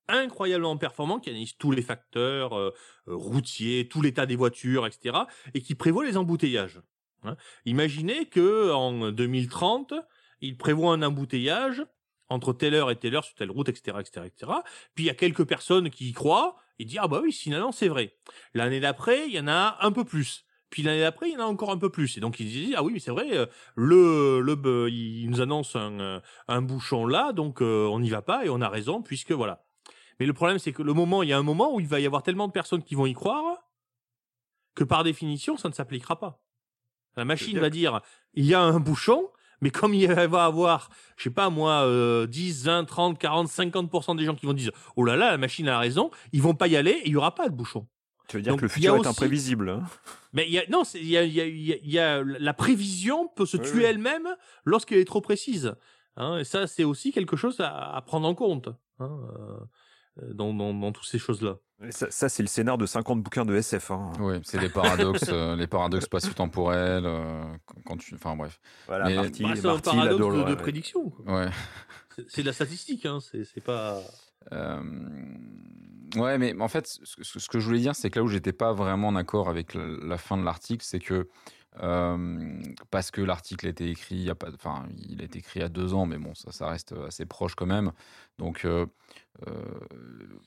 incroyablement 0.09 0.77
performant 0.77 1.19
qui 1.21 1.31
analyse 1.31 1.57
tous 1.57 1.71
les 1.71 1.83
facteurs 1.83 2.57
euh, 2.57 2.75
euh, 3.09 3.15
routiers, 3.15 3.89
tout 3.89 4.03
l'état 4.03 4.27
des 4.27 4.37
voitures, 4.37 4.87
etc., 4.87 5.17
et 5.55 5.63
qui 5.63 5.75
prévoit 5.75 6.05
les 6.05 6.17
embouteillages. 6.17 6.81
hein. 7.25 7.37
Imaginez 7.65 8.27
que 8.27 8.73
en 8.73 9.11
2030, 9.11 9.95
il 10.41 10.57
prévoit 10.57 10.93
un 10.93 11.03
embouteillage 11.03 11.85
entre 12.29 12.53
telle 12.53 12.75
heure 12.75 12.91
et 12.91 12.97
telle 12.97 13.15
heure 13.15 13.25
sur 13.25 13.35
telle 13.35 13.51
route, 13.51 13.69
etc., 13.69 13.99
etc., 14.01 14.27
etc. 14.27 14.53
Puis 14.95 15.05
il 15.05 15.07
y 15.07 15.11
a 15.11 15.15
quelques 15.15 15.45
personnes 15.45 15.91
qui 15.91 16.09
y 16.11 16.13
croient 16.13 16.57
et 16.79 16.85
disent 16.85 17.01
ah 17.03 17.09
bah 17.09 17.21
oui, 17.23 17.33
finalement 17.33 17.73
c'est 17.73 17.89
vrai. 17.89 18.17
L'année 18.55 18.81
d'après, 18.81 19.27
il 19.27 19.35
y 19.35 19.41
en 19.41 19.49
a 19.49 19.79
un 19.81 19.93
peu 19.93 20.05
plus. 20.05 20.45
Puis 20.71 20.83
l'année 20.83 21.01
d'après, 21.01 21.31
il 21.31 21.35
y 21.35 21.37
en 21.37 21.41
a 21.41 21.47
encore 21.47 21.71
un 21.71 21.79
peu 21.79 21.91
plus. 21.91 22.17
Et 22.17 22.21
donc 22.21 22.39
ils 22.41 22.47
disent 22.47 22.75
ah 22.77 22.83
oui, 22.83 22.93
mais 22.93 23.01
c'est 23.01 23.11
vrai, 23.11 23.29
euh, 23.33 23.47
le 23.75 24.41
le 24.41 24.91
il 24.91 25.31
nous 25.31 25.41
annonce 25.41 25.77
un 25.77 25.99
euh, 26.01 26.21
un 26.49 26.63
bouchon 26.63 27.07
là, 27.07 27.33
donc 27.33 27.63
euh, 27.63 27.87
on 27.87 28.01
n'y 28.01 28.11
va 28.11 28.23
pas 28.23 28.45
et 28.45 28.51
on 28.51 28.61
a 28.61 28.69
raison 28.69 29.03
puisque 29.03 29.33
voilà. 29.33 29.65
Mais 30.21 30.27
le 30.27 30.33
problème 30.33 30.59
c'est 30.59 30.73
que 30.73 30.83
le 30.83 30.93
moment, 30.93 31.23
il 31.23 31.29
y 31.29 31.33
a 31.33 31.39
un 31.39 31.43
moment 31.43 31.75
où 31.75 31.81
il 31.81 31.87
va 31.87 32.01
y 32.01 32.07
avoir 32.07 32.23
tellement 32.23 32.47
de 32.49 32.53
personnes 32.53 32.83
qui 32.83 32.95
vont 32.95 33.07
y 33.07 33.15
croire 33.15 33.57
que 34.75 34.85
par 34.85 35.03
définition, 35.05 35.57
ça 35.57 35.69
ne 35.69 35.75
s'appliquera 35.75 36.19
pas. 36.19 36.41
La 37.17 37.25
machine 37.25 37.59
va 37.59 37.71
dire 37.71 38.01
il 38.35 38.45
y 38.45 38.55
a 38.55 38.61
un 38.61 38.79
bouchon, 38.79 39.29
mais 39.61 39.71
comme 39.71 39.93
il 39.95 40.07
va 40.13 40.45
avoir, 40.45 40.89
je 41.17 41.25
sais 41.25 41.31
pas 41.31 41.51
moi, 41.51 41.83
euh, 41.85 42.27
10, 42.27 42.65
20, 42.65 42.85
30, 42.85 43.19
40, 43.19 43.49
50% 43.49 44.17
des 44.17 44.25
gens 44.25 44.37
qui 44.37 44.47
vont 44.47 44.53
dire 44.53 44.71
oh 44.97 45.05
là 45.05 45.17
là, 45.17 45.31
la 45.33 45.39
machine 45.39 45.69
a 45.69 45.79
raison, 45.79 46.11
ils 46.33 46.43
vont 46.43 46.55
pas 46.55 46.69
y 46.69 46.77
aller 46.77 46.93
et 46.93 47.07
il 47.07 47.13
y 47.13 47.17
aura 47.17 47.35
pas 47.35 47.49
de 47.49 47.55
bouchon. 47.55 47.89
Tu 48.29 48.37
veux 48.37 48.43
dire 48.43 48.53
Donc, 48.53 48.61
que 48.61 48.65
le 48.67 48.69
futur 48.69 48.95
est 48.95 48.99
aussi- 49.01 49.09
imprévisible. 49.09 49.71
hein? 49.71 49.83
Mais 50.35 50.47
il 50.47 50.53
y 50.53 50.59
a, 50.59 50.65
non, 50.69 50.83
il 50.95 51.07
y 51.09 51.17
a, 51.17 51.25
y 51.25 51.41
a- 51.41 51.47
y 51.47 51.73
a- 51.73 51.77
il 51.83 51.91
y 51.91 51.99
a- 51.99 52.23
la 52.23 52.53
prévision 52.55 53.27
peut 53.29 53.47
se 53.47 53.57
Oui, 53.57 53.63
tuer 53.65 53.79
oui. 53.79 53.85
elle-même 53.85 54.29
lorsqu'elle 54.65 54.99
est 54.99 55.07
trop 55.07 55.23
précise. 55.23 55.75
Hein, 56.17 56.39
et 56.39 56.45
ça, 56.45 56.67
c'est 56.67 56.85
aussi 56.85 57.11
quelque 57.11 57.37
chose 57.37 57.59
à, 57.61 57.95
à 57.97 58.03
prendre 58.03 58.29
en 58.29 58.35
compte 58.35 58.69
hein, 58.99 59.19
euh, 59.39 59.59
dans, 60.33 60.53
dans, 60.55 60.73
dans 60.75 60.93
toutes 60.93 61.07
ces 61.07 61.19
choses-là. 61.19 61.57
Ça, 61.91 62.11
ça, 62.11 62.29
c'est 62.29 62.43
le 62.43 62.49
scénar 62.49 62.77
de 62.77 62.87
50 62.87 63.23
bouquins 63.23 63.45
de 63.45 63.55
SF. 63.55 63.93
hein. 63.93 64.13
Oui, 64.19 64.41
c'est 64.43 64.61
les 64.61 64.69
paradoxes, 64.69 65.27
euh, 65.33 65.55
les 65.55 65.67
paradoxes 65.69 66.07
spatio-temporels. 66.07 67.05
euh, 67.07 67.45
quand- 67.67 67.81
quand 67.85 67.97
tu, 67.97 68.15
enfin 68.17 68.35
bref. 68.37 68.61
Voilà, 68.89 69.05
Mais- 69.07 69.15
Marty, 69.15 69.43
Bah, 69.45 69.51
c'est 69.55 69.67
un 69.69 69.79
paradoxe 69.79 70.47
de, 70.51 70.55
prédiction. 70.57 71.11
quoi. 71.11 71.35
Ouais. 71.43 71.49
C'est 72.17 72.25
c'est 72.29 72.41
de 72.43 72.47
la 72.49 72.53
statistique, 72.53 73.07
hein, 73.07 73.19
c'est 73.21 73.45
c'est 73.45 73.61
pas. 73.61 74.01
Euh, 74.53 74.83
ouais, 76.17 76.39
mais 76.39 76.55
en 76.61 76.69
fait, 76.69 76.87
ce, 77.03 77.49
que 77.49 77.59
je 77.61 77.67
voulais 77.67 77.79
dire, 77.81 77.95
c'est 77.95 78.11
que 78.11 78.19
là 78.19 78.25
où 78.25 78.29
j'étais 78.29 78.53
pas 78.53 78.73
vraiment 78.73 79.13
d'accord 79.13 79.49
avec 79.49 79.75
la, 79.75 79.87
la 79.87 80.19
fin 80.19 80.37
de 80.37 80.45
l'article, 80.45 80.85
c'est 80.85 80.99
que 81.01 81.15
euh, 81.15 81.29
parce 82.91 83.11
que 83.11 83.21
l'article 83.21 83.67
a 83.67 83.71
été 83.71 83.89
écrit, 83.91 84.17
il 84.17 84.23
y 84.23 84.31
a 84.31 84.35
pas, 84.35 84.49
enfin, 84.53 84.87
il 85.09 85.21
a 85.21 85.25
été 85.25 85.39
écrit 85.39 85.63
a 85.63 85.69
deux 85.69 85.95
ans, 85.95 86.07
mais 86.07 86.19
bon, 86.19 86.35
ça, 86.35 86.51
ça 86.53 86.69
reste 86.69 86.95
assez 87.07 87.27
proche 87.27 87.55
quand 87.55 87.67
même. 87.67 87.93
Donc, 88.39 88.65
euh, 88.65 88.87
euh, 89.47 89.53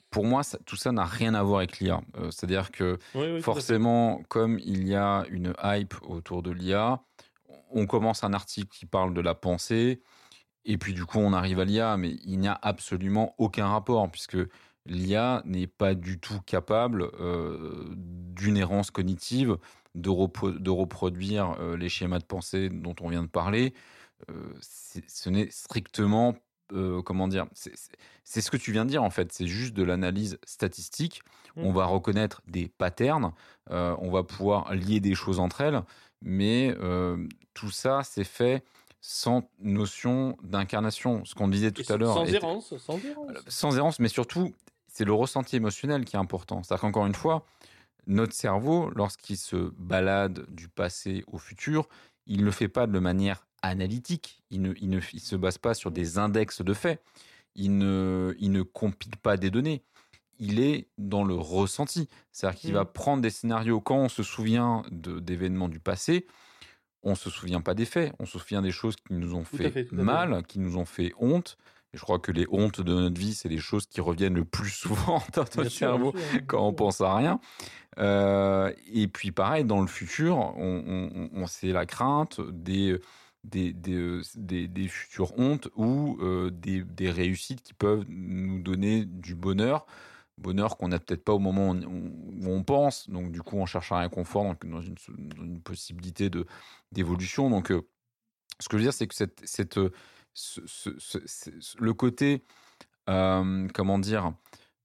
pour 0.09 0.25
moi, 0.25 0.43
ça- 0.43 0.57
tout 0.65 0.75
ça 0.75 0.91
n'a 0.91 1.05
rien 1.05 1.33
à 1.33 1.43
voir 1.43 1.59
avec 1.59 1.79
l'IA. 1.79 2.01
Euh, 2.17 2.31
C'est-à-dire 2.31 2.71
que 2.71 2.97
Oui, 3.15 3.25
oui, 3.31 3.37
à 3.37 3.41
forcément, 3.41 4.21
comme 4.29 4.59
il 4.59 4.87
y 4.87 4.95
a 4.95 5.25
une 5.29 5.53
hype 5.63 5.95
autour 6.01 6.43
de 6.43 6.51
l'IA, 6.51 7.01
on 7.71 7.85
commence 7.85 8.23
un 8.23 8.33
article 8.33 8.67
qui 8.69 8.85
parle 8.85 9.13
de 9.13 9.21
la 9.21 9.33
pensée, 9.35 10.01
et 10.65 10.77
puis 10.77 10.93
du 10.93 11.05
coup, 11.05 11.19
on 11.19 11.33
arrive 11.33 11.59
à 11.59 11.65
l'IA, 11.65 11.97
mais 11.97 12.15
il 12.25 12.39
n'y 12.39 12.47
a 12.47 12.59
absolument 12.61 13.33
aucun 13.37 13.67
rapport, 13.67 14.09
puisque 14.11 14.37
l'IA 14.85 15.41
n'est 15.45 15.67
pas 15.67 15.93
du 15.95 16.19
tout 16.19 16.41
capable 16.45 17.03
euh, 17.19 17.85
d'une 17.95 18.57
errance 18.57 18.91
cognitive, 18.91 19.57
de, 19.95 20.09
repro- 20.09 20.57
de 20.57 20.69
reproduire 20.69 21.55
euh, 21.59 21.75
les 21.77 21.89
schémas 21.89 22.19
de 22.19 22.23
pensée 22.25 22.69
dont 22.69 22.95
on 23.01 23.09
vient 23.09 23.23
de 23.23 23.27
parler. 23.29 23.73
Euh, 24.29 24.33
ce 24.61 25.29
n'est 25.29 25.49
strictement, 25.49 26.35
euh, 26.73 27.01
comment 27.01 27.27
dire, 27.27 27.47
c'est- 27.53 27.75
ce 28.41 28.51
que 28.51 28.57
tu 28.57 28.71
viens 28.71 28.85
de 28.85 28.89
dire 28.89 29.03
en 29.03 29.09
fait, 29.09 29.31
c'est 29.31 29.47
juste 29.47 29.73
de 29.73 29.83
l'analyse 29.83 30.37
statistique. 30.45 31.21
On 31.57 31.71
Mm. 31.71 31.75
va 31.75 31.85
reconnaître 31.85 32.41
des 32.47 32.67
patterns, 32.69 33.33
on 33.69 34.09
va 34.11 34.23
pouvoir 34.23 34.73
lier 34.73 34.99
des 35.01 35.15
choses 35.15 35.39
entre 35.39 35.61
elles, 35.61 35.81
mais 36.21 36.73
tout 37.53 37.71
ça, 37.71 38.01
c'est 38.03 38.23
fait 38.23 38.63
sans 39.01 39.49
notion 39.59 40.37
d'incarnation. 40.43 41.25
Ce 41.25 41.33
qu'on 41.35 41.47
disait 41.49 41.71
tout 41.71 41.81
Et 41.81 41.91
à 41.91 41.97
l'heure. 41.97 42.13
Sans 42.13 42.25
errance, 42.25 42.77
sans 42.77 43.03
errance. 43.03 43.37
sans 43.47 43.77
errance, 43.77 43.99
mais 43.99 44.07
surtout, 44.07 44.53
c'est 44.87 45.03
le 45.05 45.13
ressenti 45.13 45.55
émotionnel 45.55 46.05
qui 46.05 46.15
est 46.15 46.19
important. 46.19 46.61
C'est-à-dire 46.63 46.81
qu'encore 46.81 47.05
une 47.07 47.15
fois, 47.15 47.45
notre 48.11 48.33
cerveau, 48.33 48.91
lorsqu'il 48.95 49.37
se 49.37 49.71
balade 49.77 50.45
du 50.49 50.67
passé 50.67 51.23
au 51.27 51.37
futur, 51.37 51.87
il 52.27 52.41
ne 52.41 52.45
le 52.45 52.51
fait 52.51 52.67
pas 52.67 52.87
de 52.87 52.99
manière 52.99 53.47
analytique. 53.61 54.43
Il 54.49 54.61
ne, 54.61 54.73
il 54.79 54.89
ne 54.89 54.99
il 55.13 55.19
se 55.19 55.35
base 55.35 55.57
pas 55.57 55.73
sur 55.73 55.91
des 55.91 56.17
index 56.17 56.61
de 56.61 56.73
faits. 56.73 57.01
Il 57.55 57.77
ne, 57.77 58.35
il 58.39 58.51
ne 58.51 58.61
compile 58.61 59.17
pas 59.17 59.37
des 59.37 59.49
données. 59.49 59.83
Il 60.39 60.59
est 60.59 60.87
dans 60.97 61.23
le 61.23 61.35
ressenti. 61.35 62.09
C'est-à-dire 62.31 62.59
qu'il 62.59 62.73
va 62.73 62.85
prendre 62.85 63.21
des 63.21 63.29
scénarios. 63.29 63.79
Quand 63.81 63.97
on 63.97 64.09
se 64.09 64.23
souvient 64.23 64.83
d'événements 64.91 65.69
du 65.69 65.79
passé, 65.79 66.25
on 67.03 67.15
se 67.15 67.29
souvient 67.29 67.61
pas 67.61 67.73
des 67.73 67.85
faits. 67.85 68.13
On 68.19 68.25
se 68.25 68.39
souvient 68.39 68.61
des 68.61 68.71
choses 68.71 68.95
qui 68.95 69.13
nous 69.13 69.35
ont 69.35 69.43
fait. 69.43 69.91
mal, 69.91 70.43
qui 70.47 70.59
nous 70.59 70.77
ont 70.77 70.85
fait 70.85 71.13
honte. 71.17 71.57
Et 71.93 71.97
je 71.97 72.01
crois 72.03 72.19
que 72.19 72.31
les 72.31 72.45
hontes 72.49 72.79
de 72.81 72.93
notre 72.93 73.19
vie, 73.19 73.33
c'est 73.33 73.49
les 73.49 73.57
choses 73.57 73.85
qui 73.85 73.99
reviennent 74.01 74.35
le 74.35 74.45
plus 74.45 74.69
souvent 74.83 75.21
dans 75.33 75.41
notre 75.57 75.69
cerveau 75.69 76.13
quand 76.47 76.65
on 76.67 76.73
pense 76.73 77.01
à 77.01 77.15
rien. 77.15 77.39
Euh, 77.99 78.71
et 78.93 79.07
puis 79.07 79.31
pareil, 79.31 79.65
dans 79.65 79.81
le 79.81 79.87
futur, 79.87 80.37
on, 80.37 80.83
on, 80.87 81.29
on- 81.33 81.47
c'est 81.47 81.73
la 81.73 81.85
crainte 81.85 82.39
des, 82.49 82.97
des, 83.43 83.73
des, 83.73 84.21
des, 84.35 84.67
des 84.69 84.87
futures 84.87 85.37
hontes 85.37 85.67
ou 85.75 86.17
euh, 86.21 86.49
des, 86.51 86.83
des 86.83 87.11
réussites 87.11 87.61
qui 87.61 87.73
peuvent 87.73 88.05
nous 88.07 88.59
donner 88.61 89.03
du 89.05 89.35
bonheur. 89.35 89.85
Bonheur 90.37 90.77
qu'on 90.77 90.87
n'a 90.87 90.97
peut-être 90.99 91.23
pas 91.23 91.33
au 91.33 91.39
moment 91.39 91.71
où 91.71 91.75
on, 91.75 92.45
où 92.47 92.49
on 92.51 92.63
pense. 92.63 93.09
Donc 93.09 93.31
du 93.31 93.41
coup, 93.41 93.57
on 93.57 93.65
cherche 93.65 93.91
un 93.91 93.99
réconfort 93.99 94.43
donc, 94.45 94.65
dans, 94.65 94.81
une, 94.81 94.95
dans 95.17 95.43
une 95.43 95.59
possibilité 95.61 96.29
de, 96.29 96.47
d'évolution. 96.93 97.49
Donc 97.49 97.71
euh, 97.71 97.81
ce 98.59 98.69
que 98.69 98.77
je 98.77 98.83
veux 98.83 98.85
dire, 98.85 98.93
c'est 98.93 99.07
que 99.07 99.15
cette, 99.15 99.41
cette, 99.43 99.77
euh, 99.77 99.91
le 101.79 101.93
côté, 101.93 102.43
euh, 103.09 103.67
comment 103.73 103.99
dire, 103.99 104.33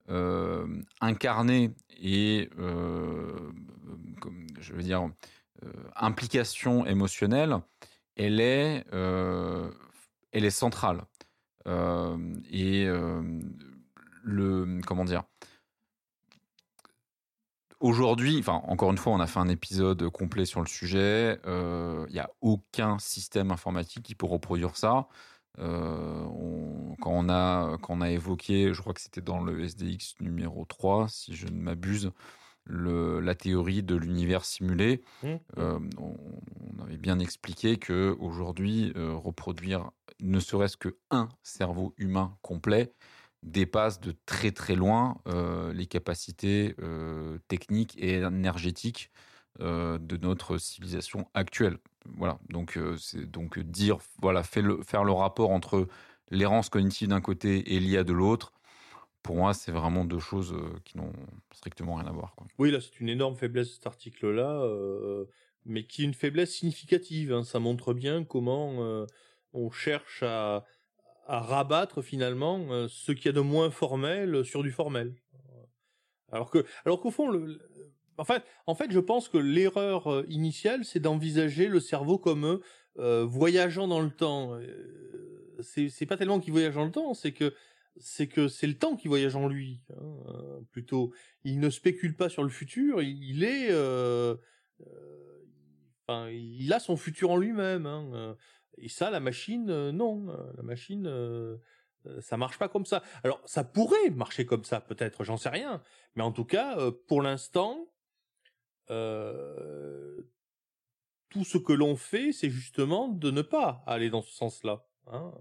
euh, 0.09 0.67
incarné 1.01 1.75
et, 2.01 2.51
euh, 2.59 3.53
comme 4.21 4.47
je 4.61 4.73
veux 4.73 4.83
dire, 4.83 5.09
euh, 5.65 5.73
implication 5.97 6.87
émotionnelle, 6.87 7.59
elle 8.17 8.41
est, 8.41 8.85
euh, 8.93 9.71
elle 10.33 10.45
est 10.45 10.51
centrale. 10.51 11.03
Euh, 11.67 12.17
et 12.51 12.87
euh, 12.87 13.23
le, 14.23 14.81
comment 14.87 15.05
dire, 15.05 15.25
Aujourd'hui, 17.79 18.39
enfin 18.39 18.63
encore 18.65 18.91
une 18.91 18.97
fois, 18.97 19.13
on 19.13 19.21
a 19.21 19.27
fait 19.27 19.39
un 19.39 19.49
épisode 19.49 20.09
complet 20.09 20.47
sur 20.47 20.61
le 20.61 20.67
sujet. 20.67 21.39
Il 21.45 22.13
n'y 22.13 22.19
a 22.19 22.31
aucun 22.41 22.99
système 22.99 23.51
informatique 23.51 24.03
qui 24.03 24.15
peut 24.15 24.25
reproduire 24.25 24.77
ça. 24.77 25.09
Euh, 25.59 26.25
on- 26.25 26.97
quand, 27.01 27.13
on 27.13 27.29
a, 27.29 27.79
quand 27.83 27.95
on 27.99 28.01
a 28.01 28.11
évoqué, 28.11 28.73
je 28.75 28.81
crois 28.81 28.95
que 28.95 29.01
c'était 29.01 29.21
dans 29.23 29.41
le 29.43 29.63
SDX 29.65 30.15
numéro 30.21 30.65
3, 30.67 31.09
si 31.09 31.35
je 31.37 31.47
ne 31.49 31.59
m'abuse, 31.61 32.13
le- 32.65 33.21
la 33.21 33.35
théorie 33.35 33.83
de 33.83 33.97
l'univers 33.97 34.45
simulé, 34.45 35.03
Mmh. 35.23 35.41
euh, 35.59 35.79
on, 35.99 36.17
on 36.79 36.83
avait 36.83 36.99
bien 36.99 37.19
expliqué 37.19 37.79
que 37.79 38.17
aujourd'hui, 38.21 38.93
euh, 38.97 39.15
reproduire 39.15 39.91
ne 40.21 40.41
serait-ce 40.41 40.77
que 40.77 40.99
un 41.11 41.29
cerveau 41.43 41.95
humain 41.99 42.39
complet 42.43 42.95
dépasse 43.43 44.01
de 44.01 44.15
très 44.27 44.51
très 44.53 44.75
loin 44.77 45.21
euh, 45.29 45.73
les 45.73 45.87
capacités 45.87 46.75
techniques 47.49 47.97
et 47.99 48.15
énergétiques 48.21 49.11
euh, 49.61 49.99
de 49.99 50.17
notre 50.17 50.59
civilisation 50.59 51.29
actuelle. 51.35 51.79
Voilà, 52.17 52.39
donc 52.51 52.77
euh, 52.77 52.97
c'est 52.99 53.25
donc 53.25 53.59
dire 53.59 53.99
voilà 54.21 54.43
faire 54.43 54.63
le 55.05 55.13
rapport 55.13 55.51
entre 55.51 55.89
l'errance 56.31 56.69
cognitive 56.69 57.09
d'un 57.09 57.21
côté 57.21 57.75
et 57.75 57.81
l'IA 57.81 58.05
de 58.05 58.13
l'autre. 58.13 58.53
Pour 59.23 59.37
moi, 59.37 59.55
c'est 59.55 59.73
vraiment 59.73 60.05
deux 60.05 60.21
choses 60.21 60.53
euh, 60.53 60.79
qui 60.85 60.97
n'ont 60.99 61.13
strictement 61.53 61.97
rien 61.97 62.07
à 62.07 62.13
voir. 62.13 62.37
Oui, 62.59 62.71
là, 62.71 62.81
c'est 62.81 63.01
une 63.01 63.09
énorme 63.09 63.35
faiblesse 63.35 63.75
cet 63.75 63.87
article-là, 63.87 64.65
mais 65.65 65.85
qui 65.85 66.03
est 66.03 66.05
une 66.05 66.15
faiblesse 66.15 66.55
significative. 66.55 67.33
hein. 67.33 67.43
Ça 67.43 67.59
montre 67.59 67.93
bien 67.93 68.25
comment 68.25 69.05
on 69.53 69.71
cherche 69.71 70.23
à, 70.23 70.65
à 71.27 71.41
rabattre 71.41 72.03
finalement 72.03 72.87
ce 72.89 73.11
qu'il 73.11 73.27
y 73.27 73.29
a 73.31 73.33
de 73.33 73.41
moins 73.41 73.71
formel 73.71 74.45
sur 74.45 74.63
du 74.63 74.71
formel. 74.71 75.17
Alors 76.31 76.51
que, 76.51 76.65
alors 76.85 77.01
qu'au 77.01 77.11
fond, 77.11 77.29
le- 77.29 77.61
en 78.19 78.25
fait, 78.25 78.43
en 78.67 78.75
fait, 78.75 78.91
je 78.91 79.01
pense 79.01 79.29
que 79.29 79.39
l'erreur 79.39 80.13
euh, 80.13 80.27
initiale, 80.29 80.85
c'est 80.85 81.01
d'envisager 81.01 81.69
le 81.69 81.81
cerveau 81.81 82.19
comme 82.19 82.61
euh, 82.99 83.25
voyageant 83.25 83.89
dans 83.89 84.01
le 84.01 84.11
temps. 84.11 84.55
Euh, 84.55 85.63
c'est 85.63 86.07
pas 86.07 86.17
tellement 86.17 86.41
qu'il 86.41 86.53
voyage 86.53 86.75
dans 86.75 86.85
le 86.85 86.93
temps, 86.93 87.15
c'est 87.15 87.33
que 87.33 87.55
c'est 87.99 88.29
que 88.29 88.49
c'est 88.49 88.67
le 88.67 88.77
temps 88.77 88.97
qui 88.97 89.09
voyage 89.09 89.37
en 89.37 89.49
lui, 89.49 89.81
hein, 89.91 90.17
euh, 90.29 90.61
plutôt 90.71 91.15
il 91.45 91.61
ne 91.61 91.71
spécule 91.71 92.15
pas 92.15 92.29
sur 92.29 92.43
le 92.43 92.51
futur, 92.51 93.03
il, 93.03 93.43
est, 93.43 93.71
euh, 93.71 94.37
euh, 96.11 96.33
il 96.33 96.73
a 96.73 96.79
son 96.79 96.97
futur 96.97 97.31
en 97.31 97.37
lui-même. 97.37 97.87
Hein, 97.87 98.11
euh, 98.15 98.35
et 98.79 98.89
ça, 98.89 99.11
la 99.11 99.21
machine, 99.21 99.71
euh, 99.71 99.93
non, 99.93 100.29
euh, 100.29 100.53
la 100.57 100.63
machine, 100.63 101.07
euh, 101.07 101.57
euh, 102.07 102.21
ça 102.21 102.37
marche 102.37 102.59
pas 102.59 102.69
comme 102.69 102.85
ça. 102.85 103.03
Alors, 103.25 103.41
ça 103.47 103.65
pourrait 103.65 104.11
marcher 104.11 104.45
comme 104.45 104.65
ça, 104.65 104.81
peut-être, 104.81 105.25
j'en 105.25 105.37
sais 105.37 105.49
rien. 105.49 105.83
Mais 106.15 106.23
en 106.23 106.33
tout 106.33 106.45
cas, 106.45 106.79
euh, 106.79 106.93
pour 107.09 107.23
l'instant, 107.23 107.89
tout 108.89 110.25
ce 111.45 111.59
que 111.59 111.73
l'on 111.73 111.97
fait, 111.97 112.33
c'est 112.33 112.51
justement 112.51 113.09
de 113.09 113.31
ne 113.31 113.43
pas 113.43 113.83
aller 113.87 114.11
dans 114.11 114.23
ce 114.23 114.33
sens-là. 114.33 114.85
Hein. 115.07 115.33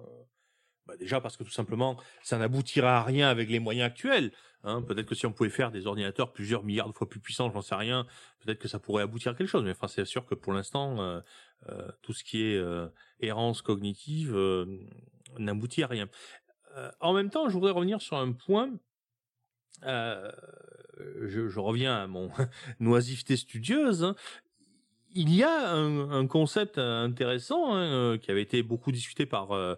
Bah 0.87 0.95
déjà 0.97 1.19
parce 1.19 1.35
que 1.35 1.43
tout 1.43 1.51
simplement, 1.51 1.97
ça 2.21 2.37
n'aboutira 2.37 2.97
à 2.97 3.03
rien 3.03 3.27
avec 3.27 3.49
les 3.49 3.59
moyens 3.59 3.87
actuels. 3.87 4.31
Hein. 4.63 4.83
Peut-être 4.83 5.07
que 5.07 5.15
si 5.15 5.25
on 5.25 5.33
pouvait 5.33 5.49
faire 5.49 5.71
des 5.71 5.87
ordinateurs 5.87 6.31
plusieurs 6.31 6.63
milliards 6.63 6.87
de 6.87 6.93
fois 6.93 7.09
plus 7.09 7.19
puissants, 7.19 7.49
j'en 7.49 7.61
sais 7.61 7.75
rien, 7.75 8.05
peut-être 8.39 8.59
que 8.59 8.67
ça 8.67 8.77
pourrait 8.77 9.01
aboutir 9.01 9.31
à 9.31 9.35
quelque 9.35 9.47
chose. 9.47 9.63
Mais 9.63 9.71
enfin, 9.71 9.87
c'est 9.87 10.05
sûr 10.05 10.25
que 10.25 10.35
pour 10.35 10.53
l'instant, 10.53 11.21
tout 12.03 12.13
ce 12.13 12.23
qui 12.23 12.43
est 12.43 12.61
errance 13.19 13.63
cognitive 13.63 14.37
n'aboutit 15.39 15.81
à 15.81 15.87
rien. 15.87 16.07
En 16.99 17.13
même 17.13 17.31
temps, 17.31 17.49
je 17.49 17.53
voudrais 17.53 17.71
revenir 17.71 18.01
sur 18.01 18.17
un 18.17 18.33
point. 18.33 18.69
Euh, 19.83 20.31
je, 21.27 21.59
reviens 21.59 21.95
à 21.95 22.07
mon 22.07 22.29
oisiveté 22.81 23.35
studieuse. 23.35 24.03
hein. 24.03 24.15
Il 25.17 25.33
y 25.33 25.43
a 25.43 25.71
un, 25.71 26.27
concept 26.27 26.77
intéressant 26.77 27.73
hein, 27.73 27.83
euh, 27.83 28.17
qui 28.17 28.31
avait 28.31 28.41
été 28.41 28.63
beaucoup 28.63 28.91
discuté 28.91 29.25
par 29.25 29.53
euh, 29.53 29.75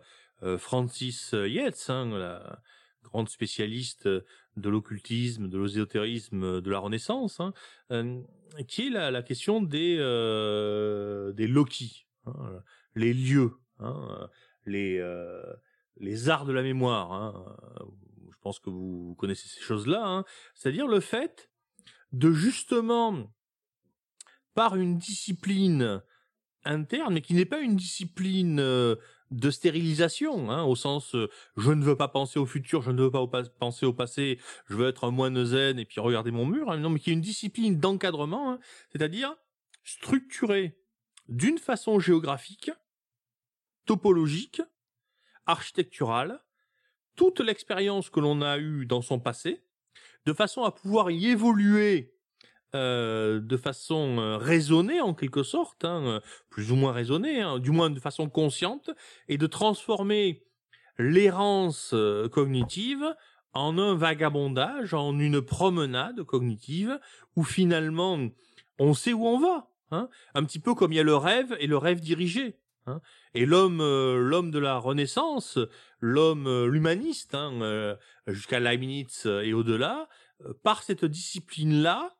Francis 0.57 1.33
Yates, 1.33 1.85
hein, 1.89 2.09
la 2.17 2.59
grande 3.03 3.29
spécialiste 3.29 4.07
de 4.07 4.69
l'occultisme, 4.69 5.47
de 5.47 5.59
l'ésotérisme 5.59 6.59
de 6.59 6.71
la 6.71 6.79
Renaissance, 6.79 7.39
qui 8.67 8.87
est 8.87 8.89
la, 8.89 9.21
question 9.21 9.61
des 9.61 9.97
euh, 9.99 11.31
des 11.33 11.47
Loki, 11.47 12.07
les 12.95 13.13
lieux, 13.13 13.53
les 14.65 14.99
les 15.99 16.29
arts 16.29 16.45
de 16.45 16.53
la 16.53 16.63
mémoire. 16.63 17.45
Pense 18.47 18.59
que 18.59 18.69
vous 18.69 19.13
connaissez 19.17 19.49
ces 19.49 19.59
choses-là, 19.59 20.07
hein. 20.07 20.23
c'est-à-dire 20.55 20.87
le 20.87 21.01
fait 21.01 21.51
de 22.13 22.31
justement 22.31 23.29
par 24.53 24.77
une 24.77 24.97
discipline 24.97 26.01
interne, 26.63 27.15
mais 27.15 27.21
qui 27.21 27.33
n'est 27.33 27.43
pas 27.43 27.59
une 27.59 27.75
discipline 27.75 28.61
euh, 28.61 28.95
de 29.31 29.51
stérilisation, 29.51 30.49
hein, 30.49 30.63
au 30.63 30.77
sens 30.77 31.13
euh, 31.13 31.29
je 31.57 31.73
ne 31.73 31.83
veux 31.83 31.97
pas 31.97 32.07
penser 32.07 32.39
au 32.39 32.45
futur, 32.45 32.81
je 32.81 32.91
ne 32.91 33.01
veux 33.01 33.11
pas 33.11 33.27
penser 33.59 33.85
au 33.85 33.91
passé, 33.91 34.39
je 34.69 34.75
veux 34.75 34.87
être 34.87 35.03
un 35.03 35.11
moine 35.11 35.43
zen 35.43 35.77
et 35.77 35.83
puis 35.83 35.99
regarder 35.99 36.31
mon 36.31 36.45
mur, 36.45 36.71
hein, 36.71 36.77
non, 36.77 36.89
mais 36.89 37.01
qui 37.01 37.09
est 37.09 37.13
une 37.13 37.19
discipline 37.19 37.81
d'encadrement, 37.81 38.59
c'est-à-dire 38.93 39.35
structurée 39.83 40.79
d'une 41.27 41.57
façon 41.57 41.99
géographique, 41.99 42.71
topologique, 43.85 44.61
architecturale, 45.45 46.41
toute 47.18 47.41
l'expérience 47.41 48.09
que 48.09 48.22
l'on 48.22 48.41
a 48.41 48.57
eue 48.57 48.86
dans 48.86 49.01
son 49.01 49.20
passé, 49.20 49.61
de 50.26 50.32
façon 50.32 50.63
à 50.63 50.72
pouvoir 50.72 51.11
y 51.11 51.28
évoluer 51.28 52.13
euh, 52.76 53.39
de 53.39 53.57
façon 53.57 54.18
euh, 54.20 54.38
raisonnée 54.38 55.01
en 55.01 55.13
quelque 55.13 55.41
sorte, 55.41 55.86
hein, 55.86 56.03
euh, 56.05 56.20
plus 56.49 56.72
ou 56.72 56.76
moins 56.76 56.91
raisonnée, 56.91 57.41
hein, 57.41 57.59
du 57.59 57.72
moins 57.72 57.89
de 57.89 57.99
façon 57.99 58.30
consciente, 58.30 58.89
et 59.28 59.38
de 59.38 59.47
transformer 59.47 60.43
l'errance 60.99 61.93
cognitive 62.32 63.15
en 63.53 63.78
un 63.78 63.95
vagabondage, 63.95 64.93
en 64.93 65.18
une 65.18 65.41
promenade 65.41 66.24
cognitive, 66.24 66.99
où 67.36 67.43
finalement 67.43 68.20
on 68.80 68.93
sait 68.93 69.13
où 69.13 69.26
on 69.26 69.39
va. 69.39 69.70
Hein, 69.91 70.09
un 70.34 70.43
petit 70.43 70.59
peu 70.59 70.76
comme 70.76 70.91
il 70.91 70.97
y 70.97 70.99
a 70.99 71.03
le 71.03 71.15
rêve 71.15 71.55
et 71.59 71.68
le 71.68 71.78
rêve 71.78 72.01
dirigé. 72.01 72.57
Hein, 72.88 73.01
et 73.33 73.45
l'homme, 73.45 73.81
euh, 73.81 74.17
l'homme 74.17 74.51
de 74.51 74.59
la 74.59 74.77
Renaissance, 74.77 75.59
l'homme, 75.99 76.47
euh, 76.47 76.67
l'humaniste, 76.67 77.35
hein, 77.35 77.51
euh, 77.61 77.95
jusqu'à 78.27 78.59
Leibniz 78.59 79.25
et 79.25 79.53
au-delà, 79.53 80.07
euh, 80.45 80.53
par 80.63 80.83
cette 80.83 81.05
discipline-là, 81.05 82.15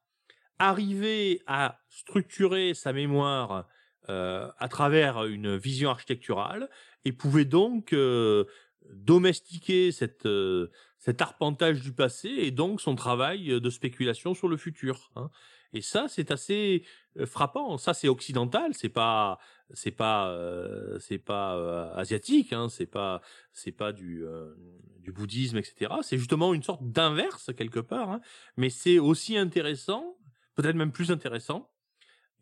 arriver 0.60 1.42
à 1.48 1.80
structurer 1.90 2.74
sa 2.74 2.92
mémoire 2.94 3.68
euh, 4.10 4.50
à 4.58 4.68
travers 4.68 5.26
une 5.26 5.58
vision 5.58 5.90
architecturale 5.90 6.70
et 7.06 7.12
pouvait 7.12 7.46
donc 7.46 7.94
euh, 7.94 8.46
domestiquer 8.94 9.92
euh, 10.26 10.68
cet 10.98 11.22
arpentage 11.22 11.82
du 11.82 11.94
passé 11.94 12.30
et 12.30 12.52
donc 12.52 12.82
son 12.82 12.96
travail 12.96 13.62
de 13.62 13.70
spéculation 13.70 14.34
sur 14.34 14.48
le 14.48 14.58
futur. 14.58 15.12
hein. 15.16 15.30
Et 15.78 15.82
ça, 15.82 16.08
c'est 16.08 16.32
assez 16.32 16.84
frappant. 17.26 17.78
Ça, 17.78 17.94
c'est 17.94 18.08
occidental. 18.08 18.72
C'est 18.74 18.90
pas, 18.90 19.38
c'est 19.74 19.92
pas, 19.92 20.30
euh, 20.30 20.98
c'est 21.00 21.20
pas 21.20 21.56
euh, 21.56 21.94
asiatique. 21.96 22.52
Hein. 22.52 22.68
C'est 22.70 22.88
pas, 22.88 23.22
c'est 23.54 23.72
pas 23.72 23.92
du, 23.94 24.26
euh, 24.26 24.54
du 25.00 25.12
bouddhisme, 25.12 25.58
etc. 25.58 25.94
C'est 26.02 26.18
justement 26.18 26.54
une 26.54 26.64
sorte 26.64 26.82
d'inverse 26.84 27.52
quelque 27.56 27.80
part. 27.80 28.10
hein. 28.12 28.22
Mais 28.58 28.70
c'est 28.70 28.98
aussi 29.00 29.38
intéressant, 29.38 30.18
peut-être 30.56 30.76
même 30.76 30.92
plus 30.92 31.12
intéressant, 31.12 31.70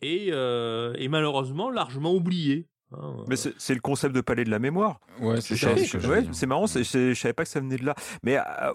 et, 0.02 0.30
euh, 0.32 0.94
et 0.98 1.08
malheureusement 1.10 1.70
largement 1.70 2.14
oublié. 2.14 2.70
hein. 2.92 3.24
Mais 3.28 3.36
c'est 3.36 3.74
le 3.74 3.82
concept 3.82 4.16
de 4.16 4.22
palais 4.22 4.44
de 4.46 4.50
la 4.50 4.60
mémoire. 4.60 5.00
Ouais, 5.20 5.42
c'est 5.42 5.56
ça. 5.58 5.74
ouais, 5.74 6.24
marrant, 6.48 6.68
je 6.68 7.14
savais 7.14 7.34
pas 7.34 7.44
que 7.44 7.50
ça 7.50 7.60
venait 7.60 7.78
de 7.78 7.86
là. 7.86 7.96
Mais 8.24 8.38
euh, 8.38 8.74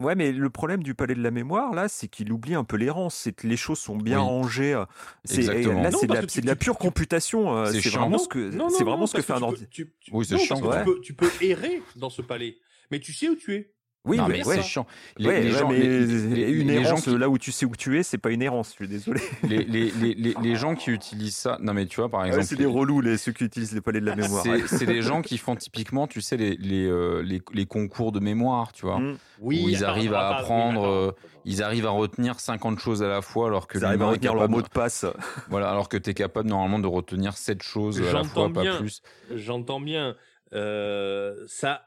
ouais, 0.00 0.14
mais 0.14 0.32
le 0.32 0.50
problème 0.50 0.82
du 0.82 0.94
palais 0.94 1.14
de 1.14 1.22
la 1.22 1.30
mémoire 1.30 1.72
là, 1.74 1.88
c'est 1.88 2.08
qu'il 2.08 2.32
oublie 2.32 2.54
un 2.54 2.64
peu 2.64 2.76
l'errance. 2.76 3.14
C'est 3.14 3.32
que 3.32 3.46
les 3.46 3.56
choses 3.56 3.78
sont 3.78 3.96
bien 3.96 4.18
Oui. 4.18 4.24
rangées. 4.26 4.74
euh, 4.74 4.84
C'est 5.24 5.38
Exactement. 5.38 5.82
là, 5.82 5.90
Non, 5.90 5.98
c'est 6.00 6.06
de 6.06 6.14
la, 6.14 6.20
que 6.22 6.28
c'est 6.28 6.40
tu- 6.40 6.46
de 6.46 6.46
la 6.50 6.56
tu- 6.56 6.64
pure 6.64 6.76
tu- 6.76 6.82
computation. 6.82 7.56
euh, 7.56 7.66
c'est 7.72 7.88
vraiment 7.90 8.10
Non, 8.10 8.18
ce 8.18 8.28
que 8.28 8.38
non, 8.38 8.68
c'est 8.68 8.80
non, 8.80 8.84
vraiment 8.90 8.98
non, 9.00 9.06
ce 9.06 9.12
que 9.12 9.16
parce 9.18 9.26
fait 9.26 9.32
un 9.32 9.36
tu 9.36 9.40
peux- 9.40 9.46
ordi. 9.46 9.66
tu- 9.70 9.94
Oui, 10.12 10.24
c'est 10.26 10.34
non, 10.34 10.40
chiant. 10.40 10.60
parce 10.60 10.84
que 10.84 10.90
Ouais. 10.90 10.96
tu, 11.02 11.14
peux, 11.14 11.28
tu 11.28 11.38
peux 11.38 11.44
errer 11.46 11.82
dans 11.96 12.10
ce 12.10 12.22
palais, 12.22 12.56
mais 12.90 12.98
tu 13.00 13.12
sais 13.12 13.28
où 13.28 13.36
tu 13.36 13.54
es. 13.54 13.72
Oui, 14.06 14.16
Non, 14.16 14.28
mais 14.28 14.38
mais 14.38 14.46
ouais. 14.46 14.62
chiant. 14.62 14.86
Les, 15.18 15.28
Ouais, 15.28 15.40
les 15.42 15.52
ouais, 15.52 15.58
gens, 15.58 15.68
mais 15.68 15.78
les- 15.78 16.06
les- 16.06 16.50
une 16.50 16.68
les 16.68 16.84
gens 16.84 16.96
qui- 16.96 17.18
là 17.18 17.28
où 17.28 17.36
tu 17.36 17.52
sais 17.52 17.66
où 17.66 17.76
tu 17.76 17.98
es, 17.98 18.02
c'est 18.02 18.16
pas 18.16 18.30
une 18.30 18.40
errance. 18.40 18.68
Je 18.70 18.72
suis 18.76 18.88
désolé. 18.88 19.20
les, 19.42 19.58
les, 19.64 19.90
les, 19.90 20.14
les, 20.14 20.34
les 20.42 20.56
gens 20.56 20.74
qui 20.74 20.90
utilisent 20.90 21.36
ça. 21.36 21.58
Non, 21.60 21.74
mais 21.74 21.84
tu 21.84 21.96
vois, 22.00 22.08
par 22.08 22.20
Ouais, 22.22 22.28
exemple. 22.28 22.46
c'est 22.46 22.56
des 22.56 22.64
relous 22.64 23.02
les 23.02 23.18
ceux 23.18 23.32
qui 23.32 23.44
utilisent 23.44 23.74
les 23.74 23.82
palais 23.82 24.00
de 24.00 24.06
la 24.06 24.16
mémoire. 24.16 24.42
C'est 24.66 24.66
c'est 24.68 24.86
les 24.86 25.02
gens 25.02 25.20
qui 25.20 25.36
font 25.36 25.54
typiquement, 25.54 26.06
tu 26.06 26.22
sais, 26.22 26.38
les, 26.38 26.56
les, 26.56 26.86
euh, 26.86 27.20
les, 27.22 27.42
les 27.52 27.66
concours 27.66 28.10
de 28.10 28.20
mémoire, 28.20 28.72
tu 28.72 28.86
vois. 28.86 29.00
Mm. 29.00 29.18
Où 29.40 29.52
ils 29.52 29.84
arrivent 29.84 30.14
à 30.14 30.38
apprendre, 30.38 30.86
euh, 30.86 31.12
Ils 31.44 31.62
arrivent 31.62 31.86
à 31.86 31.90
retenir 31.90 32.40
50 32.40 32.78
choses 32.78 33.02
à 33.02 33.08
la 33.08 33.20
fois 33.20 33.48
alors 33.48 33.66
que 33.66 33.76
Ils 33.76 33.84
arrivent 33.84 34.00
à 34.00 34.04
l'humain 34.04 34.12
est 34.12 34.14
retenir 34.14 34.32
leur 34.32 34.42
capable- 34.44 34.54
mot 34.56 34.62
de 34.62 34.68
passe. 34.68 35.04
Voilà, 35.50 35.70
alors 35.70 35.90
que 35.90 35.98
tu 35.98 36.08
es 36.10 36.14
capable 36.14 36.48
normalement 36.48 36.78
de 36.78 36.86
retenir 36.86 37.36
7 37.36 37.62
choses 37.62 38.00
à 38.00 38.12
la 38.14 38.24
fois, 38.24 38.50
pas 38.50 38.76
plus. 38.78 39.02
J'entends 39.34 39.80
bien. 39.80 40.16
Euh, 40.54 41.34
ça 41.46 41.82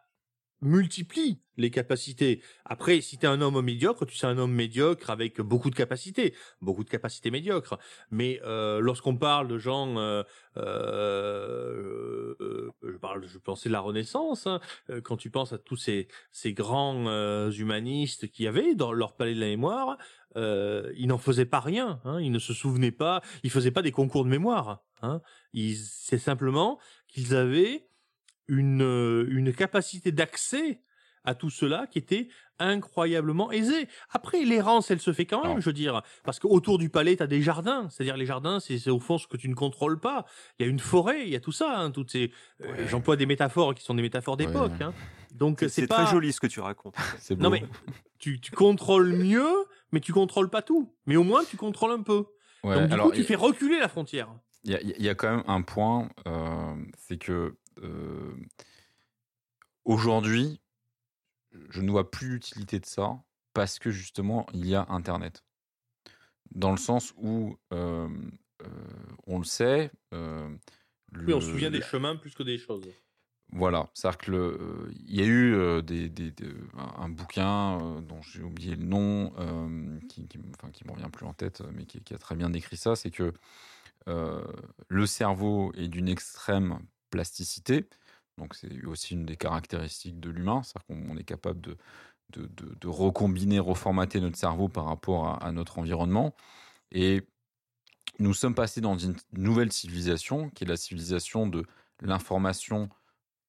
multiplie 0.64 1.39
les 1.57 1.70
capacités. 1.70 2.41
Après, 2.66 2.99
si 3.01 3.18
tu 3.18 3.26
es 3.26 3.30
un 3.30 3.39
homme 3.41 3.61
médiocre, 3.61 4.05
tu 4.05 4.16
sais 4.18 4.26
un 4.26 4.38
homme 4.38 4.53
médiocre 4.53 5.09
avec 5.11 5.39
beaucoup 5.39 5.70
de 5.70 5.76
capacités, 5.76 6.34
beaucoup 6.61 6.84
de 6.84 6.89
capacités 6.89 7.30
médiocres. 7.30 7.78
Mais 8.09 8.41
euh, 8.43 8.80
lorsqu'on 8.80 9.16
parle 9.18 9.47
de 9.47 9.57
gens, 9.59 9.97
euh, 9.97 10.24
euh, 10.57 12.34
je 12.82 12.97
parle, 12.97 13.28
je 13.28 13.38
pensais 13.38 13.70
de 13.70 13.74
la 13.74 13.82
Renaissance. 13.82 14.47
hein, 14.47 14.61
euh, 14.89 15.01
quand 15.01 15.18
tu 15.18 15.30
penses 15.30 15.53
à 15.53 15.59
tous 15.59 15.76
ces 15.78 16.07
ces 16.32 16.53
grands 16.53 17.05
euh, 17.07 17.51
humanistes 17.51 18.30
qui 18.32 18.47
avaient 18.47 18.74
dans 18.74 18.91
leur 18.91 19.16
palais 19.16 19.36
de 19.36 19.39
la 19.39 19.47
mémoire, 19.47 19.97
euh, 20.36 20.91
ils 20.97 21.07
n'en 21.07 21.20
faisaient 21.20 21.45
pas 21.45 21.59
rien. 21.59 22.01
Hein, 22.05 22.20
ils 22.20 22.32
ne 22.32 22.39
se 22.39 22.53
souvenaient 22.53 22.91
pas, 22.91 23.22
ils 23.43 23.51
faisaient 23.51 23.72
pas 23.72 23.84
des 23.84 23.91
concours 23.91 24.24
de 24.24 24.30
mémoire. 24.30 24.84
Hein, 25.03 25.22
c'est 25.53 26.18
simplement 26.18 26.80
qu'ils 27.07 27.36
avaient 27.36 27.88
une, 28.47 28.81
euh, 28.83 29.25
une 29.29 29.53
capacité 29.53 30.11
d'accès 30.11 30.81
à 31.25 31.35
tout 31.35 31.49
cela 31.49 31.87
qui 31.87 31.99
était 31.99 32.27
incroyablement 32.59 33.51
aisée. 33.51 33.87
Après, 34.09 34.43
l'errance, 34.43 34.91
elle 34.91 34.99
se 34.99 35.13
fait 35.13 35.25
quand 35.25 35.43
même, 35.45 35.59
je 35.61 35.65
veux 35.67 35.73
dire, 35.73 36.01
parce 36.25 36.39
qu'autour 36.39 36.77
du 36.77 36.89
palais, 36.89 37.15
tu 37.15 37.23
as 37.23 37.27
des 37.27 37.41
jardins. 37.41 37.87
C'est-à-dire, 37.89 38.17
les 38.17 38.25
jardins, 38.25 38.59
c'est 38.59 38.77
c'est 38.77 38.89
au 38.89 38.99
fond 38.99 39.17
ce 39.17 39.27
que 39.27 39.37
tu 39.37 39.47
ne 39.47 39.53
contrôles 39.55 39.99
pas. 39.99 40.25
Il 40.59 40.65
y 40.65 40.67
a 40.67 40.69
une 40.69 40.79
forêt, 40.79 41.21
il 41.23 41.29
y 41.29 41.35
a 41.35 41.39
tout 41.39 41.51
ça. 41.53 41.77
Hein, 41.79 41.91
toutes 41.91 42.11
ces, 42.11 42.31
euh. 42.61 42.87
J'emploie 42.89 43.15
des 43.15 43.25
métaphores 43.25 43.73
qui 43.73 43.83
sont 43.83 43.93
des 43.93 44.01
métaphores 44.01 44.35
d'époque. 44.37 44.73
Ouais. 44.79 44.83
Hein. 44.85 44.93
Donc, 45.33 45.63
C'est 45.69 45.87
pas... 45.87 46.03
très 46.03 46.11
joli 46.11 46.33
ce 46.33 46.39
que 46.41 46.47
tu 46.47 46.59
racontes. 46.59 46.95
C'est 47.19 47.37
Non, 47.39 47.49
mais 47.49 47.63
tu, 48.19 48.41
tu 48.41 48.51
contrôles 48.51 49.13
mieux, 49.13 49.65
mais 49.93 49.99
tu 50.01 50.11
contrôles 50.13 50.49
pas 50.49 50.61
tout. 50.61 50.93
Mais 51.05 51.15
au 51.15 51.23
moins, 51.23 51.43
tu 51.45 51.55
contrôles 51.57 51.91
un 51.91 52.03
peu. 52.03 52.25
Ouais, 52.63 52.75
Donc, 52.79 52.87
du 52.87 52.93
alors, 52.93 53.07
coup, 53.07 53.13
tu 53.13 53.23
fais 53.23 53.35
reculer 53.35 53.79
la 53.79 53.87
frontière. 53.87 54.27
Il 54.65 54.71
y, 54.71 54.75
a- 54.75 54.81
il 54.81 55.01
y 55.03 55.09
a 55.09 55.15
quand 55.15 55.29
même 55.29 55.43
un 55.47 55.61
point, 55.61 56.09
euh, 56.27 56.75
c'est 56.97 57.17
que 57.17 57.55
euh, 57.82 58.36
aujourd'hui, 59.86 60.61
je 61.69 61.82
ne 61.82 61.91
vois 61.91 62.09
plus 62.09 62.30
l'utilité 62.30 62.80
de 62.80 62.86
ça 62.86 63.21
parce 63.53 63.80
que 63.80 63.91
justement, 63.91 64.45
il 64.53 64.65
y 64.67 64.76
a 64.76 64.86
Internet. 64.89 65.43
Dans 66.51 66.71
le 66.71 66.78
sens 66.78 67.13
où, 67.17 67.57
euh, 67.74 68.07
on 69.26 69.39
le 69.39 69.43
sait, 69.43 69.91
euh, 70.13 70.49
Oui, 71.28 71.34
on 71.34 71.41
se 71.41 71.47
le- 71.47 71.51
souvient 71.51 71.71
des 71.71 71.82
chemins 71.82 72.15
plus 72.15 72.34
que 72.34 72.43
des 72.43 72.57
choses. 72.57 72.93
Voilà, 73.51 73.89
c'est-à-dire 73.93 74.17
que 74.17 74.32
le, 74.32 74.38
euh, 74.59 74.91
il 74.95 75.15
y 75.15 75.21
a 75.21 75.26
eu 75.26 75.53
euh, 75.53 75.82
des, 75.84 76.09
des- 76.09 76.32
des- 76.32 76.53
un, 76.76 77.09
bouquin 77.09 77.80
euh, 77.80 78.01
dont 78.01 78.19
j'ai 78.24 78.41
oublié 78.41 78.76
le 78.76 78.84
nom, 78.84 79.32
qui, 80.09 80.28
qui, 80.28 80.39
me- 80.39 80.51
enfin, 80.57 80.71
qui 80.71 80.86
me 80.86 80.91
revient 80.91 81.09
plus 81.11 81.26
en 81.28 81.34
tête, 81.34 81.61
mais 81.74 81.86
qui, 81.86 82.01
qui 82.01 82.15
a 82.15 82.17
très 82.17 82.36
bien 82.36 82.49
décrit 82.49 82.78
ça, 82.78 82.95
c'est 82.95 83.11
que 83.11 83.32
le 84.07 85.05
cerveau 85.05 85.71
est 85.76 85.88
d'une 85.88 86.07
extrême 86.09 86.80
plasticité, 87.16 87.88
donc 88.38 88.55
c'est 88.55 88.74
aussi 88.86 89.14
une 89.14 89.26
des 89.26 89.38
caractéristiques 89.38 90.20
de 90.20 90.30
l'humain, 90.36 90.61
c'est-à-dire 90.64 90.86
qu'on 90.88 91.11
on 91.14 91.18
est 91.18 91.30
capable 91.36 91.61
de, 91.61 91.78
de, 92.34 92.47
de- 92.47 92.76
de 92.82 92.88
recombiner, 92.88 93.59
reformater 93.59 94.20
notre 94.20 94.38
cerveau 94.38 94.68
par 94.70 94.86
rapport 94.86 95.28
à, 95.28 95.34
à 95.47 95.51
notre 95.51 95.78
environnement, 95.80 96.34
et 96.91 97.22
nous 98.20 98.34
sommes 98.34 98.55
passés 98.55 98.82
dans 98.82 98.97
une 98.97 99.16
nouvelle 99.34 99.72
civilisation, 99.72 100.49
qui 100.51 100.64
est 100.64 100.68
la 100.68 100.78
civilisation 100.78 101.47
de 101.47 101.66
l'information 102.01 102.89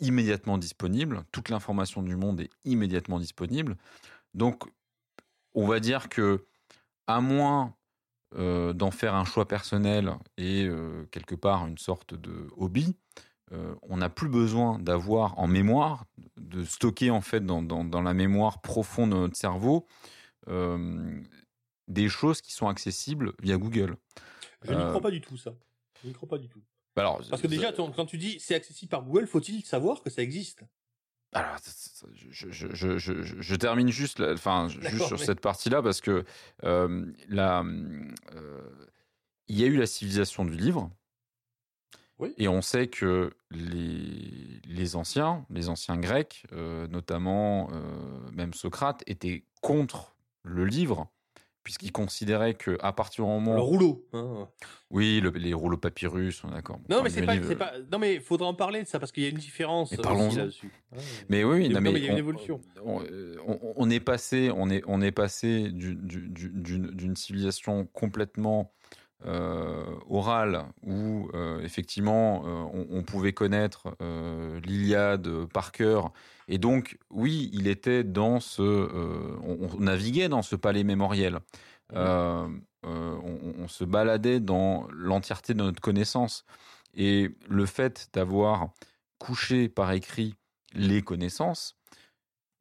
immédiatement 0.00 0.58
disponible. 0.58 1.24
Toute 1.32 1.48
l'information 1.50 2.02
du 2.02 2.16
monde 2.16 2.40
est 2.40 2.50
immédiatement 2.64 3.20
disponible. 3.20 3.76
Donc, 4.32 4.64
on 5.54 5.66
va 5.66 5.80
dire 5.80 6.08
que, 6.08 6.46
à 7.06 7.20
moins 7.20 7.74
euh, 8.34 8.72
d'en 8.72 8.90
faire 8.90 9.14
un 9.14 9.24
choix 9.24 9.46
personnel 9.46 10.16
et 10.36 10.64
euh, 10.64 11.06
quelque 11.10 11.36
part 11.36 11.66
une 11.66 11.78
sorte 11.78 12.14
de 12.14 12.48
hobby, 12.56 12.96
euh, 13.52 13.74
on 13.82 13.98
n'a 13.98 14.08
plus 14.08 14.28
besoin 14.28 14.78
d'avoir 14.78 15.38
en 15.38 15.46
mémoire, 15.46 16.04
de 16.36 16.64
stocker 16.64 17.10
en 17.10 17.20
fait 17.20 17.44
dans, 17.44 17.62
dans- 17.62 17.84
dans 17.84 18.02
la 18.02 18.14
mémoire 18.14 18.60
profonde 18.62 19.10
de 19.10 19.16
notre 19.16 19.36
cerveau 19.36 19.86
euh, 20.48 21.20
des 21.88 22.08
choses 22.08 22.40
qui 22.40 22.52
sont 22.52 22.68
accessibles 22.68 23.34
via 23.42 23.56
Google. 23.56 23.96
Je 24.62 24.72
n'y 24.72 24.78
Euh, 24.80 24.88
crois 24.88 25.00
pas 25.02 25.10
du 25.10 25.20
tout, 25.20 25.36
ça. 25.36 25.54
Je 26.02 26.08
n'y 26.08 26.14
crois 26.14 26.28
pas 26.28 26.38
du 26.38 26.48
tout. 26.48 26.62
Alors, 26.96 27.20
Parce 27.28 27.42
que 27.42 27.48
déjà, 27.48 27.72
quand 27.72 28.06
tu 28.06 28.18
dis 28.18 28.38
c'est 28.40 28.54
accessible 28.54 28.88
par 28.90 29.02
Google, 29.02 29.26
faut-il 29.26 29.64
savoir 29.64 30.02
que 30.02 30.10
ça 30.10 30.22
existe? 30.22 30.62
Alors, 31.32 31.56
je, 32.12 32.50
je, 32.52 32.68
je, 32.72 32.98
je, 32.98 33.40
je 33.40 33.54
termine 33.56 33.88
juste, 33.88 34.20
la- 34.20 34.34
enfin, 34.34 34.68
juste 34.68 35.06
sur 35.06 35.18
mais- 35.18 35.26
cette 35.26 35.40
partie-là 35.40 35.82
parce 35.82 36.00
que 36.00 36.24
euh, 36.62 37.12
la, 37.28 37.64
euh, 38.34 38.86
il 39.48 39.58
y 39.58 39.64
a 39.64 39.66
eu 39.66 39.76
la 39.76 39.86
civilisation 39.86 40.44
du 40.44 40.56
livre. 40.56 40.90
Oui. 42.18 42.32
Et 42.38 42.46
on 42.48 42.62
sait 42.62 42.86
que 42.86 43.32
les, 43.50 44.60
les 44.66 44.96
anciens, 44.96 45.44
les 45.50 45.68
anciens 45.68 45.96
grecs, 45.96 46.44
euh, 46.52 46.86
notamment 46.88 47.68
euh, 47.72 48.30
même 48.32 48.54
Socrate, 48.54 49.02
étaient 49.06 49.44
contre 49.62 50.14
le 50.42 50.64
livre, 50.64 51.08
puisqu'ils 51.64 51.90
considéraient 51.92 52.54
que 52.54 52.76
à 52.82 52.92
partir 52.92 53.24
du 53.24 53.30
moment 53.30 53.54
Le 53.54 53.60
rouleau. 53.60 54.06
hein. 54.12 54.48
oui, 54.90 55.20
le- 55.20 55.30
les 55.30 55.54
rouleaux 55.54 55.76
papyrus, 55.78 56.44
on 56.44 56.50
est 56.50 56.54
d'accord. 56.54 56.78
Non, 56.88 56.96
Enfin, 56.96 57.04
mais 57.04 57.10
c'est 57.10 57.22
pas, 57.26 57.34
livre- 57.34 57.46
c'est 57.48 57.56
pas. 57.56 57.72
Non, 57.90 57.98
mais 57.98 58.20
faudra 58.20 58.46
en 58.46 58.54
parler 58.54 58.82
de 58.82 58.86
ça 58.86 59.00
parce 59.00 59.10
qu'il 59.10 59.22
y 59.22 59.26
a 59.26 59.30
une 59.30 59.36
différence 59.38 59.96
parlons-en. 59.96 60.36
là-dessus. 60.36 60.70
Mais 61.30 61.42
oui, 61.42 61.64
Il 61.64 61.72
y 61.72 61.76
a- 61.76 61.80
non, 61.80 61.80
non, 61.80 61.80
mais 61.80 61.92
mais 61.94 61.98
il 62.00 62.04
y 62.04 62.08
a 62.08 62.10
une 62.10 62.14
on- 62.16 62.18
évolution. 62.18 62.60
On, 62.84 63.02
euh, 63.02 63.34
on- 63.46 63.58
on 63.76 63.90
est 63.90 64.00
passé, 64.00 64.50
on 64.54 64.68
est, 64.70 64.82
on 64.86 65.00
est 65.00 65.10
passé 65.12 65.70
du- 65.70 65.96
du- 65.96 66.28
du- 66.28 66.50
d'une 66.50 66.86
d'une 66.90 67.16
civilisation 67.16 67.86
complètement 67.86 68.72
euh, 69.26 69.84
orale 70.08 70.66
où 70.82 71.28
euh, 71.34 71.62
effectivement 71.62 72.42
euh, 72.46 72.64
on, 72.72 72.98
on 72.98 73.02
pouvait 73.02 73.32
connaître 73.32 73.94
euh, 74.02 74.60
l'Iliade 74.60 75.46
par 75.52 75.72
cœur. 75.72 76.12
Et 76.48 76.58
donc 76.58 76.98
oui, 77.10 77.50
il 77.52 77.66
était 77.68 78.04
dans 78.04 78.40
ce, 78.40 78.62
on, 78.62 79.68
on 79.72 79.80
naviguait 79.80 80.28
dans 80.28 80.42
ce 80.42 80.56
palais 80.56 80.84
mémoriel. 80.84 81.38
Euh, 81.94 82.48
on, 82.82 83.38
on 83.60 83.68
se 83.68 83.84
baladait 83.84 84.40
dans 84.40 84.86
l'entièreté 84.92 85.54
de 85.54 85.62
notre 85.62 85.80
connaissance. 85.80 86.44
Et 86.94 87.30
le 87.48 87.66
fait 87.66 88.08
d'avoir 88.12 88.68
couché 89.18 89.68
par 89.68 89.92
écrit 89.92 90.34
les 90.74 91.02
connaissances 91.02 91.76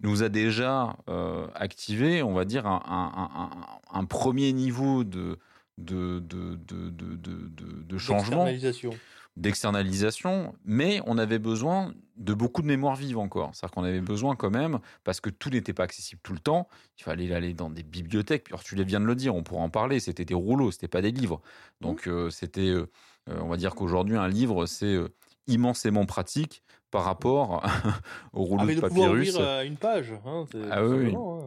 nous 0.01 0.24
a 0.24 0.30
déjà 0.30 0.97
euh, 1.09 1.47
activé, 1.55 2.24
on 2.24 2.34
va 2.34 2.45
dire, 2.45 2.68
un, 2.68 2.82
un- 2.86 3.41
un- 3.43 3.99
un 3.99 4.05
premier 4.05 4.51
niveau 4.53 5.03
de, 5.03 5.39
de, 5.78 6.19
de, 6.19 6.55
de, 6.55 6.89
de, 6.89 7.15
de- 7.15 7.47
de- 7.47 7.84
de 7.84 7.97
changement, 7.97 8.45
Externalisation. 8.47 8.91
d'externalisation, 9.38 10.53
mais 10.65 11.01
on 11.05 11.17
avait 11.17 11.39
besoin 11.39 11.93
de 12.17 12.34
beaucoup 12.34 12.61
de 12.61 12.67
mémoire 12.67 12.95
vive 12.95 13.17
encore. 13.17 13.51
C'est-à-dire 13.53 13.74
qu'on 13.74 13.84
avait 13.84 14.01
besoin 14.01 14.36
quand 14.36 14.49
même, 14.51 14.80
parce 15.03 15.19
que 15.21 15.30
tout 15.30 15.49
n'était 15.49 15.74
pas 15.74 15.84
accessible 15.84 16.21
tout 16.24 16.34
le 16.34 16.39
temps, 16.39 16.67
il 16.99 17.03
fallait 17.03 17.34
aller 17.34 17.53
dans 17.53 17.69
des 17.69 17.84
bibliothèques. 17.84 18.43
Puis, 18.45 18.53
alors, 18.53 18.63
tu 18.63 18.76
viens 18.84 18.99
de 18.99 19.05
le 19.05 19.15
dire, 19.15 19.36
on 19.36 19.43
pourra 19.43 19.61
en 19.63 19.69
parler, 19.69 19.99
c'était 19.99 20.26
des 20.26 20.34
rouleaux, 20.36 20.71
c'était 20.71 20.88
pas 20.88 21.01
des 21.01 21.11
livres. 21.11 21.41
Donc 21.82 22.07
euh, 22.07 22.30
c'était, 22.30 22.69
euh, 22.69 22.86
on 23.28 23.47
va 23.47 23.57
dire 23.57 23.74
qu'aujourd'hui, 23.76 24.17
un 24.17 24.28
livre, 24.28 24.65
c'est 24.65 24.86
euh, 24.93 25.07
immensément 25.47 26.05
pratique 26.05 26.63
par 26.91 27.03
rapport 27.03 27.63
au 28.34 28.43
rouleau 28.43 28.61
Ah, 28.61 28.65
mais 28.65 28.76
de 28.76 28.82
de 28.82 28.88
pouvoir 28.88 29.09
papyrus. 29.09 29.36
ouvrir 29.36 29.61
une 29.61 29.78
page. 29.78 30.11
Hein, 30.26 30.45
c'est- 30.51 30.59
Ah 30.69 30.86
oui, 30.86 31.15
hein. 31.15 31.39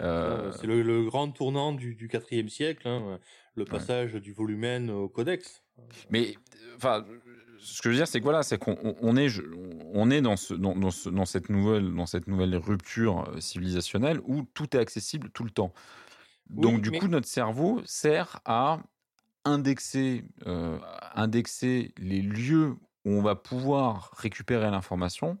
Euh, 0.00 0.50
C'est 0.58 0.66
le, 0.66 0.82
le 0.82 1.04
grand 1.04 1.28
tournant 1.30 1.72
du, 1.72 1.94
du 1.94 2.08
4e 2.08 2.48
siècle, 2.48 2.88
hein, 2.88 3.18
le 3.54 3.64
Ouais. 3.64 3.68
passage 3.70 4.14
du 4.14 4.32
volumen 4.32 4.90
au 4.90 5.08
codex. 5.08 5.62
Mais 6.10 6.34
euh, 6.36 6.76
enfin, 6.76 7.04
ce 7.58 7.80
que 7.82 7.88
je 7.88 7.90
veux 7.90 7.96
dire, 7.96 8.08
c'est 8.08 8.18
que 8.18 8.24
voilà, 8.24 8.42
c'est 8.42 8.58
qu'on 8.58 8.76
on- 9.00 9.16
est, 9.16 9.28
on 9.94 10.10
est 10.10 10.20
dans, 10.22 10.36
ce, 10.36 10.54
dans, 10.54 10.74
dans 10.74 10.90
ce- 10.90 11.08
dans 11.10 11.24
cette 11.24 11.48
nouvelle, 11.48 11.94
dans 11.94 12.06
cette 12.06 12.26
nouvelle 12.28 12.56
rupture 12.56 13.28
euh, 13.28 13.40
civilisationnelle 13.40 14.20
où 14.24 14.42
tout 14.54 14.76
est 14.76 14.80
accessible 14.80 15.30
tout 15.30 15.44
le 15.44 15.50
temps. 15.50 15.72
Donc 16.50 16.80
du 16.82 16.90
mais- 16.90 16.98
coup, 16.98 17.08
notre 17.08 17.28
cerveau 17.28 17.80
sert 17.84 18.40
à 18.44 18.80
indexer, 19.44 20.24
euh, 20.46 20.78
indexer 21.14 21.92
les 21.98 22.22
lieux 22.22 22.76
où 23.04 23.10
on 23.10 23.22
va 23.22 23.34
pouvoir 23.34 24.10
récupérer 24.16 24.70
l'information. 24.70 25.38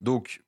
Donc 0.00 0.42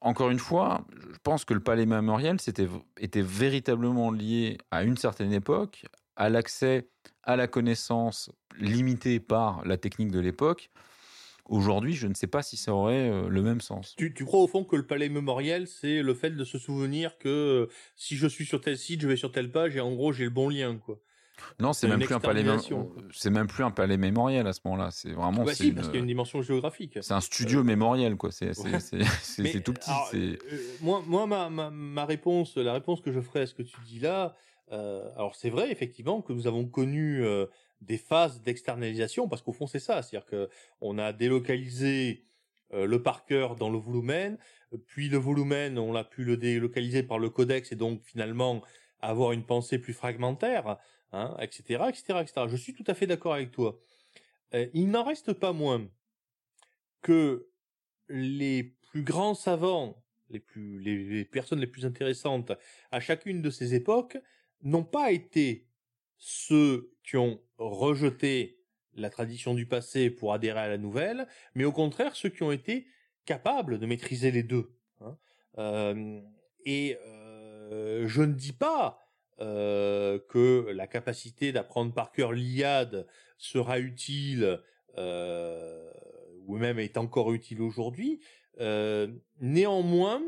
encore 0.00 0.30
une 0.30 0.38
fois, 0.38 0.86
je 1.12 1.18
pense 1.22 1.44
que 1.44 1.54
le 1.54 1.60
palais 1.60 1.84
mémoriel 1.86 2.40
c'était, 2.40 2.68
était 2.98 3.22
véritablement 3.22 4.10
lié 4.12 4.58
à 4.70 4.84
une 4.84 4.96
certaine 4.96 5.32
époque, 5.32 5.86
à 6.18 6.28
l'accès 6.28 6.88
à 7.22 7.36
la 7.36 7.46
connaissance 7.46 8.30
limitée 8.58 9.20
par 9.20 9.64
la 9.64 9.76
technique 9.78 10.10
de 10.10 10.18
l'époque. 10.20 10.70
Aujourd'hui, 11.46 11.94
je 11.94 12.06
ne 12.06 12.12
sais 12.14 12.26
pas 12.26 12.42
si 12.42 12.58
ça 12.58 12.74
aurait 12.74 13.08
euh, 13.08 13.28
le 13.28 13.40
même 13.40 13.62
sens. 13.62 13.94
Tu, 13.96 14.12
tu 14.12 14.26
crois 14.26 14.40
au 14.40 14.46
fond 14.48 14.64
que 14.64 14.76
le 14.76 14.86
palais 14.86 15.08
mémoriel, 15.08 15.66
c'est 15.66 16.02
le 16.02 16.12
fait 16.12 16.30
de 16.30 16.44
se 16.44 16.58
souvenir 16.58 17.16
que 17.18 17.28
euh, 17.28 17.66
si 17.96 18.16
je 18.16 18.26
suis 18.26 18.44
sur 18.44 18.60
tel 18.60 18.76
site, 18.76 19.00
je 19.00 19.08
vais 19.08 19.16
sur 19.16 19.32
telle 19.32 19.50
page 19.50 19.74
et 19.76 19.80
en 19.80 19.94
gros 19.94 20.12
j'ai 20.12 20.24
le 20.24 20.30
bon 20.30 20.50
lien, 20.50 20.76
quoi. 20.76 20.98
Non, 21.60 21.72
c'est 21.72 21.86
même 21.86 22.00
plus 22.00 22.14
un 22.14 22.20
palais, 22.20 22.44
c'est 23.12 23.30
même 23.30 23.46
plus 23.46 23.62
un 23.62 23.70
palais 23.70 23.96
mémoriel 23.96 24.46
à 24.48 24.52
ce 24.52 24.60
moment-là. 24.64 24.90
C'est 24.90 25.12
vraiment, 25.12 25.44
bah 25.44 25.54
si, 25.54 25.68
une- 25.68 25.74
parce 25.76 25.86
qu'il 25.86 25.94
y 25.94 25.98
a 25.98 26.00
une 26.00 26.08
dimension 26.08 26.42
géographique. 26.42 26.98
c'est 27.00 27.14
un 27.14 27.20
studio 27.20 27.62
mémoriel, 27.62 28.16
quoi. 28.16 28.32
C'est, 28.32 28.58
Ouais. 28.58 28.80
tout 29.64 29.72
petit. 29.72 29.88
alors, 29.90 30.10
euh, 30.14 30.36
moi, 30.80 31.02
moi 31.06 31.26
ma, 31.28 31.48
ma, 31.48 31.70
ma 31.70 32.04
réponse, 32.04 32.56
la 32.56 32.72
réponse 32.72 33.00
que 33.00 33.12
je 33.12 33.20
ferai 33.20 33.42
à 33.42 33.46
ce 33.46 33.54
que 33.54 33.62
tu 33.62 33.76
dis 33.86 34.00
là, 34.00 34.36
euh, 34.72 35.10
alors 35.14 35.34
c'est 35.34 35.50
vrai 35.50 35.70
effectivement 35.70 36.20
que 36.20 36.32
nous 36.32 36.46
avons 36.46 36.66
connu 36.66 37.24
euh, 37.24 37.46
des 37.80 37.98
phases 37.98 38.42
d'externalisation 38.42 39.28
parce 39.28 39.42
qu'au 39.42 39.52
fond 39.52 39.66
c'est 39.66 39.78
ça, 39.78 40.02
c'est-à-dire 40.02 40.26
que 40.26 40.48
on 40.80 40.98
a 40.98 41.12
délocalisé 41.12 42.24
euh, 42.74 42.86
le 42.86 43.02
par 43.02 43.24
cœur 43.24 43.56
dans 43.56 43.70
le 43.70 43.78
volumen, 43.78 44.38
puis 44.86 45.08
le 45.08 45.16
volumen 45.16 45.78
on 45.78 45.92
l'a 45.92 46.04
pu 46.04 46.24
le 46.24 46.36
délocaliser 46.36 47.02
par 47.02 47.18
le 47.18 47.30
codex 47.30 47.72
et 47.72 47.76
donc 47.76 48.02
finalement 48.04 48.62
avoir 49.00 49.32
une 49.32 49.44
pensée 49.44 49.78
plus 49.78 49.92
fragmentaire, 49.92 50.76
etc., 51.40 51.84
etc., 51.88 52.18
etc. 52.20 52.46
Je 52.48 52.56
suis 52.56 52.74
tout 52.74 52.84
à 52.88 52.94
fait 52.94 53.06
d'accord 53.06 53.34
avec 53.34 53.52
toi. 53.52 53.78
Il 54.52 54.90
n'en 54.90 55.04
reste 55.04 55.32
pas 55.32 55.52
moins 55.52 55.88
que 57.00 57.48
les 58.08 58.74
plus 58.90 59.04
grands 59.04 59.34
savants, 59.34 60.02
les 60.30 60.40
plus, 60.40 60.80
les 60.80 61.24
personnes 61.24 61.60
les 61.60 61.68
plus 61.68 61.86
intéressantes 61.86 62.52
à 62.90 62.98
chacune 62.98 63.40
de 63.40 63.50
ces 63.50 63.74
époques 63.74 64.18
n'ont 64.62 64.84
pas 64.84 65.12
été 65.12 65.68
ceux 66.16 66.92
qui 67.04 67.16
ont 67.16 67.40
rejeté 67.58 68.58
la 68.94 69.10
tradition 69.10 69.54
du 69.54 69.66
passé 69.66 70.10
pour 70.10 70.32
adhérer 70.32 70.60
à 70.60 70.68
la 70.68 70.78
nouvelle, 70.78 71.26
mais 71.54 71.64
au 71.64 71.72
contraire 71.72 72.16
ceux 72.16 72.28
qui 72.28 72.42
ont 72.42 72.52
été 72.52 72.86
capables 73.24 73.78
de 73.78 73.86
maîtriser 73.86 74.30
les 74.30 74.42
deux. 74.42 74.74
hein. 75.00 75.16
Euh, 75.58 76.20
et 76.64 76.96
euh, 77.06 78.06
je 78.06 78.22
ne 78.22 78.32
dis 78.32 78.52
pas 78.52 79.00
euh, 79.40 80.18
que 80.28 80.70
la 80.70 80.86
capacité 80.86 81.52
d'apprendre 81.52 81.92
par 81.92 82.12
cœur 82.12 82.32
l'Iliade 82.32 83.06
sera 83.36 83.78
utile 83.78 84.60
ou 86.46 86.56
même 86.56 86.80
est 86.80 86.96
encore 86.96 87.32
utile 87.32 87.62
aujourd'hui. 87.62 88.20
Néanmoins, 89.38 90.22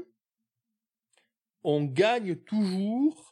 on 1.65 1.85
gagne 1.85 2.37
toujours 2.37 3.30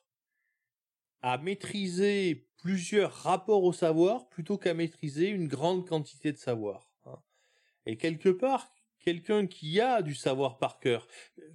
à 1.23 1.39
maîtriser 1.39 2.49
plusieurs 2.59 3.12
rapports 3.12 3.64
au 3.64 3.73
savoir 3.73 4.29
plutôt 4.29 4.59
qu'à 4.59 4.75
maîtriser 4.75 5.29
une 5.29 5.49
grande 5.49 5.87
quantité 5.87 6.33
de 6.33 6.37
savoir. 6.37 6.93
hein. 7.07 7.21
Et 7.87 7.97
quelque 7.97 8.29
part, 8.29 8.73
quelqu'un 9.01 9.47
qui 9.47 9.81
a 9.81 10.03
du 10.03 10.14
savoir 10.14 10.59
par 10.59 10.81
cœur, 10.81 11.07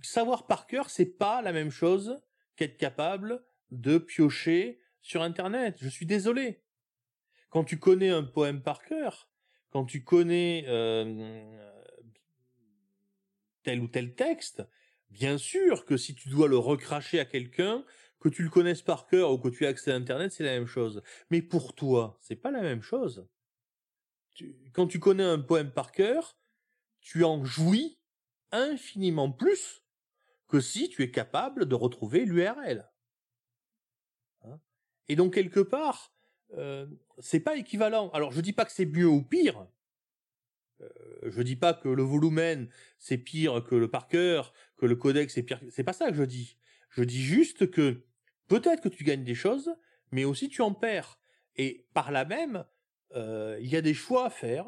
savoir 0.01 0.47
par 0.47 0.67
cœur, 0.67 0.89
c'est 0.89 1.17
pas 1.17 1.41
la 1.41 1.51
même 1.51 1.71
chose 1.71 2.21
qu'être 2.55 2.77
capable 2.77 3.43
de 3.71 3.97
piocher 3.97 4.79
sur 5.01 5.21
Internet. 5.21 5.77
Je 5.79 5.89
suis 5.89 6.05
désolé. 6.05 6.61
Quand 7.49 7.63
tu 7.63 7.77
connais 7.77 8.09
un 8.09 8.23
poème 8.23 8.61
par 8.61 8.83
cœur, 8.83 9.29
quand 9.69 9.85
tu 9.85 10.03
connais 10.03 10.65
euh, 10.67 11.71
tel 13.63 13.79
ou 13.81 13.87
tel 13.87 14.15
texte, 14.15 14.63
bien 15.09 15.37
sûr 15.37 15.85
que 15.85 15.97
si 15.97 16.15
tu 16.15 16.29
dois 16.29 16.47
le 16.47 16.57
recracher 16.57 17.19
à 17.19 17.25
quelqu'un, 17.25 17.83
que 18.23 18.29
tu 18.29 18.41
le 18.41 18.49
connaisses 18.49 18.81
par 18.81 19.05
cœur 19.05 19.31
ou 19.31 19.37
que 19.37 19.49
tu 19.49 19.65
aies 19.65 19.67
accès 19.67 19.91
à 19.91 19.95
Internet, 19.95 20.31
c'est 20.31 20.45
la 20.45 20.51
même 20.51 20.65
chose. 20.65 21.03
Mais 21.29 21.41
pour 21.41 21.75
toi, 21.75 22.17
c'est 22.21 22.37
pas 22.37 22.51
la 22.51 22.61
même 22.61 22.81
chose. 22.81 23.27
Quand 24.71 24.87
tu 24.87 24.97
connais 24.97 25.25
un 25.25 25.39
poème 25.39 25.71
par 25.71 25.91
cœur, 25.91 26.37
tu 27.01 27.25
en 27.25 27.43
jouis 27.43 27.99
infiniment 28.51 29.29
plus 29.29 29.83
que 30.47 30.61
si 30.61 30.87
tu 30.87 31.03
es 31.03 31.11
capable 31.11 31.65
de 31.65 31.75
retrouver 31.75 32.23
l'URL. 32.23 32.89
Hein? 34.45 34.57
Et 35.09 35.17
donc 35.17 35.33
quelque 35.33 35.59
part, 35.59 36.15
euh, 36.53 36.87
c'est 37.19 37.41
pas 37.41 37.57
équivalent. 37.57 38.09
Alors 38.11 38.31
je 38.31 38.39
dis 38.39 38.53
pas 38.53 38.63
que 38.63 38.71
c'est 38.71 38.85
mieux 38.85 39.07
ou 39.07 39.21
pire. 39.21 39.67
Euh, 40.79 40.87
je 41.23 41.41
dis 41.41 41.57
pas 41.57 41.73
que 41.73 41.89
le 41.89 42.03
volumen 42.03 42.69
c'est 42.99 43.17
pire 43.17 43.65
que 43.65 43.75
le 43.75 43.89
par 43.89 44.07
cœur, 44.07 44.53
que 44.77 44.85
le 44.85 44.95
codex 44.95 45.33
c'est 45.33 45.43
pire. 45.43 45.59
C'est 45.69 45.83
pas 45.83 45.91
ça 45.91 46.09
que 46.09 46.15
je 46.15 46.23
dis. 46.23 46.57
Je 46.89 47.03
dis 47.03 47.21
juste 47.21 47.69
que 47.69 48.05
peut-être 48.47 48.81
que 48.81 48.89
tu 48.89 49.03
gagnes 49.03 49.23
des 49.23 49.35
choses, 49.35 49.73
mais 50.11 50.25
aussi 50.25 50.49
tu 50.49 50.61
en 50.61 50.73
perds. 50.73 51.19
Et 51.55 51.87
par 51.93 52.11
là 52.11 52.25
même, 52.25 52.65
euh, 53.15 53.57
il 53.61 53.67
y 53.67 53.75
a 53.75 53.81
des 53.81 53.93
choix 53.93 54.25
à 54.25 54.29
faire. 54.29 54.65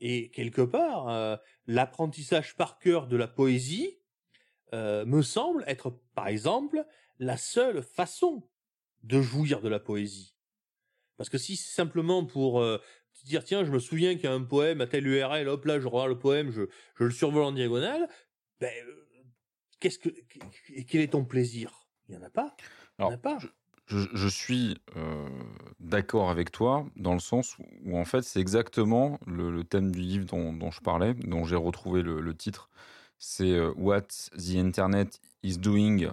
Et 0.00 0.30
quelque 0.30 0.62
part, 0.62 1.08
euh, 1.08 1.36
l'apprentissage 1.66 2.54
par 2.56 2.78
cœur 2.78 3.06
de 3.06 3.16
la 3.16 3.28
poésie 3.28 3.98
euh, 4.74 5.06
me 5.06 5.22
semble 5.22 5.64
être, 5.66 5.98
par 6.14 6.28
exemple, 6.28 6.84
la 7.18 7.36
seule 7.36 7.82
façon 7.82 8.48
de 9.02 9.22
jouir 9.22 9.62
de 9.62 9.68
la 9.68 9.80
poésie. 9.80 10.34
Parce 11.16 11.30
que 11.30 11.38
si 11.38 11.56
c'est 11.56 11.74
simplement 11.74 12.26
pour 12.26 12.62
dire, 13.24 13.44
tiens, 13.44 13.64
je 13.64 13.70
me 13.70 13.78
souviens 13.78 14.14
qu'il 14.14 14.24
y 14.24 14.26
a 14.26 14.32
un 14.32 14.42
poème 14.42 14.80
à 14.80 14.86
telle 14.86 15.06
URL, 15.06 15.48
hop 15.48 15.64
là, 15.64 15.80
je 15.80 15.88
regarde 15.88 16.10
le 16.10 16.18
poème, 16.18 16.50
je, 16.50 16.62
le 16.96 17.10
survole 17.10 17.44
en 17.44 17.52
diagonale, 17.52 18.08
ben, 18.60 18.72
qu'est-ce 19.80 19.98
que, 19.98 20.10
quel 20.88 21.00
est 21.00 21.12
ton 21.12 21.24
plaisir? 21.24 21.88
Il 22.08 22.14
y 22.14 22.18
en 22.18 22.22
a 22.22 22.30
pas. 22.30 22.54
Alors, 22.98 23.18
pas. 23.18 23.38
Je, 23.86 23.98
je 24.14 24.28
suis 24.28 24.76
euh, 24.96 25.28
d'accord 25.78 26.30
avec 26.30 26.50
toi 26.50 26.86
dans 26.96 27.14
le 27.14 27.20
sens 27.20 27.56
où, 27.58 27.64
où, 27.84 27.96
en 27.98 28.04
fait 28.04 28.22
c'est 28.22 28.40
exactement 28.40 29.20
le, 29.26 29.52
le 29.52 29.62
thème 29.62 29.92
du 29.92 30.00
livre 30.00 30.26
dont, 30.26 30.52
dont 30.52 30.72
je 30.72 30.80
parlais, 30.80 31.14
dont 31.14 31.44
j'ai 31.44 31.54
retrouvé 31.56 32.02
le, 32.02 32.20
le 32.20 32.34
titre. 32.36 32.68
C'est 33.18 33.52
euh, 33.52 33.72
What 33.76 34.08
the 34.36 34.56
Internet 34.56 35.20
is 35.44 35.56
doing 35.58 36.08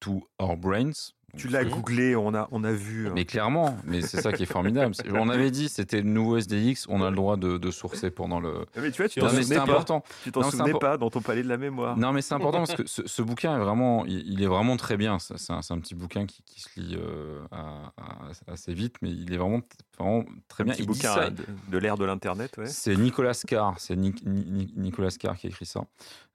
to 0.00 0.28
our 0.38 0.56
brains. 0.56 1.12
Tu 1.36 1.48
l'as 1.48 1.64
googlé, 1.64 2.16
on 2.16 2.34
a, 2.34 2.48
on 2.52 2.64
a 2.64 2.72
vu. 2.72 3.06
hein. 3.08 3.12
Mais 3.14 3.24
clairement, 3.26 3.76
mais 3.84 4.00
c'est 4.00 4.20
ça 4.22 4.32
qui 4.32 4.44
est 4.44 4.46
formidable. 4.46 4.94
On 5.12 5.28
avait 5.28 5.50
dit 5.50 5.68
c'était 5.68 5.98
le 6.00 6.08
nouveau 6.08 6.38
SDX, 6.38 6.86
on 6.88 7.02
a 7.02 7.10
le 7.10 7.16
droit 7.16 7.36
de, 7.36 7.58
de 7.58 7.70
sourcer 7.70 8.10
pendant 8.10 8.40
le. 8.40 8.64
Ah, 8.74 8.80
Mais 8.80 8.90
tu 8.90 9.02
vois, 9.02 9.08
tu 9.10 9.20
t'en 9.20 9.28
souvenais 9.28 9.56
pas. 9.56 9.62
important. 9.62 10.02
Tu 10.24 10.32
t'en 10.32 10.42
souvenais 10.50 10.72
impor- 10.72 10.78
pas 10.78 10.96
dans 10.96 11.10
ton 11.10 11.20
palais 11.20 11.42
de 11.42 11.48
la 11.48 11.58
mémoire. 11.58 11.96
Non, 11.98 12.12
mais 12.12 12.22
c'est 12.22 12.34
important 12.34 12.58
parce 12.58 12.74
que 12.74 12.86
ce, 12.86 13.06
ce 13.06 13.20
bouquin 13.22 13.54
est 13.56 13.60
vraiment, 13.60 14.04
il, 14.06 14.42
est 14.42 14.46
vraiment 14.46 14.76
très 14.78 14.96
bien. 14.96 15.18
C'est 15.18 15.52
un, 15.52 15.60
un 15.68 15.78
petit 15.80 15.94
bouquin 15.94 16.24
qui, 16.24 16.42
qui 16.46 16.60
se 16.62 16.80
lit 16.80 16.96
euh, 16.98 17.40
à- 17.52 17.92
à- 17.98 18.52
assez 18.52 18.72
vite, 18.72 18.96
mais 19.02 19.10
il 19.10 19.32
est 19.32 19.36
vraiment, 19.36 19.60
vraiment 19.98 20.24
très 20.48 20.62
Un 20.62 20.66
bien. 20.66 20.74
petit 20.74 20.82
Il 20.84 20.86
dit 20.86 20.92
bouquin 20.98 21.14
ça- 21.14 21.30
de, 21.30 21.78
l'ère 21.78 21.98
de 21.98 22.04
l'internet, 22.06 22.56
ouais. 22.56 22.66
C'est 22.66 22.96
Nicolas 22.96 23.38
Carr, 23.46 23.74
c'est 23.78 23.96
Ni- 23.96 24.14
Ni- 24.24 24.72
Nicolas 24.76 25.10
Carr 25.10 25.36
qui 25.36 25.46
a 25.46 25.50
écrit 25.50 25.66
ça. 25.66 25.82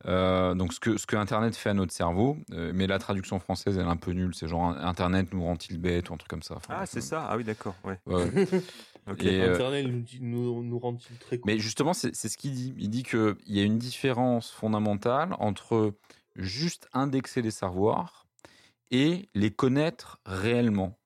Euh, 0.05 0.53
donc 0.53 0.73
ce 0.73 0.79
que, 0.81 0.97
ce 0.97 1.05
que 1.07 1.15
Internet 1.15 1.55
fait 1.55 1.69
à 1.69 1.73
notre 1.73 1.93
cerveau, 1.93 2.37
euh, 2.51 2.71
mais 2.75 2.87
la 2.87 2.99
traduction 2.99 3.39
française 3.39 3.77
elle 3.77 3.85
est 3.85 3.89
un 3.89 3.95
peu 3.95 4.11
nulle. 4.11 4.35
C'est 4.35 4.47
genre 4.49 4.75
Internet 4.83 5.33
nous 5.33 5.43
rend-il 5.43 5.79
bête 5.79 6.09
ou 6.09 6.13
un 6.13 6.17
truc 6.17 6.29
comme 6.29 6.43
ça. 6.43 6.55
Enfin, 6.55 6.75
Ah, 6.77 6.85
c'est 6.85 6.99
euh, 6.99 7.01
ça. 7.01 7.27
Ah 7.29 7.37
oui, 7.37 7.43
d'accord. 7.43 7.75
Ouais. 7.83 7.99
ouais. 8.05 8.29
Ok. 9.05 9.23
Et, 9.23 9.41
euh, 9.41 9.53
Internet 9.53 9.85
nous, 9.85 10.05
nous, 10.21 10.63
nous 10.63 10.79
rend-il 10.79 11.17
très 11.17 11.37
Mais 11.45 11.59
justement, 11.59 11.93
c'est 11.93 12.15
c'est 12.15 12.29
ce 12.29 12.37
qu'il 12.37 12.53
dit. 12.53 12.73
Il 12.77 12.89
dit 12.89 13.03
qu'il 13.03 13.35
y 13.47 13.59
a 13.59 13.63
une 13.63 13.77
différence 13.77 14.49
fondamentale 14.49 15.35
entre 15.39 15.93
juste 16.37 16.87
indexer 16.93 17.41
les 17.41 17.51
savoirs 17.51 18.27
et 18.91 19.27
les 19.33 19.51
connaître 19.51 20.21
réellement 20.25 20.97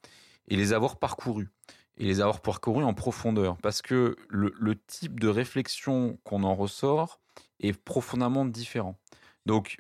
et 0.47 0.55
les 0.55 0.73
avoir 0.73 0.97
parcourus 0.99 1.49
et 1.97 2.05
les 2.05 2.21
avoir 2.21 2.41
parcourus 2.41 2.83
en 2.83 2.93
profondeur 2.93 3.57
parce 3.57 3.81
que 3.81 4.15
le, 4.29 4.53
le 4.59 4.75
type 4.75 5.19
de 5.19 5.27
réflexion 5.27 6.19
qu'on 6.23 6.43
en 6.43 6.53
ressort 6.53 7.19
est 7.59 7.73
profondément 7.73 8.45
différent. 8.45 8.99
Donc, 9.47 9.77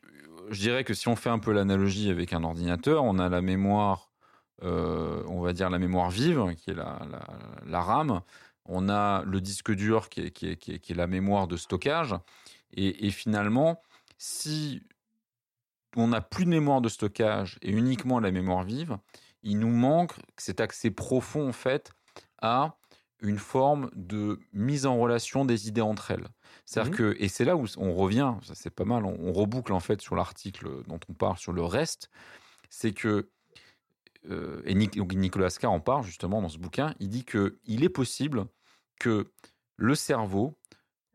je 0.49 0.59
dirais 0.61 0.83
que 0.83 0.93
si 0.93 1.07
on 1.07 1.15
fait 1.15 1.29
un 1.29 1.39
peu 1.39 1.51
l'analogie 1.51 2.09
avec 2.09 2.33
un 2.33 2.43
ordinateur, 2.43 3.03
on 3.03 3.19
a 3.19 3.29
la 3.29 3.41
mémoire, 3.41 4.11
euh, 4.63 5.23
on 5.27 5.41
va 5.41 5.53
dire 5.53 5.69
la 5.69 5.79
mémoire 5.79 6.09
vive, 6.09 6.55
qui 6.55 6.71
est 6.71 6.75
la, 6.75 7.81
RAM, 7.81 8.21
on 8.65 8.89
a 8.89 9.23
le 9.23 9.41
disque 9.41 9.71
dur 9.73 10.09
qui 10.09 10.21
est 10.21 10.95
la 10.95 11.07
mémoire 11.07 11.47
de 11.47 11.57
stockage, 11.57 12.15
et, 12.73 13.07
et 13.07 13.11
finalement, 13.11 13.81
si 14.17 14.81
on 15.95 16.09
n'a 16.09 16.21
plus 16.21 16.45
de 16.45 16.49
mémoire 16.49 16.81
de 16.81 16.89
stockage 16.89 17.57
et 17.61 17.71
uniquement 17.71 18.19
la 18.19 18.31
mémoire 18.31 18.63
vive, 18.63 18.97
il 19.43 19.59
nous 19.59 19.69
manque 19.71 20.13
cet 20.37 20.59
accès 20.59 20.91
profond 20.91 21.49
en 21.49 21.53
fait 21.53 21.91
à 22.41 22.77
une 23.21 23.39
forme 23.39 23.89
de 23.95 24.39
mise 24.53 24.85
en 24.85 24.97
relation 24.99 25.45
des 25.45 25.67
idées 25.67 25.81
entre 25.81 26.11
elles. 26.11 26.27
C'est-à-dire 26.65 26.91
Mhm. 26.91 26.97
que, 26.97 27.15
et 27.19 27.27
c'est 27.27 27.45
là 27.45 27.55
où 27.55 27.65
on 27.77 27.93
revient, 27.93 28.35
c'est 28.43 28.69
pas 28.69 28.85
mal, 28.85 29.05
on, 29.05 29.17
on 29.19 29.33
reboucle 29.33 29.73
en 29.73 29.79
fait 29.79 30.01
sur 30.01 30.15
l'article 30.15 30.83
dont 30.87 30.99
on 31.09 31.13
parle 31.13 31.37
sur 31.37 31.53
le 31.53 31.63
reste, 31.63 32.09
c'est 32.69 32.93
que, 32.93 33.29
euh, 34.29 34.61
et 34.65 34.75
Nicolas 34.75 35.49
Carr 35.49 35.71
en 35.71 35.79
parle 35.79 36.03
justement 36.03 36.41
dans 36.41 36.49
ce 36.49 36.57
bouquin, 36.57 36.93
il 36.99 37.09
dit 37.09 37.25
que 37.25 37.59
il 37.65 37.83
est 37.83 37.89
possible 37.89 38.45
que 38.99 39.31
le 39.75 39.95
cerveau, 39.95 40.57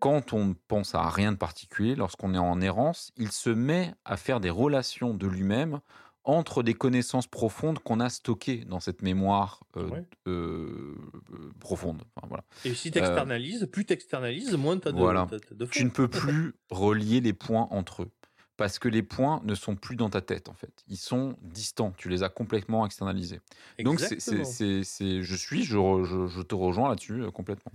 quand 0.00 0.32
on 0.32 0.46
ne 0.46 0.54
pense 0.68 0.94
à 0.94 1.08
rien 1.08 1.32
de 1.32 1.36
particulier, 1.38 1.94
lorsqu'on 1.96 2.34
est 2.34 2.38
en 2.38 2.60
errance, 2.60 3.12
il 3.16 3.32
se 3.32 3.50
met 3.50 3.94
à 4.04 4.16
faire 4.16 4.40
des 4.40 4.50
relations 4.50 5.14
de 5.14 5.26
lui-même 5.26 5.80
entre 6.24 6.62
des 6.62 6.74
connaissances 6.74 7.26
profondes 7.26 7.78
qu'on 7.80 7.98
a 8.00 8.08
stockées 8.08 8.64
dans 8.64 8.80
cette 8.80 9.02
mémoire 9.02 9.64
euh, 9.76 9.88
Ouais. 9.88 10.04
euh, 10.28 10.94
euh, 11.32 11.50
profonde. 11.60 12.02
Enfin, 12.16 12.28
voilà. 12.28 12.44
Et 12.64 12.74
si 12.74 12.90
tu 12.90 12.98
externalises, 12.98 13.68
plus 13.72 13.84
tu 13.84 13.92
externalises, 13.92 14.54
moins 14.54 14.78
tu 14.78 14.88
as 14.88 14.92
de, 14.92 14.98
Voilà. 14.98 15.26
de 15.50 15.66
Tu 15.66 15.84
ne 15.84 15.90
peux 15.90 16.08
plus 16.08 16.54
relier 16.70 17.20
les 17.20 17.32
points 17.32 17.66
entre 17.70 18.02
eux. 18.04 18.10
Parce 18.58 18.78
que 18.78 18.88
les 18.88 19.02
points 19.02 19.40
ne 19.44 19.54
sont 19.54 19.74
plus 19.76 19.96
dans 19.96 20.10
ta 20.10 20.20
tête, 20.20 20.48
en 20.48 20.54
fait. 20.54 20.84
Ils 20.86 20.98
sont 20.98 21.36
distants. 21.40 21.92
Tu 21.96 22.08
les 22.08 22.22
as 22.22 22.28
complètement 22.28 22.84
externalisés. 22.86 23.40
Donc, 23.82 23.94
Exactement. 23.94 24.44
c'est, 24.44 24.84
c'est- 24.84 25.22
je 25.22 25.34
suis, 25.34 25.64
je, 25.64 25.76
re- 25.78 26.04
je, 26.04 26.26
je 26.28 26.42
te 26.42 26.54
rejoins 26.54 26.88
là-dessus 26.90 27.22
euh, 27.22 27.30
complètement. 27.30 27.72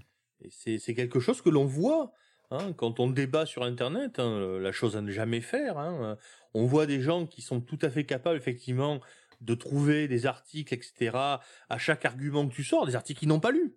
C'est 0.49 0.79
quelque 0.93 1.19
chose 1.19 1.41
que 1.41 1.49
l'on 1.49 1.65
voit 1.65 2.13
hein, 2.51 2.73
quand 2.73 2.99
on 2.99 3.09
débat 3.09 3.45
sur 3.45 3.63
Internet, 3.63 4.19
hein, 4.19 4.59
la 4.59 4.71
chose 4.71 4.95
à 4.97 5.01
ne 5.01 5.11
jamais 5.11 5.41
faire. 5.41 5.77
hein. 5.77 6.17
On 6.53 6.65
voit 6.65 6.85
des 6.85 7.01
gens 7.01 7.25
qui 7.25 7.41
sont 7.41 7.61
tout 7.61 7.79
à 7.81 7.89
fait 7.89 8.05
capables, 8.05 8.37
effectivement, 8.37 8.99
de 9.41 9.53
trouver 9.53 10.07
des 10.07 10.25
articles, 10.25 10.73
etc., 10.73 11.11
à 11.15 11.77
chaque 11.77 12.05
argument 12.05 12.47
que 12.47 12.53
tu 12.53 12.63
sors, 12.63 12.85
des 12.85 12.95
articles 12.95 13.19
qu'ils 13.19 13.29
n'ont 13.29 13.39
pas 13.39 13.51
lus. 13.51 13.75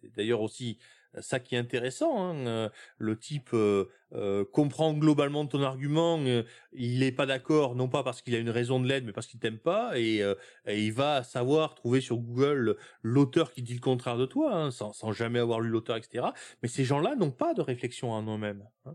C'est 0.00 0.14
d'ailleurs 0.14 0.40
aussi 0.40 0.78
ça 1.20 1.40
qui 1.40 1.54
est 1.54 1.58
intéressant. 1.58 2.20
hein. 2.22 2.46
Euh, 2.46 2.68
Le 2.98 3.18
type 3.18 3.50
euh, 3.54 3.86
euh, 4.12 4.44
comprend 4.44 4.92
globalement 4.94 5.46
ton 5.46 5.62
argument, 5.62 6.18
euh, 6.20 6.42
il 6.72 7.00
n'est 7.00 7.12
pas 7.12 7.26
d'accord, 7.26 7.74
non 7.74 7.88
pas 7.88 8.02
parce 8.02 8.22
qu'il 8.22 8.34
a 8.34 8.38
une 8.38 8.50
raison 8.50 8.80
de 8.80 8.86
l'aide, 8.88 9.04
mais 9.04 9.12
parce 9.12 9.26
qu'il 9.26 9.40
t'aime 9.40 9.58
pas, 9.58 9.98
et, 9.98 10.22
euh, 10.22 10.34
il 10.66 10.92
va 10.92 11.22
savoir 11.22 11.74
trouver 11.74 12.00
sur 12.00 12.16
Google 12.18 12.76
l'auteur 13.02 13.52
qui 13.52 13.62
dit 13.62 13.74
le 13.74 13.80
contraire 13.80 14.16
de 14.16 14.26
toi, 14.26 14.54
hein, 14.54 14.70
sans, 14.70 14.92
sans 14.92 15.12
jamais 15.12 15.38
avoir 15.38 15.60
lu 15.60 15.68
l'auteur, 15.68 15.96
etc. 15.96 16.26
Mais 16.62 16.68
ces 16.68 16.84
gens-là 16.84 17.16
n'ont 17.16 17.30
pas 17.32 17.52
de 17.54 17.60
réflexion 17.62 18.12
en 18.12 18.22
eux-mêmes. 18.22 18.64
hein. 18.86 18.94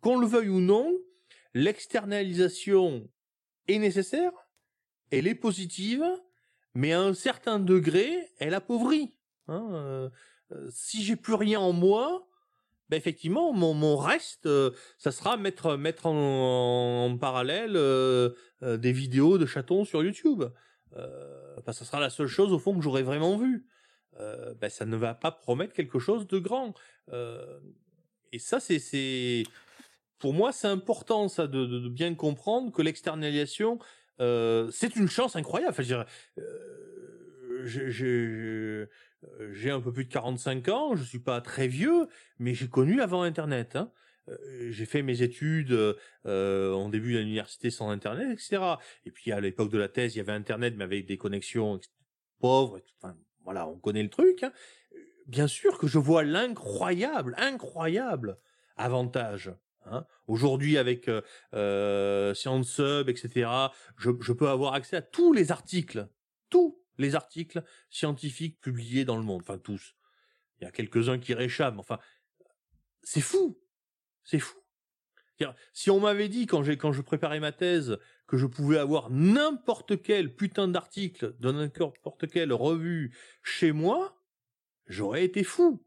Qu'on 0.00 0.18
le 0.18 0.26
veuille 0.26 0.48
ou 0.50 0.60
non, 0.60 0.92
l'externalisation 1.54 3.08
est 3.66 3.78
nécessaire, 3.78 4.32
elle 5.10 5.26
est 5.26 5.34
positive, 5.34 6.04
mais 6.74 6.92
à 6.92 7.00
un 7.00 7.14
certain 7.14 7.58
degré, 7.58 8.28
elle 8.38 8.54
appauvrit. 8.54 9.14
Euh, 9.48 9.58
euh, 9.72 10.10
si 10.70 11.02
j'ai 11.02 11.16
plus 11.16 11.34
rien 11.34 11.60
en 11.60 11.72
moi, 11.72 12.28
ben 12.88 12.96
effectivement, 12.96 13.52
mon, 13.52 13.74
mon 13.74 13.96
reste, 13.96 14.46
euh, 14.46 14.70
ça 14.96 15.12
sera 15.12 15.36
mettre 15.36 15.76
mettre 15.76 16.06
en, 16.06 17.16
parallèle 17.20 17.76
euh, 17.76 18.30
euh, 18.62 18.76
des 18.76 18.92
vidéos 18.92 19.38
de 19.38 19.46
chatons 19.46 19.84
sur 19.84 20.02
YouTube. 20.02 20.44
Euh, 20.96 21.56
ben, 21.66 21.72
ça 21.72 21.84
sera 21.84 22.00
la 22.00 22.10
seule 22.10 22.28
chose 22.28 22.52
au 22.52 22.58
fond 22.58 22.74
que 22.74 22.82
j'aurais 22.82 23.02
vraiment 23.02 23.36
vu. 23.36 23.66
Euh, 24.20 24.54
ben, 24.54 24.70
ça 24.70 24.86
ne 24.86 24.96
va 24.96 25.14
pas 25.14 25.30
promettre 25.30 25.74
quelque 25.74 25.98
chose 25.98 26.26
de 26.26 26.38
grand. 26.38 26.74
Euh, 27.12 27.60
et 28.32 28.38
ça, 28.38 28.58
c'est 28.58 28.78
c'est 28.78 29.44
pour 30.18 30.32
moi, 30.32 30.52
c'est 30.52 30.66
important 30.66 31.28
ça 31.28 31.46
de, 31.46 31.88
bien 31.88 32.14
comprendre 32.14 32.72
que 32.72 32.82
l'externalisation, 32.82 33.78
euh, 34.20 34.70
c'est 34.72 34.96
une 34.96 35.08
chance 35.08 35.36
incroyable. 35.36 35.70
Enfin, 35.70 35.82
je 35.82 35.94
euh, 35.94 37.17
euh, 37.64 38.86
j'ai 39.52 39.70
un 39.70 39.80
peu 39.80 39.92
plus 39.92 40.04
de 40.04 40.12
45 40.12 40.68
ans, 40.68 40.96
je 40.96 41.04
suis 41.04 41.18
pas 41.18 41.40
très 41.40 41.68
vieux, 41.68 42.08
mais 42.38 42.54
j'ai 42.54 42.68
connu 42.68 43.00
avant 43.00 43.22
Internet. 43.22 43.76
Hein. 43.76 43.90
Euh, 44.28 44.70
J'ai 44.70 44.86
fait 44.86 45.02
mes 45.02 45.22
études 45.22 45.96
euh, 46.26 46.72
en 46.72 46.88
début 46.88 47.14
de 47.14 47.18
l'université 47.18 47.70
sans 47.70 47.90
Internet, 47.90 48.30
etc. 48.30 48.62
Et 49.04 49.10
puis 49.10 49.32
à 49.32 49.40
l'époque 49.40 49.70
de 49.70 49.78
la 49.78 49.88
thèse, 49.88 50.14
il 50.14 50.18
y 50.18 50.20
avait 50.20 50.32
Internet, 50.32 50.74
mais 50.76 50.84
avec 50.84 51.06
des 51.06 51.16
connexions 51.16 51.80
pauvres. 52.40 52.78
tout. 52.78 52.94
Enfin, 53.00 53.16
voilà, 53.44 53.66
on 53.68 53.78
connaît 53.78 54.02
le 54.02 54.10
truc. 54.10 54.42
Hein. 54.42 54.52
Bien 55.26 55.46
sûr 55.46 55.78
que 55.78 55.86
je 55.86 55.98
vois 55.98 56.22
l'incroyable, 56.22 57.34
incroyable 57.38 58.38
avantage. 58.76 59.52
Hein. 59.86 60.06
Aujourd'hui, 60.26 60.78
avec 60.78 61.08
euh, 61.08 61.22
euh, 61.54 62.34
ScienceSub, 62.34 63.08
etc., 63.08 63.50
je, 63.96 64.10
je 64.20 64.32
peux 64.32 64.48
avoir 64.48 64.74
accès 64.74 64.96
à 64.96 65.02
tous 65.02 65.32
les 65.32 65.50
articles, 65.50 66.08
tous 66.50 66.78
les 66.98 67.14
articles 67.14 67.62
scientifiques 67.90 68.60
publiés 68.60 69.04
dans 69.04 69.16
le 69.16 69.22
monde. 69.22 69.42
Enfin, 69.42 69.58
tous. 69.58 69.94
Il 70.60 70.64
y 70.64 70.66
a 70.66 70.70
quelques-uns 70.70 71.18
qui 71.18 71.34
réchappent. 71.34 71.78
Enfin, 71.78 71.98
c'est 73.02 73.20
fou. 73.20 73.58
C'est 74.24 74.40
fou. 74.40 74.58
Si 75.72 75.90
on 75.90 76.00
m'avait 76.00 76.28
dit 76.28 76.46
quand 76.46 76.62
j'ai 76.62 76.76
quand 76.76 76.92
je 76.92 77.00
préparais 77.00 77.40
ma 77.40 77.52
thèse 77.52 77.98
que 78.26 78.36
je 78.36 78.46
pouvais 78.46 78.78
avoir 78.78 79.10
n'importe 79.10 80.02
quel 80.02 80.34
putain 80.34 80.68
d'article 80.68 81.36
de 81.38 81.52
n'importe 81.52 82.26
quelle 82.26 82.52
revue 82.52 83.16
chez 83.42 83.72
moi, 83.72 84.20
j'aurais 84.86 85.24
été 85.24 85.44
fou. 85.44 85.84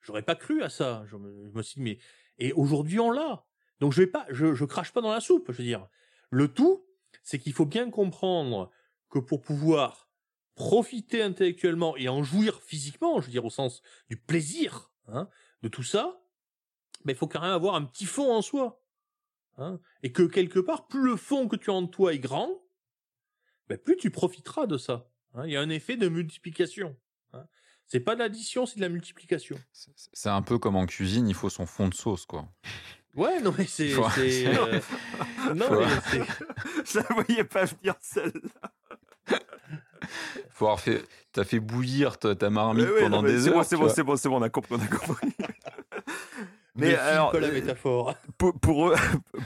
J'aurais 0.00 0.22
pas 0.22 0.34
cru 0.34 0.62
à 0.62 0.68
ça. 0.68 1.04
Je 1.06 1.16
me, 1.16 1.48
je 1.48 1.56
me 1.56 1.62
suis 1.62 1.76
dit 1.76 1.82
mais 1.82 1.98
et 2.38 2.52
aujourd'hui 2.52 2.98
on 2.98 3.10
l'a. 3.10 3.46
Donc 3.80 3.92
je 3.92 4.02
vais 4.02 4.08
pas, 4.08 4.26
je, 4.30 4.54
je 4.54 4.64
crache 4.64 4.92
pas 4.92 5.00
dans 5.00 5.12
la 5.12 5.20
soupe. 5.20 5.52
Je 5.52 5.58
veux 5.58 5.64
dire, 5.64 5.88
le 6.30 6.48
tout, 6.48 6.84
c'est 7.22 7.38
qu'il 7.38 7.52
faut 7.52 7.66
bien 7.66 7.90
comprendre 7.90 8.70
que 9.12 9.18
pour 9.20 9.42
pouvoir 9.42 10.08
profiter 10.54 11.22
intellectuellement 11.22 11.96
et 11.96 12.08
en 12.08 12.22
jouir 12.24 12.60
physiquement, 12.62 13.20
je 13.20 13.26
veux 13.26 13.30
dire 13.32 13.44
au 13.44 13.50
sens 13.50 13.82
du 14.08 14.16
plaisir 14.16 14.90
hein, 15.06 15.28
de 15.62 15.68
tout 15.68 15.82
ça, 15.82 16.20
ben, 17.04 17.12
il 17.12 17.16
faut 17.16 17.28
quand 17.28 17.40
même 17.42 17.50
avoir 17.52 17.74
un 17.74 17.84
petit 17.84 18.06
fond 18.06 18.32
en 18.34 18.42
soi. 18.42 18.82
Hein, 19.58 19.78
et 20.02 20.12
que 20.12 20.22
quelque 20.22 20.58
part, 20.60 20.86
plus 20.88 21.02
le 21.04 21.16
fond 21.16 21.46
que 21.46 21.56
tu 21.56 21.70
as 21.70 21.74
en 21.74 21.86
toi 21.86 22.14
est 22.14 22.18
grand, 22.18 22.50
ben, 23.68 23.76
plus 23.78 23.96
tu 23.98 24.10
profiteras 24.10 24.66
de 24.66 24.78
ça. 24.78 25.10
Hein. 25.34 25.46
Il 25.46 25.52
y 25.52 25.56
a 25.56 25.60
un 25.60 25.68
effet 25.68 25.96
de 25.96 26.08
multiplication. 26.08 26.96
Hein. 27.34 27.46
C'est 27.86 28.00
pas 28.00 28.14
de 28.14 28.20
l'addition, 28.20 28.64
c'est 28.64 28.76
de 28.76 28.80
la 28.80 28.88
multiplication. 28.88 29.58
C'est- 29.72 30.28
un 30.30 30.40
peu 30.42 30.58
comme 30.58 30.76
en 30.76 30.86
cuisine, 30.86 31.28
il 31.28 31.34
faut 31.34 31.50
son 31.50 31.66
fond 31.66 31.88
de 31.88 31.94
sauce, 31.94 32.24
quoi. 32.24 32.48
Ouais, 33.14 33.42
non, 33.42 33.54
mais 33.58 33.66
c'est. 33.66 33.90
Faut- 33.90 34.04
euh, 34.18 34.80
Non, 35.54 35.66
Faut- 35.66 35.80
mais 35.80 35.86
c'est. 36.10 36.92
Je 36.92 36.98
la 36.98 37.22
voyais 37.22 37.44
pas 37.44 37.66
venir 37.66 37.94
celle-là. 38.00 38.72
Faut 40.50 40.66
avoir 40.66 40.80
fait, 40.80 41.02
t'as 41.32 41.44
fait 41.44 41.60
bouillir 41.60 42.18
ta, 42.18 42.34
ta 42.34 42.50
marmite 42.50 42.86
Ouais, 42.88 43.00
pendant 43.02 43.22
non, 43.22 43.28
des 43.28 43.40
c'est 43.40 43.48
heures. 43.48 43.54
bon, 43.54 43.62
c'est 43.62 43.76
bon, 43.76 43.88
c'est 43.88 44.02
bon, 44.02 44.16
c'est 44.16 44.28
bon, 44.28 44.38
on 44.38 44.42
a 44.42 44.48
compris, 44.50 44.74
on 44.78 44.80
a 44.82 44.86
compris. 44.86 45.28
Mais 46.74 46.88
Mais 46.88 46.94
alors, 46.96 47.38
la 47.38 47.50
métaphore. 47.50 48.14
pour, 48.38 48.58
pour, 48.58 48.94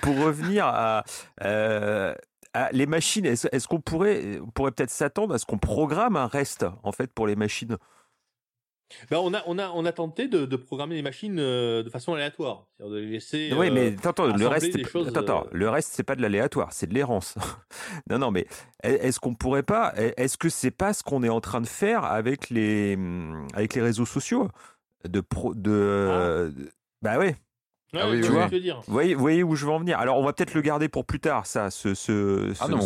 pour 0.01 0.17
revenir 0.19 0.65
à, 0.67 1.03
euh, 1.43 2.15
à 2.55 2.71
les 2.71 2.87
machines, 2.87 3.27
est-ce 3.27 3.49
est-ce 3.51 3.67
qu'on 3.67 3.81
pourrait, 3.81 4.39
on 4.41 4.51
pourrait 4.51 4.71
peut-être 4.71 4.91
s'attendre 4.91 5.35
à 5.35 5.39
ce 5.39 5.45
qu'on 5.47 5.59
programme 5.59 6.17
un 6.17 6.29
reste 6.29 6.67
en 6.85 6.93
fait 6.93 7.13
pour 7.13 7.27
les 7.27 7.35
machines? 7.35 7.79
Ben, 9.11 9.19
on, 9.19 9.35
a, 9.35 9.43
on, 9.47 9.59
a, 9.59 9.69
on 9.71 9.85
a 9.85 9.93
tenté 9.93 10.29
de, 10.29 10.47
de 10.47 10.57
programmer 10.57 10.95
les 10.95 11.03
machines 11.03 11.39
euh, 11.39 11.83
de 11.83 11.91
façon 11.91 12.15
aléatoire. 12.15 12.67
De 12.79 12.97
les 12.97 13.07
laisser. 13.11 13.53
Oui, 13.57 13.69
euh, 13.69 13.73
mais 13.73 13.87
attends, 13.99 14.11
attends, 14.29 14.37
le 14.37 14.47
reste, 14.47 14.87
choses, 14.87 15.09
attends, 15.17 15.45
euh, 15.47 15.49
le 15.53 15.69
reste, 15.69 15.91
c'est 15.93 16.03
pas 16.05 16.15
de 16.15 16.23
l'aléatoire, 16.23 16.73
c'est 16.73 16.87
de 16.87 16.95
l'errance. 16.95 17.35
non, 18.11 18.19
non, 18.19 18.31
mais 18.31 18.47
est- 18.85 19.05
est-ce 19.07 19.19
qu'on 19.19 19.35
pourrait 19.35 19.65
pas, 19.65 19.93
est-ce 19.97 20.39
que 20.39 20.49
c'est 20.49 20.71
pas 20.71 20.93
ce 20.93 21.03
qu'on 21.03 21.23
est 21.25 21.29
en 21.29 21.41
train 21.41 21.61
de 21.61 21.67
faire 21.67 22.05
avec 22.05 22.49
les, 22.51 22.95
hum, 22.95 23.47
avec 23.55 23.75
les 23.75 23.83
réseaux 23.83 24.07
sociaux, 24.07 24.49
de 25.05 25.21
pro, 25.21 25.55
de, 25.55 25.61
de- 26.57 26.71
bah 27.03 27.19
ouais. 27.19 27.37
Ouais, 27.95 28.01
Ah 28.03 28.09
oui, 28.11 28.21
vois 28.21 28.49
tu 28.49 28.61
dire. 28.61 28.81
Vous 28.87 28.93
voyez, 28.93 29.15
vous 29.15 29.21
voyez 29.21 29.43
où 29.43 29.55
je 29.55 29.65
veux 29.65 29.71
en 29.73 29.79
venir 29.79 29.99
Alors, 29.99 30.19
on 30.19 30.25
va 30.25 30.33
peut-être 30.33 30.55
le 30.55 30.61
garder 30.61 30.89
pour 30.89 31.05
plus 31.05 31.21
tard, 31.21 31.47
ça, 31.47 31.71
ce, 31.71 31.95
ce, 31.95 32.53
Ah 32.61 32.67
ce- 32.67 32.71
non, 32.71 32.81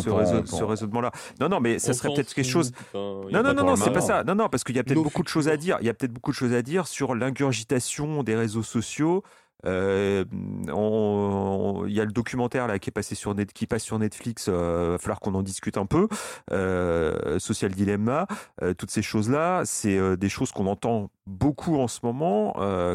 raisonnement-là. 0.67 1.11
Non, 1.39 1.49
non, 1.49 1.59
mais 1.59 1.79
ça 1.79 1.91
On 1.91 1.93
serait 1.93 2.09
peut-être 2.13 2.33
quelque 2.33 2.45
chose. 2.47 2.71
Non, 2.93 3.27
a 3.33 3.41
non, 3.43 3.53
non, 3.53 3.63
non, 3.65 3.75
c'est 3.75 3.91
pas 3.91 4.01
ça. 4.01 4.23
Non, 4.23 4.35
non, 4.35 4.47
parce 4.47 4.63
qu'il 4.63 4.75
y 4.75 4.79
a 4.79 4.83
peut-être 4.83 5.01
beaucoup 5.01 5.23
de 5.23 5.27
choses 5.27 5.47
à 5.49 5.57
dire. 5.57 5.77
Il 5.81 5.87
y 5.87 5.89
a 5.89 5.93
peut-être 5.93 6.13
beaucoup 6.13 6.31
de 6.31 6.35
choses 6.35 6.53
à 6.53 6.61
dire 6.61 6.87
sur 6.87 7.15
l'ingurgitation 7.15 8.23
des 8.23 8.35
réseaux 8.35 8.63
sociaux. 8.63 9.23
Euh, 9.65 10.25
on- 10.73 11.83
il 11.87 11.93
y 11.93 12.01
a 12.01 12.05
le 12.05 12.11
documentaire 12.11 12.67
là 12.67 12.79
qui 12.79 12.89
est 12.89 12.93
passé 12.93 13.15
sur 13.15 13.33
Net, 13.35 13.53
qui 13.53 13.67
passe 13.67 13.83
sur 13.83 13.99
Netflix. 13.99 14.47
Euh, 14.49 14.91
va 14.91 14.97
falloir 14.97 15.19
qu'on 15.19 15.33
en 15.35 15.43
discute 15.43 15.77
un 15.77 15.85
peu. 15.85 16.07
Euh, 16.51 17.39
Social 17.39 17.71
Dilemma, 17.71 18.27
euh, 18.61 18.73
toutes 18.73 18.91
ces 18.91 19.01
choses-là, 19.01 19.63
c'est 19.65 19.97
euh, 19.97 20.15
des 20.15 20.29
choses 20.29 20.51
qu'on 20.51 20.67
entend 20.67 21.09
beaucoup 21.27 21.77
en 21.77 21.87
ce 21.87 21.99
moment. 22.03 22.53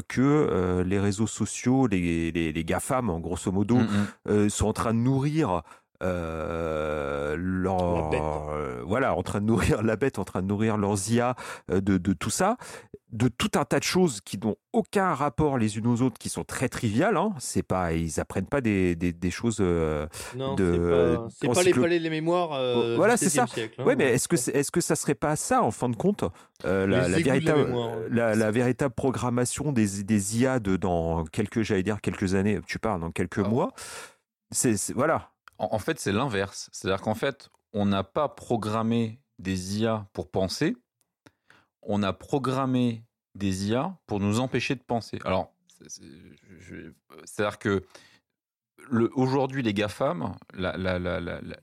que 0.09 0.83
les 0.87 0.99
réseaux 0.99 1.27
sociaux, 1.27 1.87
les, 1.87 2.31
les, 2.33 2.53
les 2.53 2.65
GAFAM, 2.65 3.09
en 3.11 3.21
grosso 3.21 3.51
modo, 3.53 3.77
Mm, 3.77 4.07
mm. 4.45 4.49
sont 4.51 4.67
en 4.67 4.73
train 4.73 4.93
de 4.95 4.99
nourrir 4.99 5.63
euh, 6.03 7.37
leur 7.39 8.13
euh, 8.15 8.83
voilà 8.87 9.15
en 9.15 9.23
train 9.23 9.41
de 9.41 9.47
nourrir 9.47 9.83
la 9.83 9.97
bête 9.97 10.19
en 10.19 10.25
train 10.25 10.43
de 10.43 10.47
nourrir 10.47 10.77
leurs 10.77 11.11
IA 11.11 11.35
euh, 11.71 11.81
de, 11.81 11.99
de 11.99 12.13
tout 12.13 12.31
ça 12.31 12.57
de 13.13 13.29
tout 13.29 13.51
un 13.55 13.65
tas 13.65 13.79
de 13.79 13.85
choses 13.85 14.21
qui 14.21 14.37
n'ont 14.39 14.57
aucun 14.73 15.15
rapport 15.15 15.59
les 15.59 15.79
unes 15.79 15.87
aux 15.87 16.03
autres 16.03 16.19
qui 16.19 16.29
sont 16.29 16.45
très 16.45 16.69
triviales 16.69 17.17
hein. 17.17 17.33
c'est 17.39 17.63
pas 17.63 17.93
ils 17.93 18.19
apprennent 18.21 18.47
pas 18.49 18.61
des, 18.61 18.97
des, 18.97 19.13
des 19.13 19.31
choses 19.31 19.59
euh, 19.61 20.07
Non, 20.37 20.55
de- 20.55 21.19
c'est 21.31 21.49
pas, 21.49 21.63
les 21.63 21.73
palais 21.73 22.11
mémoires. 22.11 22.53
euh, 22.55 22.95
Voilà, 22.97 23.17
c'est 23.17 23.29
ça. 23.31 23.45
16e 23.45 23.55
Siècle, 23.55 23.81
hein. 23.81 23.85
ouais 23.85 23.97
mais 23.97 24.13
est-ce 24.13 24.29
que 24.29 24.37
c'est- 24.37 24.53
est-ce 24.55 24.71
que 24.71 24.81
ça 24.81 24.97
serait 24.97 25.15
pas 25.15 25.37
ça 25.37 25.63
en 25.63 25.71
fin 25.71 25.89
de 25.89 25.97
compte 25.97 26.25
euh, 26.65 26.87
la, 26.87 27.09
véritable 27.09 27.65
mémoire, 27.67 27.91
la, 28.11 28.35
la 28.35 28.51
véritable 28.51 28.95
programmation 28.95 29.73
des, 29.73 30.03
des 30.03 30.41
IA 30.41 30.59
de 30.59 30.77
dans 30.77 31.25
quelques 31.25 31.63
j'allais 31.63 31.83
dire 31.85 32.01
quelques 32.01 32.35
années 32.35 32.61
tu 32.67 32.79
parles 32.79 33.01
dans 33.01 33.11
quelques 33.13 33.43
Ah. 33.45 33.49
mois 33.49 33.73
c'est- 34.51 34.93
voilà 34.95 35.31
En, 35.59 35.79
fait, 35.79 35.99
c'est 35.99 36.13
l'inverse. 36.13 36.69
C'est-à-dire 36.73 37.03
qu'en 37.03 37.15
fait, 37.15 37.51
on 37.73 37.87
n'a 37.87 38.05
pas 38.05 38.29
programmé 38.29 39.21
des 39.39 39.79
IA 39.81 40.07
pour 40.13 40.31
penser, 40.31 40.77
on 41.83 42.03
a 42.03 42.13
programmé 42.13 43.05
des 43.35 43.69
IA 43.69 43.97
pour 44.07 44.21
nous 44.21 44.41
empêcher 44.41 44.75
de 44.75 44.83
penser. 44.83 45.19
Alors, 45.25 45.53
c'est-à-dire 47.25 47.59
que 47.59 47.85
aujourd'hui, 49.15 49.63
les 49.63 49.75
GAFAM, 49.75 50.37
la, 50.55 50.77
la, 50.77 50.99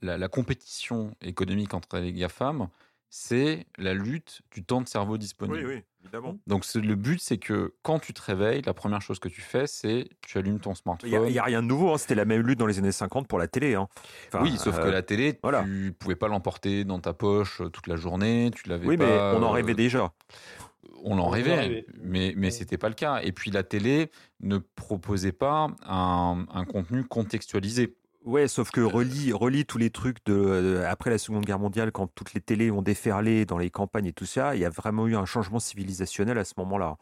la, 0.02 0.28
compétition 0.28 1.16
économique 1.22 1.74
entre 1.74 1.98
les 2.00 2.14
GAFAM, 2.14 2.70
c'est 3.10 3.68
la 3.78 3.94
lutte 3.94 4.42
du 4.52 4.64
temps 4.64 4.82
de 4.82 4.88
cerveau 4.88 5.18
disponible. 5.18 5.84
Évidemment 6.04 6.38
Donc 6.48 6.66
le 6.76 6.96
but, 6.96 7.20
c'est 7.20 7.38
que 7.38 7.74
quand 7.82 8.00
tu 8.00 8.14
te 8.14 8.22
réveilles, 8.22 8.62
la 8.66 8.74
première 8.74 9.02
chose 9.02 9.20
que 9.20 9.30
tu 9.30 9.42
fais, 9.42 9.68
c'est 9.68 10.10
tu 10.22 10.38
allumes 10.38 10.60
ton 10.60 10.76
smartphone. 10.76 11.10
Il 11.10 11.32
n'y 11.32 11.40
a, 11.40 11.44
rien 11.44 11.62
de 11.62 11.68
nouveau, 11.68 11.94
hein. 11.94 11.98
c'était 11.98 12.16
la 12.16 12.26
même 12.26 12.42
lutte 12.42 12.60
dans 12.60 12.66
les 12.68 12.80
années 12.80 12.92
50 12.92 13.28
pour 13.28 13.40
la 13.40 13.48
télé. 13.48 13.76
hein. 13.76 13.88
Enfin, 14.28 14.44
oui, 14.44 14.58
sauf 14.58 14.76
que 14.78 14.88
euh, 14.88 14.92
la 14.92 15.02
télé, 15.02 15.40
voilà. 15.42 15.64
tu 15.64 15.94
pouvais 15.98 16.16
pas 16.16 16.28
l'emporter 16.28 16.84
dans 16.84 17.00
ta 17.00 17.14
poche 17.14 17.62
euh, 17.62 17.70
toute 17.70 17.88
la 17.88 17.96
journée, 17.96 18.52
tu 18.56 18.68
l'avais 18.70 18.86
Oui, 18.86 18.98
mais 18.98 19.06
pas. 19.06 19.36
on 19.36 19.44
en 19.44 19.50
euh, 19.50 19.52
rêvait 19.52 19.74
déjà. 19.76 20.12
On 21.06 21.18
en 21.20 21.26
On 21.26 21.30
rêvait, 21.30 21.56
rêvait. 21.56 21.86
mais 22.02 22.34
mais 22.38 22.48
Ouais. 22.48 22.52
c'était 22.52 22.78
pas 22.78 22.88
le 22.90 22.96
cas. 22.96 23.20
Et 23.24 23.32
puis 23.32 23.52
la 23.52 23.64
télé 23.64 24.10
ne 24.40 24.58
proposait 24.58 25.32
pas 25.34 25.68
un, 25.86 26.46
un 26.54 26.66
contenu 26.66 27.04
contextualisé. 27.04 27.96
Ouais, 28.26 28.48
sauf 28.48 28.72
que 28.72 28.80
relis, 28.80 29.34
relis 29.34 29.66
tous 29.66 29.78
les 29.78 29.90
trucs 29.90 30.24
de, 30.26 30.34
de- 30.34 30.84
après 30.88 31.10
la 31.10 31.18
Seconde 31.18 31.44
Guerre 31.46 31.60
mondiale, 31.60 31.92
quand 31.92 32.08
toutes 32.16 32.34
les 32.34 32.40
télés 32.42 32.72
ont 32.72 32.82
déferlé 32.82 33.46
dans 33.46 33.58
les 33.58 33.70
campagnes 33.70 34.06
et 34.06 34.14
tout 34.14 34.26
ça, 34.26 34.56
il 34.56 34.62
y 34.62 34.66
a 34.66 34.70
vraiment 34.70 35.08
eu 35.08 35.16
un 35.18 35.26
changement 35.26 35.60
civilisationnel 35.60 36.38
à 36.38 36.46
ce 36.46 36.54
moment-là. 36.58 36.96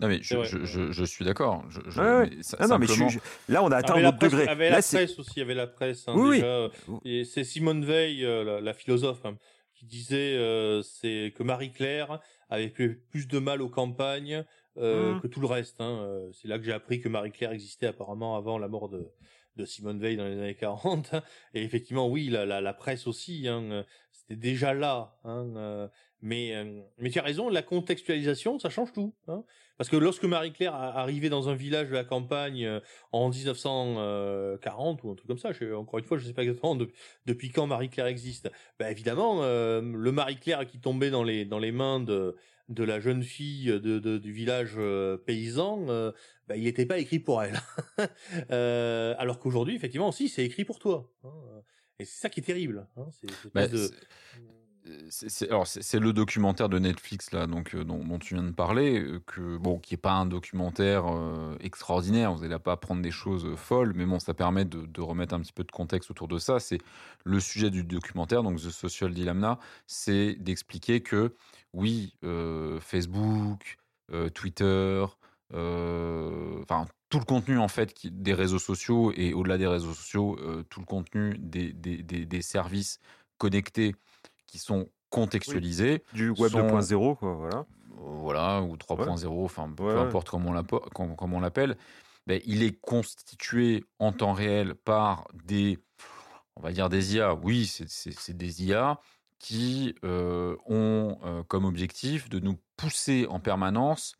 Non 0.00 0.08
mais 0.08 0.18
je, 0.22 0.36
vrai. 0.36 0.46
je, 0.46 0.64
je, 0.64 0.90
je 0.90 1.04
suis 1.04 1.24
d'accord. 1.24 1.64
Je, 1.68 1.80
je- 1.88 2.00
Ouais, 2.00 2.18
ouais. 2.18 2.30
Ah 2.58 2.66
simplement- 2.66 3.08
là, 3.48 3.62
on 3.62 3.70
a 3.70 3.76
atteint 3.76 3.92
Avec 3.94 4.04
un 4.04 4.08
autre 4.08 4.18
presse, 4.18 4.30
degré. 4.32 4.48
avec 4.48 4.70
Là, 4.70 4.76
la 4.76 4.82
presse 4.82 5.18
aussi, 5.20 5.30
il 5.36 5.38
y 5.38 5.42
avait 5.42 5.54
la 5.54 5.66
presse. 5.68 6.04
hein, 6.08 6.14
Oui, 6.16 6.42
oui. 6.88 6.98
Et 7.04 7.24
c'est 7.24 7.44
Simone 7.44 7.84
Veil, 7.84 8.24
euh, 8.24 8.42
la, 8.42 8.60
la 8.60 8.74
philosophe, 8.74 9.24
hein, 9.24 9.36
qui 9.74 9.86
disait 9.86 10.36
euh, 10.36 10.82
c'est 10.82 11.32
que 11.36 11.44
Marie-Claire 11.44 12.18
avait 12.50 12.70
fait 12.70 12.88
plus 12.88 13.28
de 13.28 13.38
mal 13.38 13.62
aux 13.62 13.68
campagnes 13.68 14.44
euh, 14.78 15.14
Mhm. 15.14 15.20
que 15.20 15.26
tout 15.28 15.40
le 15.40 15.46
reste. 15.46 15.80
hein. 15.80 16.00
Euh, 16.02 16.28
C'est 16.32 16.48
là 16.48 16.58
que 16.58 16.64
j'ai 16.64 16.72
appris 16.72 17.00
que 17.00 17.08
Marie-Claire 17.08 17.52
existait 17.52 17.86
apparemment 17.86 18.36
avant 18.36 18.58
la 18.58 18.68
mort 18.68 18.88
de, 18.90 19.08
de 19.56 19.64
Simone 19.64 19.98
Veil 19.98 20.16
dans 20.16 20.26
les 20.26 20.38
années 20.38 20.54
40. 20.54 21.14
Et 21.54 21.62
effectivement, 21.62 22.08
oui, 22.08 22.28
la, 22.28 22.72
presse 22.74 23.06
aussi, 23.06 23.48
hein, 23.48 23.62
euh, 23.70 23.82
c'était 24.12 24.36
déjà 24.36 24.74
là. 24.74 25.18
Hein, 25.24 25.46
euh, 25.56 25.88
mais, 26.20 26.54
euh, 26.54 26.82
mais 26.98 27.10
tu 27.10 27.18
as 27.18 27.22
raison, 27.22 27.48
la 27.48 27.62
contextualisation, 27.62 28.58
ça 28.58 28.70
change 28.70 28.92
tout. 28.92 29.14
Hein. 29.28 29.44
Parce 29.78 29.90
que 29.90 29.96
lorsque 29.96 30.24
Marie-Claire 30.24 30.74
arrivait 30.74 31.28
dans 31.28 31.48
un 31.48 31.54
village 31.54 31.88
de 31.88 31.94
la 31.94 32.04
campagne 32.04 32.80
en 33.12 33.28
1940 33.28 35.04
ou 35.04 35.10
un 35.10 35.14
truc 35.14 35.28
comme 35.28 35.38
ça, 35.38 35.52
je, 35.52 35.74
encore 35.74 35.98
une 35.98 36.06
fois, 36.06 36.16
je 36.16 36.24
sais 36.24 36.32
pas 36.32 36.42
exactement 36.42 36.76
de- 36.76 36.90
depuis 37.26 37.50
quand 37.50 37.66
Marie-Claire 37.66 38.06
existe. 38.06 38.50
Ben 38.78 38.88
évidemment, 38.88 39.42
le 39.42 40.12
Marie-Claire 40.12 40.66
qui 40.66 40.80
tombait 40.80 41.10
dans 41.10 41.22
les 41.22 41.44
dans 41.44 41.58
les 41.58 41.72
mains 41.72 42.00
de 42.00 42.36
de 42.68 42.82
la 42.84 42.98
jeune 43.00 43.22
fille 43.22 43.66
de, 43.66 43.98
de- 43.98 44.18
du 44.18 44.32
village 44.32 44.74
euh, 44.76 45.16
paysan, 45.16 45.86
euh, 45.88 46.10
ben, 46.48 46.56
il 46.56 46.64
n'était 46.64 46.86
pas 46.86 46.98
écrit 46.98 47.18
pour 47.18 47.42
elle. 47.42 47.58
Euh, 48.50 49.14
alors 49.18 49.38
qu'aujourd'hui, 49.38 49.74
effectivement, 49.74 50.12
si, 50.12 50.28
c'est 50.28 50.44
écrit 50.44 50.64
pour 50.64 50.78
toi. 50.78 51.10
hein. 51.24 51.30
Et 51.98 52.04
c'est 52.04 52.20
ça 52.20 52.28
qui 52.28 52.40
est 52.40 52.42
terrible. 52.42 52.86
Hein. 52.96 53.06
C'est 53.12 53.28
Bah, 53.54 53.66
de- 53.68 53.90
c'est- 55.10 55.98
le 55.98 56.12
documentaire 56.12 56.68
de 56.68 56.78
Netflix 56.78 57.32
là 57.32 57.46
donc 57.46 57.74
euh, 57.74 57.84
dont, 57.84 58.18
tu 58.18 58.34
viens 58.34 58.42
de 58.42 58.50
parler 58.52 59.00
euh, 59.00 59.20
que 59.26 59.56
bon 59.56 59.78
qui 59.78 59.94
est 59.94 59.98
pas 59.98 60.12
un 60.12 60.26
documentaire 60.26 61.04
euh, 61.08 61.56
extraordinaire. 61.60 62.32
Vous 62.32 62.42
n'allez 62.42 62.58
pas 62.58 62.76
prendre 62.76 63.02
des 63.02 63.10
choses 63.10 63.54
folles 63.56 63.92
mais 63.94 64.04
bon 64.06 64.18
ça 64.18 64.34
permet 64.34 64.64
de, 64.64 65.00
remettre 65.00 65.34
un 65.34 65.40
petit 65.40 65.52
peu 65.52 65.64
de 65.64 65.72
contexte 65.72 66.10
autour 66.10 66.28
de 66.28 66.38
ça. 66.38 66.60
C'est 66.60 66.78
le 67.24 67.40
sujet 67.40 67.70
du 67.70 67.84
documentaire 67.84 68.42
donc 68.42 68.58
The 68.58 68.70
Social 68.70 69.12
Dilemma. 69.12 69.58
C'est 69.86 70.34
d'expliquer 70.34 71.00
que 71.02 71.34
oui 71.72 72.14
Facebook 72.80 73.78
Twitter 74.34 75.04
enfin 75.52 76.86
tout 77.08 77.18
le 77.18 77.24
contenu 77.24 77.58
en 77.58 77.68
fait 77.68 77.94
des 78.06 78.34
réseaux 78.34 78.58
sociaux 78.58 79.12
et 79.16 79.32
au-delà 79.34 79.58
des 79.58 79.66
réseaux 79.66 79.94
sociaux 79.94 80.38
tout 80.70 80.80
le 80.80 80.86
contenu 80.86 81.36
des, 81.38 81.72
des, 81.72 82.02
des 82.02 82.42
services 82.42 83.00
connectés 83.38 83.94
qui 84.46 84.58
sont 84.58 84.88
contextualisés, 85.10 86.02
du 86.12 86.30
web 86.30 86.50
sont- 86.50 86.58
2.0, 86.68 87.14
quoi, 87.16 87.34
voilà. 87.34 87.58
euh, 87.58 87.64
voilà, 87.98 88.62
ou 88.62 88.76
3.0, 88.76 89.44
enfin 89.44 89.70
peu 89.76 89.84
Ouais, 89.84 89.92
importe 89.94 90.28
comment 90.30 90.50
on 90.50 91.40
l'appelle, 91.40 91.76
ben, 92.26 92.40
il 92.44 92.62
est 92.62 92.78
constitué 92.80 93.84
en 93.98 94.12
temps 94.12 94.32
réel 94.32 94.74
par 94.74 95.26
des, 95.44 95.78
on 96.56 96.62
va 96.62 96.72
dire 96.72 96.88
des 96.88 97.14
IA. 97.14 97.34
Oui, 97.34 97.66
c'est 97.66 98.36
des 98.36 98.64
IA 98.64 99.00
qui 99.38 99.94
euh, 100.04 100.56
ont 100.66 101.18
euh, 101.24 101.42
comme 101.44 101.64
objectif 101.64 102.28
de 102.28 102.40
nous 102.40 102.58
pousser 102.76 103.26
en 103.28 103.38
permanence 103.40 104.14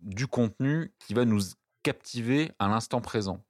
du 0.00 0.26
contenu 0.26 0.92
qui 0.98 1.14
va 1.14 1.24
nous 1.24 1.40
captiver 1.82 2.52
à 2.58 2.68
l'instant 2.68 3.00
présent. 3.00 3.44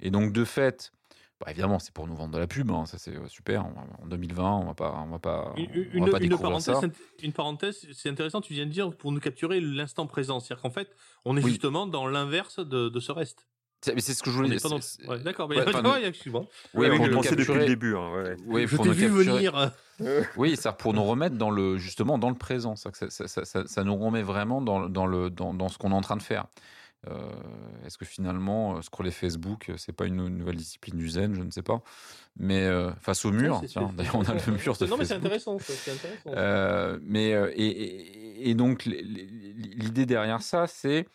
Et 0.00 0.10
donc 0.10 0.32
de 0.32 0.44
fait, 0.44 0.92
bah, 1.40 1.46
évidemment, 1.50 1.78
c'est 1.78 1.92
pour 1.94 2.06
nous 2.06 2.14
vendre 2.14 2.34
de 2.34 2.38
la 2.38 2.46
pub, 2.46 2.70
hein, 2.70 2.84
ça 2.86 2.98
c'est 2.98 3.16
euh, 3.16 3.26
super. 3.28 3.64
En 3.64 4.06
2020, 4.06 4.44
on 4.58 4.64
va 4.66 4.74
pas, 4.74 5.02
on 5.06 5.10
va 5.10 5.18
pas, 5.18 5.52
Une, 5.56 5.66
on 5.70 5.96
une- 5.98 6.04
va 6.04 6.10
pas 6.12 6.16
une 6.18 6.24
découvrir 6.28 6.38
parenthèse, 6.50 6.74
ça. 6.74 6.80
c'est- 6.80 7.24
une 7.24 7.32
parenthèse, 7.32 7.86
c'est 7.92 8.08
intéressant, 8.10 8.40
tu 8.40 8.52
viens 8.52 8.66
de 8.66 8.70
dire, 8.70 8.94
pour 8.94 9.10
nous 9.12 9.20
capturer 9.20 9.60
l'instant 9.60 10.06
présent. 10.06 10.38
C'est-à-dire 10.40 10.62
qu'en 10.62 10.70
fait, 10.70 10.94
on 11.24 11.36
est 11.36 11.42
Oui. 11.42 11.50
justement 11.50 11.86
dans 11.86 12.06
l'inverse 12.06 12.58
de, 12.60 12.88
de 12.88 13.00
ce 13.00 13.10
reste. 13.12 13.46
C'est- 13.82 13.94
Mais 13.94 14.02
c'est 14.02 14.12
ce 14.12 14.22
que 14.22 14.30
je 14.30 14.36
voulais 14.36 14.50
dire. 14.54 14.60
Ouais, 15.08 15.18
D'accord, 15.20 15.48
mais 15.48 15.56
ouais, 15.56 15.62
il 15.62 15.72
y 15.72 15.74
a 15.74 15.80
pas 15.82 15.98
de 16.00 16.04
excuse-moi. 16.04 16.44
Oui, 16.74 16.88
pour 16.90 17.00
on 17.00 17.06
nous 17.08 17.14
pensait 17.14 17.30
depuis 17.30 17.46
capturer- 17.46 17.60
le 17.60 17.66
début. 17.66 17.96
hein, 17.96 18.12
ouais. 18.12 18.36
Oui, 18.46 18.66
Je 18.66 18.76
pour 18.76 18.82
t'ai 18.84 18.90
nous 18.90 18.94
vu 18.94 19.06
capturer- 19.06 19.36
venir. 19.36 19.72
Oui, 20.36 20.56
c'est 20.58 20.76
pour 20.76 20.92
nous 20.92 21.04
remettre 21.04 21.36
dans 21.36 21.50
le 21.50 21.78
justement 21.78 22.18
dans 22.18 22.28
le 22.28 22.34
présent. 22.36 22.76
Ça, 22.76 22.90
ça, 22.92 23.08
ça, 23.08 23.44
ça- 23.46 23.66
ça 23.66 23.84
nous 23.84 23.96
remet 23.96 24.22
vraiment 24.22 24.60
dans, 24.60 24.88
dans 24.88 25.06
le 25.06 25.30
dans, 25.30 25.54
dans 25.54 25.68
ce 25.68 25.78
qu'on 25.78 25.92
est 25.92 25.94
en 25.94 26.00
train 26.02 26.16
de 26.18 26.22
faire. 26.22 26.44
Euh, 27.08 27.30
Est-ce 27.86 27.96
que 27.96 28.04
finalement, 28.04 28.76
euh, 28.76 28.82
scroller 28.82 29.10
Facebook, 29.10 29.70
euh, 29.70 29.76
c'est 29.78 29.92
pas 29.94 30.04
une 30.06 30.16
nou- 30.16 30.28
nouvelle 30.28 30.56
discipline 30.56 30.98
du 30.98 31.08
zen? 31.08 31.34
Je 31.34 31.40
ne 31.42 31.50
sais 31.50 31.62
pas. 31.62 31.82
Mais 32.36 32.64
euh, 32.66 32.92
face 33.00 33.24
au 33.24 33.32
mur, 33.32 33.62
d'ailleurs, 33.96 34.14
on 34.16 34.22
a 34.24 34.34
le 34.34 34.52
mur 34.52 34.76
de 34.76 34.86
Non, 34.86 34.96
mais 34.98 35.04
c'est 35.06 35.14
intéressant, 35.14 35.58
ça, 35.58 35.72
c'est 35.72 35.92
intéressant. 35.92 36.28
Euh, 36.28 36.98
mais 37.02 37.30
et, 37.54 37.66
et- 37.66 38.50
et 38.50 38.54
donc 38.54 38.84
l'idée 38.84 40.04
derrière 40.06 40.42
ça, 40.42 40.66
c'est 40.66 41.06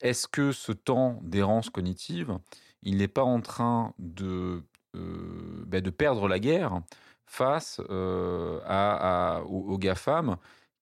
est-ce 0.00 0.28
que 0.28 0.52
ce 0.52 0.72
temps 0.72 1.18
d'errance 1.22 1.70
cognitive, 1.70 2.38
il 2.82 2.96
n'est 2.98 3.08
pas 3.08 3.22
en 3.24 3.40
train 3.40 3.94
de 3.98 4.62
ben, 4.94 5.80
de 5.80 5.90
perdre 5.90 6.28
la 6.28 6.38
guerre 6.38 6.80
face 7.26 7.80
à, 7.80 9.36
à- 9.38 9.42
aux, 9.42 9.72
aux 9.72 9.78
GAFAM 9.78 10.36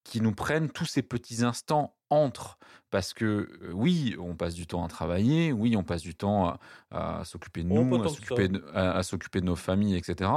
qui 0.05 0.21
nous 0.21 0.33
prennent 0.33 0.69
tous 0.71 0.85
ces 0.85 1.03
petits 1.03 1.45
instants 1.45 1.95
entre. 2.13 2.59
Parce 2.91 3.15
que 3.15 3.25
euh, 3.63 3.71
oui, 3.73 4.17
on 4.19 4.35
passe 4.37 4.55
du 4.55 4.67
temps 4.67 4.85
à 4.85 4.89
travailler, 4.89 5.51
oui, 5.53 5.77
on 5.77 5.83
passe 5.83 6.03
du 6.03 6.15
temps 6.15 6.59
à, 6.91 7.21
à 7.21 7.25
s'occuper 7.25 7.63
de 7.65 7.71
Oh, 7.71 7.83
nous, 7.85 8.03
à 8.03 8.09
s'occuper 8.09 8.49
de, 8.49 8.65
à- 8.75 8.93
à 8.99 9.03
s'occuper 9.03 9.41
de 9.41 9.47
nos 9.47 9.57
familles, 9.57 9.97
etc. 9.97 10.31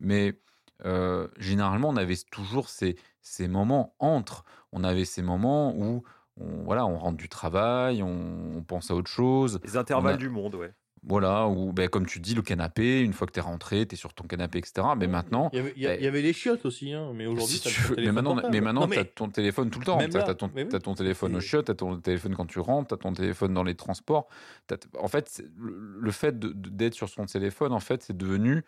Mais 0.00 0.38
euh, 0.84 1.28
généralement, 1.38 1.88
on 1.90 1.96
avait 1.96 2.16
toujours 2.30 2.68
ces, 2.70 2.96
ces 3.20 3.46
moments 3.48 3.94
entre. 3.98 4.44
On 4.72 4.84
avait 4.84 5.04
ces 5.04 5.22
moments 5.22 5.74
où 5.76 6.02
on, 6.40 6.62
voilà, 6.64 6.86
on 6.86 6.96
rentre 6.96 7.16
du 7.18 7.28
travail, 7.28 8.02
on, 8.02 8.56
on 8.56 8.62
pense 8.62 8.90
à 8.90 8.94
autre 8.94 9.10
chose. 9.10 9.60
Les 9.64 9.76
intervalles 9.76 10.14
a- 10.14 10.16
du 10.16 10.30
monde, 10.30 10.54
ouais. 10.54 10.72
Voilà, 11.08 11.48
ou 11.48 11.72
ben, 11.72 11.88
comme 11.88 12.04
tu 12.06 12.20
dis, 12.20 12.34
le 12.34 12.42
canapé, 12.42 13.00
une 13.00 13.14
fois 13.14 13.26
que 13.26 13.32
tu 13.32 13.38
es 13.38 13.42
rentré, 13.42 13.86
tu 13.86 13.94
es 13.94 13.96
sur 13.96 14.12
ton 14.12 14.24
canapé, 14.24 14.58
etc. 14.58 14.86
Mais 14.96 15.06
maintenant, 15.06 15.48
Il 15.54 15.56
y 15.56 15.60
avait, 15.60 15.72
il 15.76 15.82
y 15.82 15.86
a- 15.86 15.88
ben, 15.90 15.98
il 16.00 16.04
y 16.04 16.06
avait 16.06 16.20
les 16.20 16.32
chiottes 16.34 16.66
aussi, 16.66 16.92
hein, 16.92 17.12
mais 17.14 17.26
aujourd'hui, 17.26 17.56
si 17.56 17.62
t'as 17.64 17.70
tu 17.70 17.80
veux- 17.80 17.96
mais 17.96 18.12
maintenant, 18.12 18.34
portable. 18.34 18.52
mais 18.52 18.60
maintenant 18.60 18.86
ton 19.14 19.28
téléphone 19.30 19.70
tout 19.70 19.78
le 19.80 19.86
temps. 19.86 19.96
Même 19.96 20.10
Tu 20.10 20.18
as, 20.18 20.26
là, 20.26 20.34
ton, 20.34 20.50
oui. 20.54 20.68
t'as 20.68 20.80
ton 20.80 20.94
téléphone 20.94 21.34
au 21.36 21.40
C'est- 21.40 21.46
chiottes, 21.46 21.64
tu 21.66 21.72
as 21.72 21.74
ton 21.74 21.96
téléphone 21.98 22.34
quand 22.36 22.46
tu 22.46 22.58
rentres, 22.58 22.88
tu 22.88 22.94
as 22.94 22.98
ton 22.98 23.12
téléphone 23.14 23.54
dans 23.54 23.62
les 23.64 23.74
transports. 23.74 24.28
T'as- 24.66 24.76
en 25.00 25.08
fait, 25.08 25.42
le, 25.56 25.98
le 26.00 26.10
fait 26.10 26.38
d'être 26.38 26.94
sur 26.94 27.08
son 27.08 27.24
téléphone, 27.24 27.72
en 27.72 27.80
fait, 27.80 28.02
c'est 28.02 28.16
devenu 28.16 28.62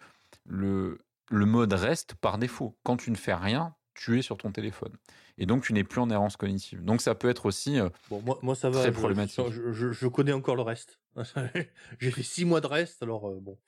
le, 0.47 0.99
le 1.31 1.45
mode 1.47 1.73
reste 1.75 2.15
par 2.15 2.39
défaut. 2.39 2.75
Quand 2.85 2.97
tu 2.97 3.11
ne 3.11 3.17
fais 3.17 3.35
rien, 3.35 3.75
tu 4.03 4.19
es 4.19 4.23
sur 4.23 4.39
ton 4.39 4.51
téléphone. 4.51 4.97
Et 5.37 5.45
donc, 5.45 5.63
tu 5.63 5.75
n'es 5.75 5.85
plus 5.85 6.01
en 6.01 6.09
errance 6.09 6.39
cognitive. 6.39 6.83
Donc, 6.83 7.03
ça 7.03 7.15
peut 7.15 7.29
être 7.29 7.45
aussi. 7.45 7.79
euh, 7.79 7.91
Bon, 8.09 8.23
moi, 8.23 8.39
moi, 8.41 8.55
ça 8.55 8.71
va. 8.71 8.81
Très 8.81 8.89
je- 8.93 8.95
problématique. 8.97 9.45
Je, 9.51 9.73
je- 9.73 9.93
je 9.93 10.09
connais 10.09 10.33
encore 10.33 10.57
le 10.57 10.63
reste. 10.63 10.99
J'ai 12.01 12.11
fait 12.11 12.23
six 12.23 12.47
mois 12.47 12.63
de 12.63 12.67
reste, 12.67 13.03
alors 13.03 13.29
euh, 13.29 13.39
bon. 13.41 13.59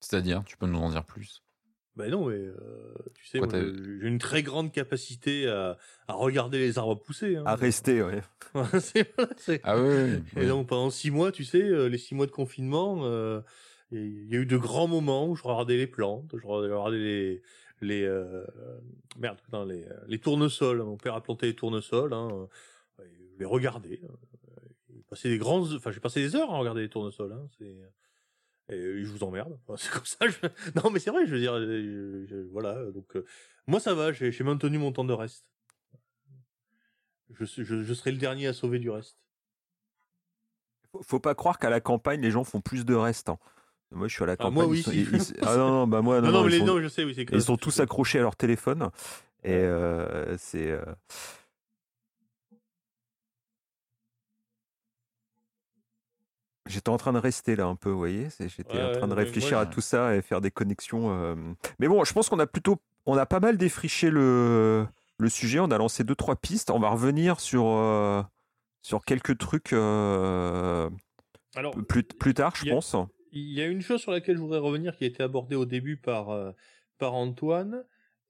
C'est-à-dire, 0.00 0.42
tu 0.44 0.56
peux 0.56 0.66
nous 0.66 0.78
en 0.78 0.90
dire 0.90 1.04
plus? 1.04 1.42
Ben 1.96 2.10
non, 2.10 2.26
mais 2.28 2.36
euh, 2.36 2.94
tu 3.14 3.26
sais, 3.26 3.40
j'ai 3.52 4.06
une 4.06 4.18
très 4.18 4.42
grande 4.42 4.72
capacité 4.72 5.46
à, 5.48 5.76
à 6.08 6.14
regarder 6.14 6.58
les 6.58 6.78
arbres 6.78 6.94
pousser. 6.94 7.36
hein. 7.36 7.42
À 7.44 7.56
rester, 7.56 8.02
ouais. 8.02 8.22
C'est- 8.80 9.12
c'est- 9.36 9.60
Ah 9.64 9.76
oui, 9.78 9.88
oui, 9.88 10.22
oui. 10.36 10.42
Et 10.42 10.46
donc 10.46 10.68
pendant 10.68 10.88
six 10.88 11.10
mois, 11.10 11.32
tu 11.32 11.44
sais, 11.44 11.88
les 11.88 11.98
six 11.98 12.14
mois 12.14 12.26
de 12.26 12.30
confinement, 12.30 13.00
euh, 13.04 13.42
il 13.90 14.26
y 14.32 14.36
a 14.36 14.38
eu 14.38 14.46
de 14.46 14.56
grands 14.56 14.86
moments 14.86 15.28
où 15.28 15.34
je 15.34 15.42
regardais 15.42 15.76
les 15.76 15.88
plantes, 15.88 16.32
je 16.40 16.46
regardais 16.46 16.96
les 16.98 17.42
les 17.80 18.04
euh, 18.04 18.44
merde, 19.18 19.38
les 19.66 19.84
euh, 19.84 19.94
les 20.06 20.18
tournesols. 20.18 20.82
Mon 20.82 20.96
père 20.96 21.14
a 21.14 21.22
planté 21.22 21.46
les 21.46 21.54
tournesols. 21.56 22.12
Hein, 22.12 22.48
je 22.98 23.38
les 23.38 23.44
regardais. 23.44 24.00
euh, 24.04 24.60
J'ai 24.88 25.02
passé 25.02 25.28
des 25.28 25.38
grandes, 25.38 25.72
enfin 25.74 25.90
j'ai 25.90 26.00
passé 26.00 26.20
des 26.20 26.36
heures 26.36 26.50
à 26.50 26.58
regarder 26.58 26.82
les 26.82 26.88
tournesols. 26.88 27.32
Hein, 27.32 27.48
et 28.68 29.04
je 29.04 29.10
vous 29.10 29.24
emmerde. 29.24 29.58
Non, 30.76 30.90
mais 30.90 31.00
c'est 31.00 31.10
vrai. 31.10 31.26
Je 31.26 31.32
veux 31.34 31.40
dire, 31.40 31.54
euh, 31.54 32.48
voilà. 32.52 32.84
Donc 32.92 33.16
moi 33.66 33.80
ça 33.80 33.94
va. 33.94 34.12
J'ai 34.12 34.44
maintenu 34.44 34.78
mon 34.78 34.92
temps 34.92 35.04
de 35.04 35.12
reste. 35.12 35.46
Je, 37.30 37.44
serai 37.94 38.10
le 38.10 38.18
dernier 38.18 38.48
à 38.48 38.52
sauver 38.52 38.78
du 38.78 38.90
reste. 38.90 39.16
Faut, 41.02 41.20
pas 41.20 41.36
croire 41.36 41.60
qu'à 41.60 41.70
la 41.70 41.80
campagne, 41.80 42.20
les 42.20 42.32
gens 42.32 42.42
font 42.42 42.60
plus 42.60 42.84
de 42.84 42.94
reste. 42.94 43.28
hein. 43.28 43.38
Moi, 43.92 44.06
je 44.08 44.14
suis 44.14 44.22
à 44.22 44.26
la 44.26 44.32
Ah, 44.34 44.36
campagne. 44.36 44.52
moi, 44.54 44.66
oui, 44.66 44.78
ils 44.78 44.82
sont- 44.84 44.90
si. 44.92 45.00
ils- 45.00 45.14
ils- 45.16 45.34
ah 45.42 45.56
non, 45.56 45.70
non, 45.70 45.86
bah 45.86 46.00
moi, 46.00 46.20
non, 46.20 46.28
Non, 46.28 46.32
non, 46.32 46.38
non, 46.38 46.44
mais 46.44 46.56
ils 46.56 46.60
les, 46.60 46.66
sont- 46.66 46.80
je 46.80 46.88
sais, 46.88 47.04
oui, 47.04 47.12
c'est 47.14 47.26
Ils 47.32 47.42
sont 47.42 47.56
tous 47.56 47.80
accrochés 47.80 48.18
à 48.18 48.22
leur 48.22 48.36
téléphone. 48.36 48.90
Et 49.42 49.52
euh, 49.54 50.36
c'est. 50.38 50.70
euh, 50.70 50.84
J'étais 56.66 56.90
en 56.90 56.98
train 56.98 57.12
de 57.12 57.18
rester 57.18 57.56
là 57.56 57.64
un 57.66 57.74
peu, 57.74 57.90
vous 57.90 57.98
voyez. 57.98 58.28
J'étais 58.38 58.76
Ouais, 58.78 58.84
en 58.84 58.92
train 58.98 59.08
de 59.08 59.14
réfléchir 59.14 59.52
moi, 59.56 59.62
à 59.62 59.66
tout 59.66 59.80
ça 59.80 60.14
et 60.14 60.22
faire 60.22 60.40
des 60.40 60.50
connexions. 60.52 61.10
euh. 61.10 61.34
Mais 61.80 61.88
bon, 61.88 62.04
je 62.04 62.12
pense 62.12 62.28
qu'on 62.28 62.38
a 62.38 62.46
plutôt, 62.46 62.76
on 63.06 63.16
a 63.16 63.26
pas 63.26 63.40
mal 63.40 63.56
défriché 63.56 64.10
le 64.10 64.86
le 65.18 65.28
sujet. 65.28 65.58
On 65.58 65.70
a 65.70 65.78
lancé 65.78 66.04
deux 66.04 66.14
trois 66.14 66.36
pistes. 66.36 66.70
On 66.70 66.78
va 66.78 66.90
revenir 66.90 67.40
sur 67.40 67.64
sur 68.82 69.04
quelques 69.04 69.36
trucs 69.38 69.72
Alors, 69.72 70.90
plus 71.88 72.04
plus 72.04 72.34
tard, 72.34 72.54
je 72.54 72.70
a- 72.70 72.74
pense. 72.74 72.94
Il 73.32 73.52
y 73.52 73.60
a 73.60 73.66
une 73.66 73.82
chose 73.82 74.00
sur 74.00 74.12
laquelle 74.12 74.36
je 74.36 74.40
voudrais 74.40 74.58
revenir 74.58 74.96
qui 74.96 75.04
a 75.04 75.06
été 75.06 75.22
abordée 75.22 75.56
au 75.56 75.66
début 75.66 75.96
par, 75.96 76.30
euh, 76.30 76.52
par 76.98 77.14
Antoine. 77.14 77.84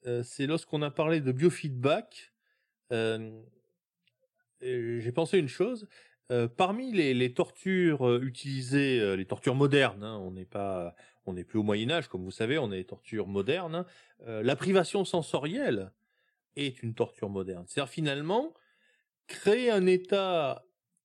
euh, 0.07 0.23
c'est 0.23 0.47
lorsqu'on 0.47 0.83
a 0.83 0.91
parlé 0.91 1.21
de 1.21 1.33
biofeedback. 1.33 2.33
euh, 2.93 3.41
J'ai 4.61 5.13
pensé 5.13 5.39
une 5.39 5.49
chose. 5.49 5.89
parmi 6.57 6.93
les, 6.93 7.13
les 7.15 7.35
tortures 7.35 8.23
utilisées, 8.23 9.17
les 9.17 9.25
tortures 9.27 9.55
modernes, 9.57 10.05
hein, 10.05 10.19
on 10.19 10.31
n'est 10.31 10.45
pas, 10.45 10.95
on 11.27 11.33
n'est 11.33 11.45
plus 11.45 11.59
au 11.59 11.63
Moyen 11.65 11.91
Âge 11.91 12.09
comme 12.09 12.23
vous 12.23 12.31
savez, 12.31 12.57
on 12.59 12.71
est 12.71 12.77
les 12.77 12.85
tortures 12.85 13.27
modernes. 13.27 13.75
hein, 13.75 14.43
la 14.43 14.55
privation 14.57 15.05
sensorielle 15.05 15.93
est 16.57 16.83
une 16.83 16.95
torture 16.95 17.31
moderne. 17.31 17.65
C'est-à-dire 17.67 17.91
finalement 17.91 18.55
créer 19.27 19.71
un 19.71 19.87
état 19.87 20.65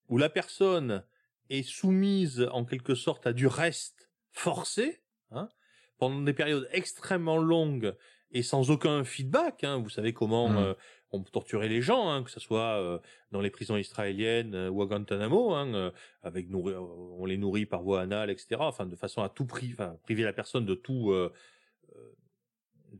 où 0.09 0.17
la 0.17 0.29
personne 0.29 1.03
est 1.49 1.63
soumise 1.63 2.47
en 2.51 2.65
quelque 2.65 2.95
sorte 2.95 3.27
à 3.27 3.33
du 3.33 3.47
reste 3.47 4.09
forcé 4.31 5.01
hein, 5.31 5.49
pendant 5.97 6.21
des 6.21 6.33
périodes 6.33 6.67
extrêmement 6.71 7.37
longues 7.37 7.95
et 8.31 8.43
sans 8.43 8.69
aucun 8.71 9.03
feedback. 9.03 9.63
Hein, 9.63 9.77
vous 9.77 9.89
savez 9.89 10.13
comment 10.13 10.49
Mhm. 10.49 10.57
euh, 10.57 10.73
on 11.11 11.23
peut 11.23 11.31
torturer 11.31 11.69
les 11.69 11.81
gens, 11.81 12.09
hein, 12.09 12.23
que 12.23 12.31
ce 12.31 12.39
soit 12.41 12.77
euh, 12.81 12.99
dans 13.31 13.39
les 13.39 13.49
prisons 13.49 13.77
israéliennes 13.77 14.53
euh, 14.55 14.69
ou 14.69 14.81
à 14.81 14.85
Guantanamo, 14.85 15.53
hein, 15.53 15.93
avec 16.23 16.49
nourri- 16.49 16.75
on 16.75 17.25
les 17.25 17.37
nourrit 17.37 17.65
par 17.65 17.83
voie 17.83 18.01
anale, 18.01 18.29
etc. 18.29 18.57
Enfin, 18.59 18.85
de 18.85 18.95
façon 18.97 19.21
à 19.21 19.29
tout 19.29 19.45
pri- 19.45 19.71
enfin, 19.73 19.97
priver 20.03 20.23
la 20.23 20.33
personne 20.33 20.65
de 20.65 20.75
tout. 20.75 21.13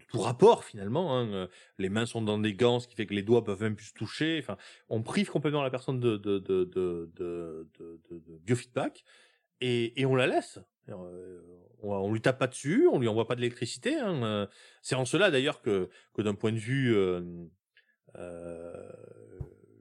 Tout 0.07 0.19
rapport 0.19 0.63
finalement. 0.63 1.17
Hein. 1.17 1.27
Euh, 1.33 1.47
Les 1.77 1.89
mains 1.89 2.05
sont 2.05 2.21
dans 2.21 2.37
des 2.37 2.53
gants, 2.53 2.79
ce 2.79 2.87
qui 2.87 2.95
fait 2.95 3.05
que 3.05 3.13
les 3.13 3.23
doigts 3.23 3.43
peuvent 3.43 3.61
même 3.61 3.75
plus 3.75 3.87
se 3.87 3.93
toucher. 3.93 4.43
On 4.89 5.01
prive 5.01 5.29
complètement 5.29 5.63
la 5.63 5.69
personne 5.69 5.99
de, 5.99 6.17
de, 6.17 7.67
biofeedback 8.43 9.03
et, 9.61 10.05
on 10.05 10.15
la 10.15 10.27
laisse. 10.27 10.59
Euh, 10.89 11.41
on, 11.81 12.11
lui 12.13 12.21
tape 12.21 12.37
pas 12.37 12.47
dessus, 12.47 12.87
on 12.91 12.99
lui 12.99 13.07
envoie 13.07 13.27
pas 13.27 13.35
de 13.35 13.41
l'électricité. 13.41 13.95
Hein. 13.95 14.23
Euh, 14.23 14.47
C'est 14.81 14.95
en 14.95 15.05
cela 15.05 15.31
d'ailleurs 15.31 15.61
que, 15.61 15.89
d'un 16.17 16.35
point 16.35 16.51
de 16.51 16.57
vue 16.57 16.95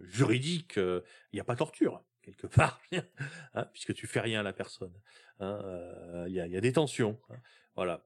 juridique, 0.01 0.77
il 0.77 1.03
n'y 1.35 1.41
a 1.41 1.45
pas 1.45 1.57
torture 1.57 2.03
quelque 2.23 2.47
part, 2.57 2.81
hein, 3.55 3.69
puisque 3.73 3.93
tu 3.93 4.07
fais 4.07 4.21
rien 4.21 4.41
à 4.41 4.43
la 4.43 4.53
personne. 4.55 4.93
hein. 5.41 6.25
Il 6.27 6.33
y, 6.33 6.41
a, 6.41 6.47
y 6.47 6.61
des 6.61 6.73
tensions. 6.73 7.21
Voilà. 7.77 8.05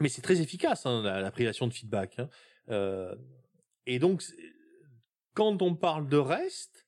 Mais 0.00 0.08
c'est 0.08 0.22
très 0.22 0.40
efficace, 0.40 0.86
hein, 0.86 1.02
la, 1.02 1.30
privation 1.30 1.66
de 1.66 1.72
feedback. 1.72 2.18
hein. 2.18 2.28
Euh, 2.70 3.14
et 3.86 3.98
donc, 3.98 4.22
quand 5.34 5.62
on 5.62 5.74
parle 5.74 6.08
de 6.08 6.16
reste, 6.16 6.86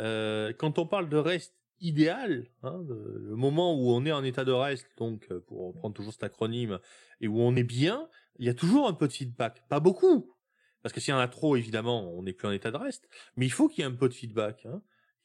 euh, 0.00 0.52
quand 0.52 0.78
on 0.78 0.86
parle 0.86 1.08
de 1.08 1.16
reste 1.16 1.54
idéal, 1.80 2.48
hein, 2.62 2.82
le, 2.88 3.36
moment 3.36 3.74
où 3.74 3.90
on 3.90 4.04
est 4.04 4.12
en 4.12 4.24
état 4.24 4.44
de 4.44 4.52
reste, 4.52 4.88
donc 4.96 5.26
euh, 5.30 5.40
pour 5.40 5.68
reprendre 5.68 5.94
toujours 5.94 6.12
cet 6.12 6.24
acronyme, 6.24 6.78
et 7.20 7.28
où 7.28 7.40
on 7.40 7.54
est 7.56 7.64
bien, 7.64 8.08
il 8.38 8.46
y 8.46 8.48
a 8.48 8.54
toujours 8.54 8.88
un 8.88 8.92
peu 8.92 9.08
de 9.08 9.12
feedback. 9.12 9.62
Pas 9.68 9.80
beaucoup, 9.80 10.34
parce 10.82 10.92
que 10.92 11.00
s'il 11.00 11.12
y 11.12 11.14
en 11.14 11.20
a 11.20 11.28
trop, 11.28 11.56
évidemment, 11.56 12.10
on 12.12 12.22
n'est 12.22 12.32
plus 12.32 12.48
en 12.48 12.52
état 12.52 12.70
de 12.70 12.76
reste. 12.76 13.08
Mais 13.36 13.46
il 13.46 13.52
faut 13.52 13.68
qu'il 13.68 13.80
y 13.80 13.82
ait 13.82 13.90
un 13.90 13.94
peu 13.94 14.08
de 14.08 14.14
feedback. 14.14 14.66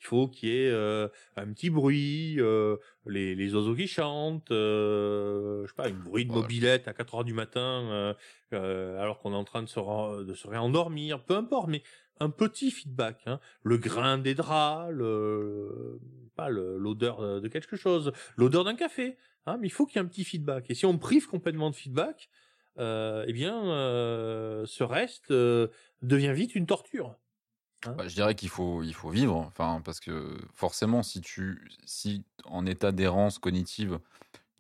Il 0.02 0.08
faut 0.08 0.28
qu'il 0.28 0.49
y 0.49 0.58
ait 0.58 0.70
euh, 0.70 1.08
un 1.36 1.47
petit 1.54 1.70
bruit, 1.70 2.36
euh, 2.39 2.78
les, 3.06 3.36
les 3.36 3.56
oiseaux 3.56 3.76
qui 3.76 3.88
chantent, 3.88 4.52
euh, 4.52 5.64
je 5.64 5.70
sais 5.70 5.76
pas, 5.76 5.89
une 5.89 5.99
bruit 5.99 6.26
de 6.26 6.32
mobilette 6.32 6.88
à 6.88 6.93
4 6.93 7.16
heures 7.16 7.24
du 7.24 7.34
matin, 7.34 7.62
euh, 7.91 8.14
euh, 8.54 8.99
alors 8.99 9.20
qu'on 9.20 9.32
est 9.34 9.38
en 9.38 9.43
train 9.43 9.62
de 9.62 9.68
se, 9.68 10.24
de 10.24 10.34
se 10.34 10.47
réendormir, 10.47 11.24
peu 11.24 11.36
importe, 11.36 11.70
mais 11.70 11.84
un 12.20 12.30
petit 12.30 12.72
feedback, 12.72 13.22
hein. 13.28 13.39
le 13.64 13.78
grain 13.78 14.18
des 14.18 14.34
draps, 14.34 14.91
le, 14.91 15.99
pas 16.36 16.49
l'odeur 16.49 17.41
de 17.41 17.47
quelque 17.47 17.76
chose, 17.76 18.12
l'odeur 18.38 18.64
d'un 18.64 18.76
café, 18.76 19.18
hein, 19.45 19.58
mais 19.62 19.68
il 19.68 19.72
faut 19.72 19.86
qu'il 19.86 19.97
y 19.97 19.99
ait 20.04 20.06
un 20.06 20.10
petit 20.10 20.24
feedback. 20.24 20.66
Et 20.70 20.74
si 20.74 20.86
on 20.86 20.97
prive 20.97 21.28
complètement 21.28 21.70
de 21.70 21.76
feedback, 21.76 22.30
euh, 22.80 23.26
eh 23.28 23.34
bien, 23.34 23.64
euh, 23.66 24.66
ce 24.66 24.84
reste 24.84 25.32
euh, 25.32 25.68
devient 26.02 26.34
vite 26.34 26.56
une 26.56 26.66
torture. 26.66 27.16
Bah, 27.95 28.07
je 28.07 28.15
dirais 28.15 28.36
qu'il 28.36 28.49
faut, 28.49 28.84
il 28.84 28.93
faut 28.93 29.09
vivre, 29.09 29.36
enfin, 29.38 29.82
parce 29.84 29.99
que 29.99 30.38
forcément, 30.53 31.03
si 31.03 31.19
tu, 31.21 31.67
si 31.86 32.25
en 32.45 32.65
état 32.65 32.91
d'errance 32.93 33.38
cognitive, 33.39 33.99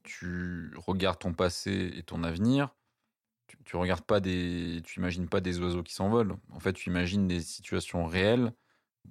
tu 0.03 0.73
regardes 0.77 1.19
ton 1.19 1.33
passé 1.33 1.91
et 1.95 2.03
ton 2.03 2.23
avenir, 2.23 2.75
tu, 3.47 3.57
tu 3.65 3.75
regardes 3.77 4.05
pas 4.05 4.19
des, 4.21 4.81
tu 4.85 4.99
imagines 4.99 5.29
pas 5.29 5.41
des 5.41 5.59
oiseaux 5.59 5.83
qui 5.83 5.93
s'envolent. 5.93 6.37
En 6.51 6.59
fait, 6.59 6.73
tu 6.73 6.89
imagines 6.89 7.27
des 7.27 7.41
situations 7.41 8.05
réelles 8.05 8.53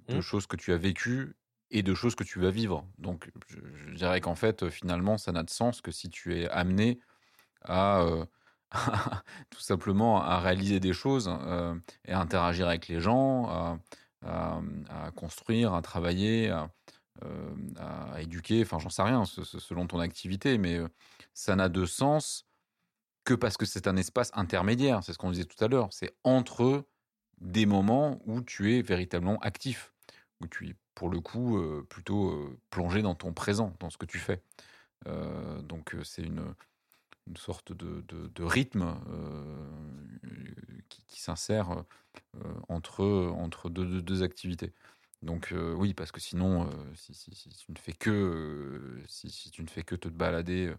de 0.09 0.19
Mhm. 0.19 0.21
choses 0.21 0.47
que 0.47 0.55
tu 0.57 0.73
as 0.73 0.77
vécues 0.77 1.35
et 1.71 1.83
de 1.83 1.93
choses 1.95 2.15
que 2.15 2.23
tu 2.23 2.39
vas 2.39 2.51
vivre. 2.51 2.87
Donc, 2.97 3.31
je, 3.49 3.57
je 3.89 3.95
dirais 3.95 4.21
qu'en 4.21 4.35
fait, 4.35 4.69
finalement, 4.69 5.17
ça 5.17 5.31
n'a 5.31 5.43
de 5.43 5.49
sens 5.49 5.81
que 5.81 5.91
si 5.91 6.09
tu 6.09 6.35
es 6.39 6.49
amené 6.49 6.99
à 7.63 8.01
euh, 8.01 8.25
tout 9.49 9.59
simplement 9.59 10.21
à 10.21 10.39
réaliser 10.39 10.79
des 10.79 10.93
choses 10.93 11.29
euh, 11.29 11.75
et 12.05 12.13
à 12.13 12.19
interagir 12.19 12.67
avec 12.67 12.87
les 12.87 12.99
gens, 13.01 13.47
à, 13.49 13.79
à- 14.25 14.61
construire, 15.15 15.73
à 15.73 15.81
travailler, 15.81 16.49
à, 16.49 16.69
euh, 17.23 17.55
à 17.77 18.21
éduquer, 18.21 18.61
enfin 18.61 18.79
j'en 18.79 18.89
sais 18.89 19.01
rien, 19.01 19.25
selon 19.25 19.87
ton 19.87 19.99
activité, 19.99 20.57
mais 20.57 20.77
euh, 20.77 20.87
ça 21.33 21.55
n'a 21.55 21.69
de 21.69 21.85
sens 21.85 22.45
que 23.23 23.33
parce 23.33 23.57
que 23.57 23.65
c'est 23.65 23.87
un 23.87 23.95
espace 23.97 24.31
intermédiaire, 24.33 25.03
c'est 25.03 25.13
ce 25.13 25.17
qu'on 25.17 25.31
disait 25.31 25.45
tout 25.45 25.63
à 25.63 25.67
l'heure, 25.67 25.89
c'est 25.91 26.15
entre 26.23 26.85
des 27.39 27.65
moments 27.65 28.19
où 28.25 28.41
tu 28.41 28.75
es 28.75 28.81
véritablement 28.81 29.37
actif, 29.39 29.93
où 30.41 30.47
tu 30.47 30.69
es 30.69 30.75
pour 30.95 31.09
le 31.09 31.19
coup 31.19 31.57
euh, 31.57 31.85
plutôt 31.89 32.57
plongé 32.69 33.01
dans 33.01 33.15
ton 33.15 33.33
présent, 33.33 33.73
dans 33.79 33.89
ce 33.89 33.97
que 33.97 34.05
tu 34.05 34.19
fais. 34.19 34.41
Donc 35.63 35.95
c'est 36.03 36.21
une, 36.21 36.53
sorte 37.35 37.71
de, 37.73 38.01
de- 38.07 38.27
de 38.27 38.43
rythme 38.43 38.95
qui, 40.91 41.03
qui 41.07 41.21
s'insère 41.21 41.83
euh, 42.35 42.53
entre, 42.69 43.03
entre 43.37 43.69
deux, 43.69 43.85
deux- 43.85 44.01
deux 44.01 44.23
activités. 44.23 44.73
Donc 45.21 45.51
euh, 45.51 45.73
oui, 45.73 45.93
parce 45.93 46.11
que 46.11 46.19
sinon, 46.19 46.67
euh, 46.67 46.95
si, 46.95 47.13
si- 47.13 47.33
si 47.35 47.49
tu 47.49 47.71
ne 47.71 47.77
fais 47.77 47.93
que 47.93 48.09
euh, 48.11 49.03
si, 49.07 49.29
si 49.31 49.51
tu 49.51 49.63
ne 49.63 49.67
fais 49.69 49.83
que 49.83 49.95
te 49.95 50.07
balader 50.09 50.67
euh, 50.67 50.77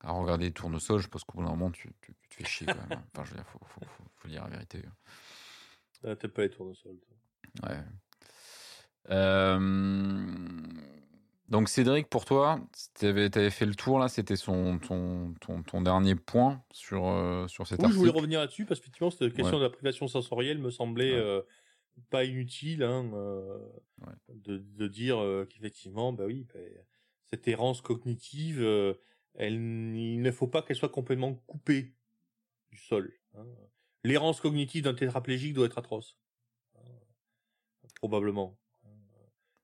à 0.00 0.12
regarder 0.12 0.46
les 0.46 0.52
tournesols, 0.52 1.00
je 1.00 1.08
pense 1.08 1.24
qu'au 1.24 1.38
bout 1.38 1.44
d'un 1.44 1.50
moment, 1.50 1.70
tu, 1.70 1.90
tu- 2.02 2.14
tu 2.22 2.28
te 2.28 2.34
fais 2.34 2.44
chier 2.44 2.66
quand 2.66 2.80
même. 2.88 2.98
hein. 2.98 3.04
Enfin, 3.14 3.24
je 3.24 3.30
veux 3.30 3.36
dire, 3.36 3.46
faut, 3.46 3.58
faut, 3.66 3.80
faut- 3.86 4.10
faut 4.16 4.28
dire 4.28 4.44
la 4.44 4.50
vérité. 4.50 4.82
Ah, 6.04 6.16
T'aimes 6.16 6.30
pas 6.30 6.42
les 6.42 6.50
tournesols. 6.50 6.98
toi. 7.62 7.70
Ouais. 7.70 7.84
Donc 11.50 11.68
Cédric, 11.68 12.08
pour 12.08 12.24
toi, 12.24 12.60
tu 12.94 13.06
avais, 13.06 13.50
fait 13.50 13.66
le 13.66 13.74
tour 13.74 13.98
là, 13.98 14.08
c'était 14.08 14.36
son 14.36 14.78
ton, 14.78 15.34
ton, 15.40 15.62
ton 15.64 15.82
dernier 15.82 16.14
point 16.14 16.62
sur, 16.72 17.08
euh, 17.08 17.48
sur 17.48 17.66
cet 17.66 17.82
Oui, 17.82 17.90
je 17.90 17.96
voulais 17.96 18.10
revenir 18.12 18.38
là-dessus 18.40 18.66
parce 18.66 18.78
qu'effectivement, 18.78 19.10
cette 19.10 19.34
question 19.34 19.56
Ouais. 19.56 19.60
de 19.60 19.64
la 19.64 19.70
privation 19.70 20.06
sensorielle 20.06 20.58
me 20.58 20.70
semblait 20.70 21.10
Ouais. 21.12 21.18
euh, 21.18 21.42
pas 22.08 22.24
inutile 22.24 22.84
hein, 22.84 23.10
euh, 23.14 23.58
Ouais. 24.06 24.14
de, 24.28 24.58
de 24.58 24.86
dire 24.88 25.18
euh, 25.18 25.44
qu'effectivement, 25.44 26.12
bah 26.12 26.24
oui, 26.26 26.46
bah, 26.54 26.60
cette 27.32 27.48
errance 27.48 27.80
cognitive, 27.80 28.62
elle, 29.34 29.54
il 29.54 30.22
ne 30.22 30.30
faut 30.30 30.46
pas 30.48 30.62
qu'elle 30.62 30.76
soit 30.76 30.88
complètement 30.88 31.34
coupée 31.46 31.94
du 32.70 32.78
sol. 32.78 33.12
hein. 33.34 33.44
L'errance 34.04 34.40
cognitive 34.40 34.84
d'un 34.84 34.94
tétraplégique 34.94 35.54
doit 35.54 35.66
être 35.66 35.78
atroce, 35.78 36.16
hein, 36.76 36.82
probablement. 37.96 38.56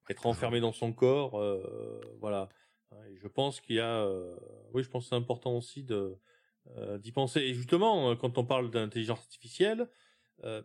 Être 0.09 0.27
enfermé 0.27 0.61
dans 0.61 0.73
son 0.73 0.93
corps, 0.93 1.41
euh, 1.41 2.01
voilà. 2.21 2.49
Et 3.11 3.17
je 3.17 3.27
pense 3.29 3.61
qu'il 3.61 3.77
y 3.77 3.81
a, 3.81 4.03
euh, 4.05 4.37
oui, 4.73 4.83
je 4.83 4.89
pense 4.89 5.05
que 5.05 5.09
c'est 5.11 5.17
important 5.17 5.57
aussi 5.57 5.83
de 5.83 6.17
euh, 6.77 6.99
d'y 6.99 7.13
penser. 7.13 7.41
Et 7.41 7.55
justement, 7.55 8.15
quand 8.17 8.39
on 8.39 8.45
parle 8.45 8.71
d'intelligence 8.71 9.19
artificielle, 9.19 9.89
euh, 10.45 10.63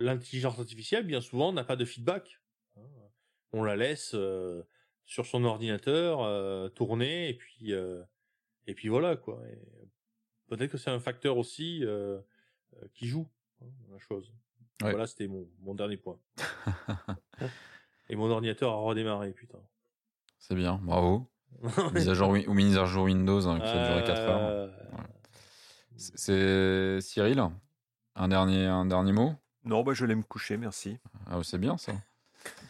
l'intelligence 0.00 0.58
artificielle, 0.58 1.06
bien 1.06 1.20
souvent, 1.20 1.52
n'a 1.52 1.64
pas 1.64 1.76
de 1.76 1.84
feedback. 1.84 2.40
hein. 2.76 2.80
On 3.52 3.62
la 3.62 3.76
laisse 3.76 4.12
euh, 4.14 4.64
sur 5.04 5.26
son 5.26 5.44
ordinateur 5.44 6.22
euh, 6.22 6.68
tourner 6.68 7.28
et 7.28 7.34
puis 7.34 7.72
euh, 7.72 8.02
et 8.66 8.74
puis 8.74 8.88
voilà 8.88 9.16
quoi. 9.16 9.40
Peut-être 10.48 10.72
que 10.72 10.78
c'est 10.78 10.90
un 10.90 10.98
facteur 11.00 11.36
aussi 11.38 11.84
qui 12.94 13.06
joue 13.06 13.28
hein, 13.62 13.66
la 13.92 13.98
chose. 13.98 14.32
Ouais. 14.82 14.90
Voilà, 14.90 15.06
c'était 15.06 15.28
mon, 15.28 15.48
mon 15.60 15.74
dernier 15.74 15.96
point. 15.96 16.18
et 18.08 18.16
mon 18.16 18.30
ordinateur 18.30 18.72
a 18.72 18.76
redémarré, 18.76 19.30
putain. 19.32 19.58
C'est 20.38 20.54
bien, 20.54 20.78
bravo. 20.82 21.26
Mise 21.94 22.08
à 22.08 22.14
jour, 22.14 22.30
ou 22.30 22.52
mise 22.54 22.76
à 22.76 22.84
jour 22.84 23.04
Windows 23.04 23.46
hein, 23.48 23.58
qui 23.60 23.66
a 23.66 23.88
duré 23.88 24.04
4 24.04 24.20
heures. 24.20 24.40
Euh, 24.42 24.68
C'est- 25.96 27.00
Cyril, 27.00 27.42
un 28.16 28.28
dernier, 28.28 28.66
un 28.66 28.84
dernier 28.86 29.12
mot? 29.12 29.32
Non, 29.64 29.82
bah, 29.82 29.92
je 29.94 30.04
vais 30.04 30.14
me 30.14 30.22
coucher, 30.22 30.56
merci. 30.56 30.98
ah, 31.30 31.38
C'est 31.42 31.58
bien 31.58 31.76
ça. 31.78 31.92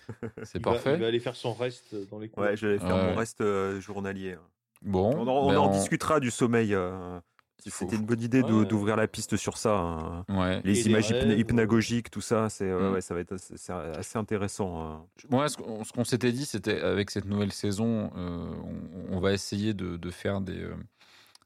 C'est 0.44 0.58
il 0.58 0.64
va- 0.64 0.72
parfait. 0.72 0.94
il 0.94 1.00
va 1.00 1.06
aller 1.08 1.18
faire 1.20 1.34
son 1.34 1.54
reste 1.54 1.94
dans 2.10 2.18
les 2.18 2.28
cours. 2.28 2.42
Ouais, 2.44 2.56
je 2.56 2.66
vais 2.68 2.78
faire 2.78 2.94
Ouais. 2.94 3.10
mon 3.10 3.14
reste 3.16 3.40
euh, 3.40 3.80
journalier. 3.80 4.36
Bon, 4.82 5.12
On 5.16 5.26
en, 5.26 5.46
on 5.46 5.48
ben, 5.50 5.58
en 5.58 5.68
on- 5.68 5.72
discutera 5.72 6.20
du 6.20 6.30
sommeil. 6.30 6.74
euh, 6.74 7.18
faut- 7.70 7.84
C'était 7.84 7.96
une 7.96 8.04
bonne 8.06 8.20
idée 8.22 8.42
Ouais. 8.42 8.64
d'ouvrir 8.66 8.96
la 8.96 9.06
piste 9.08 9.36
sur 9.36 9.56
ça. 9.58 9.74
hein. 9.76 10.24
Ouais. 10.28 10.60
Les 10.64 10.86
images 10.88 11.10
rêves, 11.12 11.38
hypnagogiques, 11.38 12.10
tout 12.10 12.20
ça, 12.20 12.48
c'est 12.50 12.72
ouais, 12.72 12.90
Mm. 12.90 12.92
ouais, 12.94 13.00
ça 13.00 13.14
va 13.14 13.20
être 13.20 13.32
assez, 13.32 13.56
c'est 13.56 13.72
assez 13.72 14.18
intéressant. 14.18 14.82
hein. 14.82 15.06
Moi, 15.30 15.48
ce 15.48 15.56
qu'on 15.56 15.84
ce 15.84 15.92
qu'on 15.92 16.04
s'était 16.04 16.32
dit, 16.32 16.44
c'était 16.46 16.80
avec 16.80 17.10
cette 17.10 17.24
nouvelle 17.26 17.52
saison, 17.52 18.10
euh, 18.16 18.46
on, 19.10 19.16
on 19.16 19.20
va 19.20 19.32
essayer 19.32 19.74
de, 19.74 19.96
de 19.96 20.10
faire 20.10 20.40
des, 20.40 20.60
euh, 20.62 20.74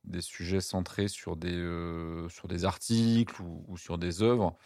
des 0.05 0.21
sujets 0.21 0.61
centrés 0.61 1.09
sur 1.09 1.37
des, 1.37 1.55
euh, 1.55 2.29
sur 2.29 2.49
des 2.49 2.65
articles 2.65 3.41
ou, 3.43 3.65
ou 3.69 3.77
sur 3.77 3.99
des 3.99 4.23
œuvres. 4.23 4.57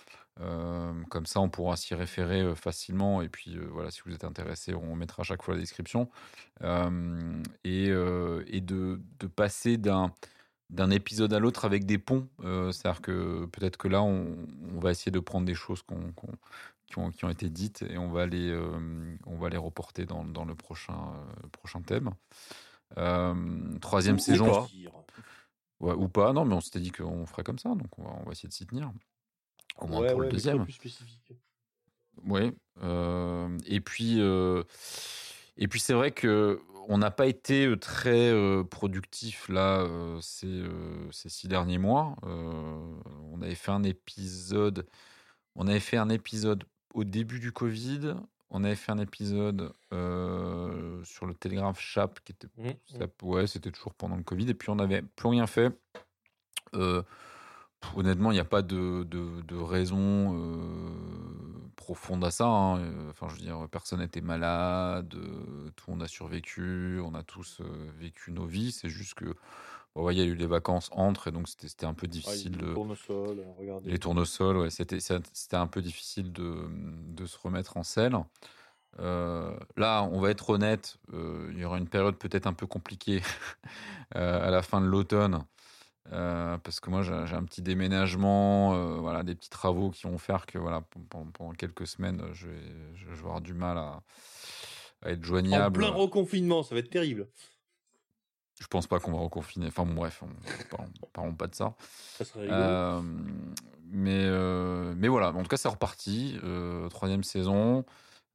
Euh, 0.40 0.92
comme 1.10 1.26
ça, 1.26 1.40
on 1.40 1.50
pourra 1.50 1.76
s'y 1.76 1.94
référer 1.94 2.54
facilement. 2.56 3.20
Et 3.20 3.28
puis, 3.28 3.54
euh, 3.56 3.66
voilà, 3.70 3.90
si 3.90 4.00
vous 4.06 4.14
êtes 4.14 4.24
intéressé, 4.24 4.72
on 4.72 4.96
mettra 4.96 5.20
à 5.20 5.24
chaque 5.24 5.42
fois 5.42 5.52
la 5.54 5.60
description. 5.60 6.08
Euh, 6.62 7.42
et 7.64 7.88
et, 7.88 8.56
et 8.56 8.60
de, 8.60 9.00
de 9.20 9.26
passer 9.26 9.76
d'un 9.76 10.12
d'un 10.72 10.90
épisode 10.90 11.32
à 11.34 11.38
l'autre 11.38 11.64
avec 11.64 11.84
des 11.84 11.98
ponts. 11.98 12.26
Euh, 12.44 12.72
C'est-à-dire 12.72 13.00
que 13.02 13.44
peut-être 13.46 13.76
que 13.76 13.88
là, 13.88 14.02
on, 14.02 14.36
on 14.74 14.80
va 14.80 14.90
essayer 14.90 15.12
de 15.12 15.20
prendre 15.20 15.46
des 15.46 15.54
choses 15.54 15.82
qui, 15.82 16.98
ont, 16.98 17.10
qui 17.10 17.24
ont 17.24 17.28
été 17.30 17.48
dites 17.50 17.82
et 17.82 17.98
on 17.98 18.10
va 18.10 18.26
les, 18.26 18.50
euh, 18.50 19.16
on 19.26 19.36
va 19.36 19.48
les 19.50 19.58
reporter 19.58 20.06
dans, 20.06 20.24
dans 20.24 20.44
le 20.46 20.54
prochain, 20.54 20.94
euh, 21.44 21.48
prochain 21.52 21.82
thème. 21.82 22.10
Troisième 23.80 24.18
saison. 24.18 24.66
Ouais, 25.80 25.94
ou 25.94 26.08
pas, 26.08 26.32
non, 26.32 26.44
mais 26.44 26.54
on 26.54 26.60
s'était 26.60 26.80
dit 26.80 26.90
qu'on 26.92 27.26
ferait 27.26 27.42
comme 27.42 27.58
ça, 27.58 27.70
donc 27.70 27.98
on 27.98 28.04
va, 28.04 28.10
on 28.20 28.24
va 28.24 28.32
essayer 28.32 28.48
de 28.48 28.54
s'y 28.54 28.66
tenir. 28.66 28.90
Au 29.78 29.86
moins 29.86 30.00
Ouais, 30.00 30.10
pour 30.10 30.18
ouais, 30.20 30.26
le 30.26 30.32
deuxième. 30.32 30.62
plus 30.64 30.72
spécifique. 30.72 31.32
Oui. 32.24 32.52
et 33.66 33.80
puis, 33.80 34.20
et 34.20 35.68
puis 35.68 35.80
c'est 35.80 35.94
vrai 35.94 36.12
que 36.12 36.60
on 36.88 36.98
n'a 36.98 37.10
pas 37.10 37.26
été 37.26 37.66
euh, 37.66 37.76
très 37.76 38.30
euh, 38.30 38.64
productif 38.64 39.48
là 39.48 39.80
euh, 39.80 40.20
ces, 40.20 40.46
euh, 40.48 41.10
ces 41.10 41.28
six 41.28 41.48
derniers 41.48 41.78
mois. 41.78 42.16
On 42.22 43.40
avait 43.42 43.54
fait 43.54 43.70
un 43.72 43.82
épisode. 43.82 44.86
On 45.54 45.66
avait 45.68 45.80
fait 45.80 45.96
un 45.96 46.08
épisode 46.08 46.64
au 46.94 47.04
début 47.04 47.40
du 47.40 47.52
Covid. 47.52 48.14
On 48.50 48.64
avait 48.64 48.74
fait 48.76 48.92
un 48.92 48.98
épisode 48.98 49.72
sur 49.90 51.26
le 51.26 51.34
télégraphe 51.38 51.80
Chap 51.80 52.20
qui 52.24 52.32
était 52.32 52.48
Mmh, 52.56 52.70
ça- 52.98 53.06
ouais, 53.22 53.46
c'était 53.46 53.70
toujours 53.70 53.94
pendant 53.94 54.16
le 54.16 54.22
Covid. 54.22 54.48
Et 54.50 54.54
puis 54.54 54.70
on 54.70 54.76
n'avait 54.76 55.02
plus 55.02 55.28
rien 55.28 55.46
fait. 55.46 55.72
Honnêtement, 57.96 58.30
il 58.30 58.34
n'y 58.34 58.40
a 58.40 58.44
pas 58.44 58.62
de, 58.62 59.02
de, 59.04 59.40
de 59.42 59.56
raison 59.56 60.34
profonde 61.82 62.24
à 62.24 62.30
ça. 62.30 62.46
hein. 62.46 62.78
Euh, 62.80 63.10
Enfin, 63.10 63.28
je 63.28 63.34
veux 63.34 63.40
dire, 63.42 63.66
personne 63.70 64.00
n'était 64.00 64.20
malade, 64.20 65.14
euh, 65.16 65.70
tout 65.76 65.86
le 65.88 65.94
monde 65.94 66.02
a 66.02 66.08
survécu, 66.08 67.00
on 67.04 67.14
a 67.14 67.22
tous 67.22 67.60
euh, 67.60 67.90
vécu 67.98 68.30
nos 68.32 68.46
vies. 68.46 68.72
C'est 68.72 68.88
juste 68.88 69.14
que, 69.14 69.34
bon, 69.94 70.04
ouais, 70.04 70.14
il 70.14 70.18
y 70.18 70.22
a 70.22 70.24
eu 70.24 70.34
les 70.34 70.46
vacances 70.46 70.88
entre, 70.92 71.28
et 71.28 71.32
donc 71.32 71.48
c'était 71.48 71.86
un 71.86 71.94
peu 71.94 72.06
Ah, 72.06 72.08
difficile 72.08 72.52
du 72.52 72.58
de. 72.58 72.72
tournesol, 72.74 73.44
regardez. 73.58 73.90
Les 73.90 73.98
tournesols, 73.98 74.56
ouais, 74.58 74.70
c'était 74.70 75.56
un 75.56 75.66
peu 75.66 75.82
difficile 75.82 76.32
de, 76.32 76.66
de 76.70 77.26
se 77.26 77.38
remettre 77.38 77.76
en 77.76 77.82
selle. 77.82 78.16
Euh, 79.00 79.56
là, 79.76 80.02
on 80.12 80.20
va 80.20 80.30
être 80.30 80.50
honnête, 80.50 80.98
euh, 81.14 81.48
il 81.52 81.58
y 81.58 81.64
aura 81.64 81.78
une 81.78 81.88
période 81.88 82.16
peut-être 82.18 82.46
un 82.46 82.52
peu 82.52 82.66
compliquée 82.66 83.22
à 84.14 84.50
la 84.50 84.62
fin 84.62 84.80
de 84.82 84.86
l'automne, 84.86 85.44
euh, 86.10 86.58
parce 86.58 86.80
que 86.80 86.90
moi 86.90 87.02
j'ai 87.02 87.12
un 87.12 87.44
petit 87.44 87.62
déménagement, 87.62 88.74
euh, 88.74 88.96
voilà, 88.96 89.22
des 89.22 89.34
petits 89.34 89.50
travaux 89.50 89.90
qui 89.90 90.02
vont 90.06 90.18
faire 90.18 90.46
que 90.46 90.58
voilà, 90.58 90.82
pendant, 91.08 91.30
pendant 91.30 91.52
quelques 91.52 91.86
semaines, 91.86 92.22
je 92.32 92.48
vais, 92.48 92.72
je 92.96 93.06
vais 93.06 93.12
avoir 93.18 93.40
du 93.40 93.54
mal 93.54 93.78
à, 93.78 94.02
à 95.02 95.10
être 95.10 95.20
En 95.20 95.24
joignable. 95.24 95.78
plein 95.78 95.90
reconfinement, 95.90 96.62
ça 96.62 96.74
va 96.74 96.80
être 96.80 96.90
terrible. 96.90 97.28
Je 98.60 98.66
pense 98.68 98.86
pas 98.86 99.00
qu'on 99.00 99.12
va 99.12 99.18
reconfiner. 99.18 99.66
Enfin 99.66 99.84
bref, 99.84 100.22
on, 100.22 100.28
parlons, 100.76 100.92
parlons 101.12 101.34
pas 101.34 101.48
de 101.48 101.54
ça. 101.54 101.74
Ça 102.18 102.24
serait 102.24 102.42
rigolo. 102.42 102.60
Euh, 102.62 103.02
mais, 103.90 104.24
euh, 104.24 104.94
mais 104.96 105.08
voilà, 105.08 105.30
en 105.30 105.42
tout 105.42 105.48
cas, 105.48 105.56
c'est 105.56 105.68
reparti. 105.68 106.38
euh, 106.44 106.88
troisième 106.88 107.24
saison. 107.24 107.84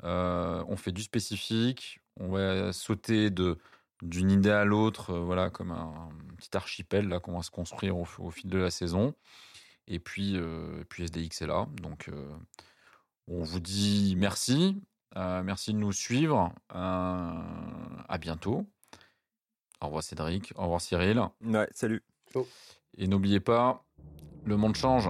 Euh, 0.04 0.64
on 0.68 0.76
fait 0.76 0.92
du 0.92 1.02
spécifique. 1.02 2.02
On 2.20 2.28
va 2.30 2.74
sauter 2.74 3.30
de 3.30 3.58
d'une 4.02 4.32
idée 4.32 4.52
à 4.52 4.66
l'autre, 4.66 5.12
euh, 5.12 5.20
voilà, 5.20 5.50
comme 5.50 5.72
un, 5.72 6.10
un 6.10 6.36
petit 6.38 6.56
archipel 6.56 7.08
là 7.08 7.20
qu'on 7.20 7.36
va 7.36 7.44
se 7.44 7.52
construire 7.52 7.98
au, 7.98 8.08
au 8.20 8.32
fil 8.32 8.50
de 8.50 8.58
la 8.58 8.70
saison. 8.70 9.14
Et 9.88 10.00
puis, 10.00 10.34
euh, 10.36 10.82
et 10.82 10.86
puis 10.86 11.04
SDX 11.04 11.42
est 11.42 11.48
là. 11.48 11.68
Donc, 11.82 12.10
euh, 12.10 12.36
on 13.28 13.42
vous 13.44 13.60
dit 13.60 14.16
merci. 14.18 14.82
Euh, 15.16 15.42
merci 15.44 15.74
de 15.74 15.78
nous 15.80 15.94
suivre. 15.94 16.54
Euh, 16.76 17.32
à 18.10 18.18
bientôt. 18.20 18.66
Au 19.82 19.86
revoir 19.86 20.04
Cédric. 20.04 20.54
Au 20.56 20.64
revoir 20.64 20.82
Cyril. 20.82 21.22
Ouais, 21.44 21.68
salut. 21.72 22.04
Et 22.98 23.08
n'oubliez 23.08 23.40
pas, 23.40 23.86
Le 24.46 24.58
monde 24.58 24.76
change. 24.76 25.10